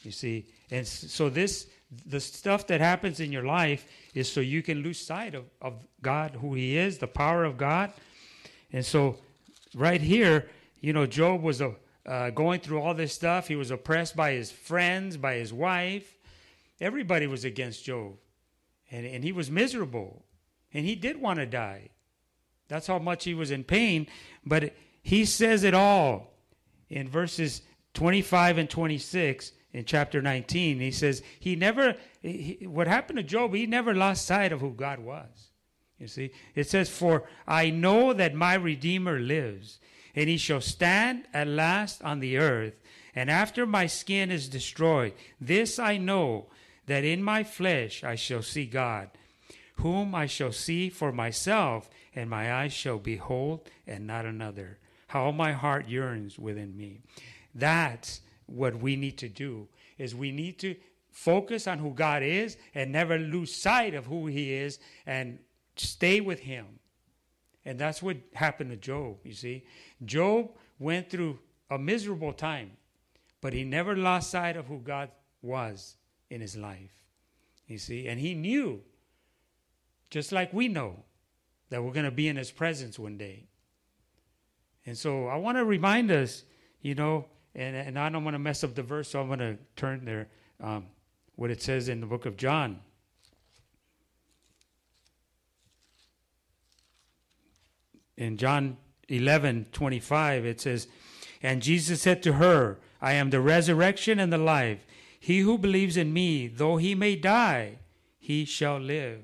You 0.04 0.12
see, 0.12 0.46
and 0.72 0.88
so 0.88 1.30
this 1.30 1.68
the 2.08 2.20
stuff 2.20 2.68
that 2.68 2.80
happens 2.80 3.20
in 3.20 3.32
your 3.32 3.44
life 3.44 3.86
is 4.14 4.32
so 4.32 4.40
you 4.40 4.64
can 4.64 4.82
lose 4.82 5.00
sight 5.00 5.36
of, 5.36 5.46
of 5.62 5.86
God, 6.02 6.38
who 6.40 6.54
He 6.54 6.78
is, 6.78 6.98
the 6.98 7.08
power 7.08 7.44
of 7.44 7.58
God. 7.58 7.92
And 8.72 8.86
so 8.86 9.18
right 9.76 10.02
here, 10.02 10.50
you 10.80 10.94
know, 10.94 11.06
Job 11.06 11.42
was 11.42 11.62
a, 11.62 11.76
uh, 12.06 12.30
going 12.32 12.62
through 12.62 12.82
all 12.82 12.94
this 12.94 13.14
stuff. 13.14 13.48
He 13.48 13.56
was 13.56 13.72
oppressed 13.72 14.16
by 14.16 14.32
his 14.32 14.52
friends, 14.52 15.18
by 15.18 15.36
his 15.36 15.54
wife. 15.54 16.18
Everybody 16.80 17.28
was 17.28 17.46
against 17.46 17.86
Job. 17.86 18.14
And, 18.90 19.06
and 19.06 19.24
he 19.24 19.32
was 19.32 19.52
miserable. 19.52 20.26
And 20.74 20.86
he 20.86 20.96
did 20.96 21.22
want 21.22 21.40
to 21.40 21.46
die. 21.46 21.90
That's 22.68 22.88
how 22.88 23.00
much 23.00 23.26
he 23.26 23.34
was 23.34 23.52
in 23.52 23.64
pain. 23.64 24.08
But 24.46 24.74
he 25.02 25.26
says 25.26 25.64
it 25.64 25.74
all 25.74 26.34
in 26.90 27.08
verses 27.08 27.62
25 27.94 28.58
and 28.58 28.70
26 28.70 29.52
in 29.74 29.86
chapter 29.86 30.22
19. 30.22 30.80
He 30.80 30.92
says, 30.92 31.24
He 31.40 31.56
never, 31.56 31.96
he, 32.22 32.66
what 32.68 32.88
happened 32.88 33.18
to 33.18 33.24
Job, 33.24 33.54
he 33.54 33.66
never 33.66 33.94
lost 33.94 34.26
sight 34.26 34.52
of 34.52 34.62
who 34.62 34.72
God 34.72 35.00
was. 35.00 35.52
You 35.98 36.08
see, 36.08 36.32
it 36.56 36.68
says, 36.68 36.90
For 36.90 37.24
I 37.48 37.70
know 37.70 38.14
that 38.14 38.34
my 38.34 38.56
Redeemer 38.56 39.20
lives, 39.20 39.80
and 40.16 40.30
he 40.30 40.38
shall 40.38 40.62
stand 40.62 41.26
at 41.34 41.48
last 41.48 42.02
on 42.04 42.20
the 42.20 42.38
earth. 42.38 42.74
And 43.16 43.30
after 43.30 43.66
my 43.66 43.88
skin 43.88 44.32
is 44.32 44.50
destroyed, 44.50 45.14
this 45.40 45.78
I 45.78 45.98
know, 45.98 46.48
that 46.88 47.04
in 47.04 47.22
my 47.22 47.44
flesh 47.44 48.04
I 48.04 48.16
shall 48.16 48.42
see 48.42 48.66
God, 48.66 49.12
whom 49.76 50.16
I 50.16 50.26
shall 50.26 50.52
see 50.52 50.90
for 50.90 51.12
myself, 51.12 51.90
and 52.16 52.30
my 52.30 52.54
eyes 52.54 52.74
shall 52.74 52.98
behold, 52.98 53.70
and 53.86 54.08
not 54.08 54.26
another. 54.26 54.80
How 55.12 55.32
my 55.32 55.52
heart 55.52 55.88
yearns 55.88 56.38
within 56.38 56.76
me. 56.76 57.02
That's 57.54 58.22
what 58.46 58.76
we 58.76 58.96
need 58.96 59.18
to 59.20 59.30
do, 59.30 59.68
is 59.98 60.16
we 60.16 60.32
need 60.32 60.60
to 60.60 60.76
focus 61.10 61.68
on 61.68 61.80
who 61.80 61.94
God 61.94 62.24
is 62.24 62.58
and 62.74 62.92
never 62.92 63.18
lose 63.18 63.54
sight 63.54 63.94
of 63.94 64.06
who 64.06 64.28
he 64.28 64.54
is 64.54 64.80
and 65.06 65.40
Stay 65.76 66.22
with 66.22 66.42
him. 66.42 66.66
And 67.66 67.80
that's 67.80 68.02
what 68.02 68.18
happened 68.34 68.72
to 68.72 68.78
Job, 68.78 69.18
you 69.24 69.34
see. 69.34 69.66
Job 70.04 70.52
went 70.80 71.10
through 71.10 71.40
a 71.70 71.78
miserable 71.78 72.34
time, 72.34 72.72
but 73.40 73.54
he 73.54 73.64
never 73.64 73.96
lost 73.96 74.32
sight 74.32 74.58
of 74.58 74.68
who 74.68 74.80
God 74.80 75.10
was 75.42 75.96
in 76.30 76.42
his 76.42 76.56
life. 76.56 76.92
You 77.68 77.78
see, 77.78 78.08
and 78.08 78.20
he 78.20 78.34
knew, 78.34 78.82
just 80.10 80.32
like 80.32 80.54
we 80.54 80.68
know, 80.68 81.04
that 81.70 81.84
we're 81.84 81.94
going 81.94 82.06
to 82.06 82.12
be 82.12 82.28
in 82.28 82.36
his 82.36 82.52
presence 82.52 83.00
one 83.00 83.18
day. 83.18 83.46
And 84.86 84.98
so 84.98 85.28
I 85.28 85.36
want 85.38 85.58
to 85.58 85.66
remind 85.66 86.12
us, 86.12 86.44
you 86.82 86.96
know, 86.96 87.26
and, 87.54 87.76
and 87.76 88.00
I 88.00 88.10
don't 88.10 88.24
want 88.24 88.36
to 88.36 88.40
mess 88.40 88.64
up 88.64 88.76
the 88.76 88.84
verse, 88.84 89.10
so 89.10 89.22
I'm 89.22 89.28
going 89.28 89.40
to 89.40 89.58
turn 89.76 90.06
there, 90.06 90.28
um, 90.62 90.86
what 91.36 91.52
it 91.52 91.62
says 91.62 91.90
in 91.90 92.00
the 92.00 92.08
book 92.08 92.26
of 92.26 92.38
John. 92.38 92.80
in 98.22 98.38
John 98.38 98.78
11 99.10 99.68
25, 99.72 100.46
it 100.46 100.62
says, 100.62 100.88
And 101.42 101.62
Jesus 101.62 102.04
said 102.04 102.22
to 102.24 102.34
her, 102.34 102.78
I 103.02 103.14
am 103.14 103.32
the 103.32 103.42
resurrection 103.42 104.20
and 104.20 104.32
the 104.32 104.38
life. 104.38 104.86
He 105.20 105.40
who 105.40 105.58
believes 105.58 105.98
in 105.98 106.14
me, 106.14 106.48
though 106.48 106.78
he 106.78 106.94
may 106.94 107.16
die, 107.16 107.80
he 108.20 108.46
shall 108.46 108.78
live. 108.78 109.22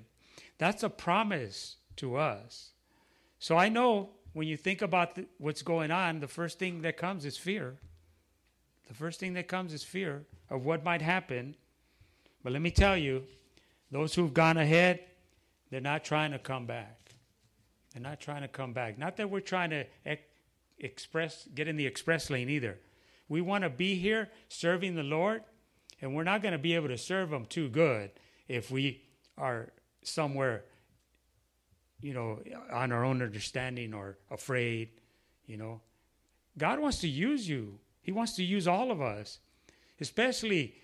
That's 0.58 0.82
a 0.82 0.90
promise 0.90 1.76
to 1.98 2.16
us. 2.16 2.72
So 3.38 3.56
I 3.56 3.70
know 3.70 4.10
when 4.38 4.48
you 4.48 4.56
think 4.56 4.84
about 4.84 5.16
the, 5.16 5.26
what's 5.40 5.64
going 5.64 5.90
on, 5.90 6.20
the 6.20 6.28
first 6.28 6.60
thing 6.60 6.84
that 6.84 6.96
comes 6.96 7.26
is 7.26 7.38
fear. 7.38 7.76
The 8.88 8.94
first 8.94 9.20
thing 9.20 9.34
that 9.34 9.48
comes 9.48 9.74
is 9.74 9.84
fear 9.84 10.28
of 10.52 10.64
what 10.64 10.84
might 10.84 11.02
happen. 11.02 11.56
But 12.44 12.54
let 12.54 12.62
me 12.62 12.70
tell 12.70 12.96
you, 12.96 13.24
those 13.90 14.14
who've 14.14 14.32
gone 14.32 14.58
ahead, 14.58 15.00
they're 15.72 15.82
not 15.82 16.06
trying 16.06 16.34
to 16.34 16.38
come 16.38 16.68
back. 16.68 17.16
They're 17.92 18.04
not 18.04 18.20
trying 18.20 18.44
to 18.44 18.48
come 18.48 18.74
back. 18.74 19.00
Not 19.00 19.18
that 19.18 19.28
we're 19.28 19.40
trying 19.40 19.72
to 19.72 19.86
express, 20.78 21.48
get 21.56 21.68
in 21.68 21.76
the 21.76 21.88
express 21.88 22.30
lane 22.30 22.48
either. 22.48 22.78
We 23.28 23.42
want 23.42 23.64
to 23.64 23.72
be 23.72 23.96
here 23.96 24.30
serving 24.50 24.94
the 24.94 25.02
Lord, 25.02 25.42
and 26.00 26.14
we're 26.14 26.24
not 26.24 26.44
going 26.44 26.52
to 26.52 26.60
be 26.60 26.76
able 26.76 26.90
to 26.90 26.98
serve 27.00 27.34
Him 27.34 27.48
too 27.48 27.70
good 27.70 28.12
if 28.48 28.70
we 28.70 29.02
are 29.36 29.74
somewhere, 30.04 30.66
you 32.02 32.14
know, 32.14 32.42
on 32.72 32.92
our 32.92 33.04
own 33.04 33.22
understanding 33.22 33.94
or 33.94 34.18
afraid, 34.30 34.90
you 35.46 35.58
know. 35.58 35.82
God 36.58 36.80
wants 36.80 37.00
to 37.00 37.08
use 37.08 37.48
you. 37.48 37.80
He 38.02 38.12
wants 38.12 38.36
to 38.36 38.44
use 38.44 38.68
all 38.68 38.92
of 38.92 39.02
us, 39.02 39.40
especially 40.00 40.76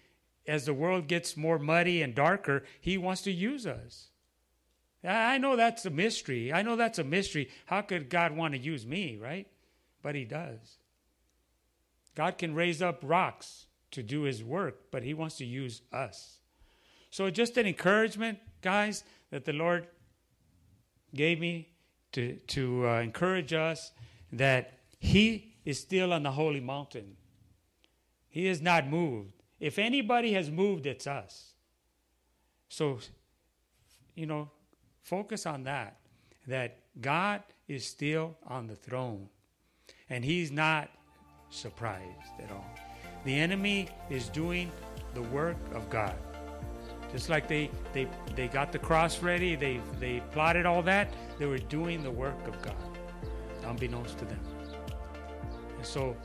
as 0.47 0.65
the 0.65 0.73
world 0.73 1.07
gets 1.07 1.37
more 1.37 1.57
muddy 1.57 2.01
and 2.01 2.13
darker. 2.13 2.63
He 2.81 2.97
wants 2.97 3.21
to 3.23 3.31
use 3.31 3.65
us. 3.65 4.09
I 5.03 5.37
know 5.37 5.55
that's 5.55 5.85
a 5.85 5.89
mystery. 5.89 6.53
I 6.53 6.61
know 6.61 6.75
that's 6.75 6.99
a 6.99 7.03
mystery. 7.03 7.49
How 7.65 7.81
could 7.81 8.09
God 8.09 8.35
want 8.35 8.53
to 8.53 8.59
use 8.59 8.85
me, 8.85 9.17
right? 9.21 9.47
But 10.01 10.15
He 10.15 10.23
does. 10.23 10.77
God 12.15 12.37
can 12.37 12.55
raise 12.55 12.81
up 12.81 12.99
rocks 13.03 13.65
to 13.91 14.03
do 14.03 14.23
His 14.23 14.43
work, 14.43 14.91
but 14.91 15.03
He 15.03 15.13
wants 15.13 15.37
to 15.37 15.45
use 15.45 15.81
us. 15.91 16.39
So, 17.09 17.29
just 17.29 17.57
an 17.57 17.67
encouragement, 17.67 18.39
guys, 18.61 19.03
that 19.29 19.45
the 19.45 19.53
Lord 19.53 19.87
gave 21.15 21.39
me 21.39 21.69
to, 22.13 22.35
to 22.47 22.87
uh, 22.87 22.99
encourage 22.99 23.53
us 23.53 23.91
that 24.31 24.79
He 24.99 25.55
is 25.65 25.79
still 25.79 26.13
on 26.13 26.23
the 26.23 26.31
holy 26.31 26.59
mountain. 26.59 27.15
He 28.29 28.47
is 28.47 28.61
not 28.61 28.87
moved. 28.87 29.31
If 29.59 29.79
anybody 29.79 30.33
has 30.33 30.49
moved, 30.49 30.85
it's 30.85 31.07
us. 31.07 31.53
So, 32.69 32.99
you 34.15 34.25
know, 34.25 34.49
focus 35.03 35.45
on 35.45 35.63
that, 35.63 35.97
that 36.47 36.79
God 36.99 37.43
is 37.67 37.85
still 37.85 38.35
on 38.47 38.67
the 38.67 38.75
throne 38.75 39.29
and 40.09 40.25
He's 40.25 40.51
not 40.51 40.89
surprised 41.49 42.33
at 42.43 42.51
all. 42.51 42.75
The 43.25 43.33
enemy 43.33 43.89
is 44.09 44.29
doing 44.29 44.71
the 45.13 45.21
work 45.21 45.57
of 45.73 45.89
God. 45.89 46.15
Just 47.13 47.29
like 47.29 47.47
they, 47.47 47.69
they, 47.93 48.07
they 48.35 48.47
got 48.47 48.71
the 48.71 48.79
cross 48.79 49.21
ready, 49.21 49.55
they, 49.55 49.79
they 49.99 50.21
plotted 50.31 50.65
all 50.65 50.81
that, 50.81 51.13
they 51.37 51.45
were 51.45 51.59
doing 51.59 52.01
the 52.01 52.09
work 52.09 52.47
of 52.47 52.59
God, 52.63 52.75
unbeknownst 53.65 54.17
to 54.17 54.25
them. 54.25 54.39
And 55.77 55.85
so 55.85 56.17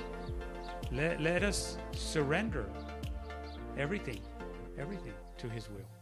let, 0.90 1.20
let 1.20 1.42
us 1.42 1.76
surrender 1.92 2.70
everything, 3.76 4.20
everything 4.78 5.12
to 5.36 5.48
His 5.48 5.68
will. 5.68 5.97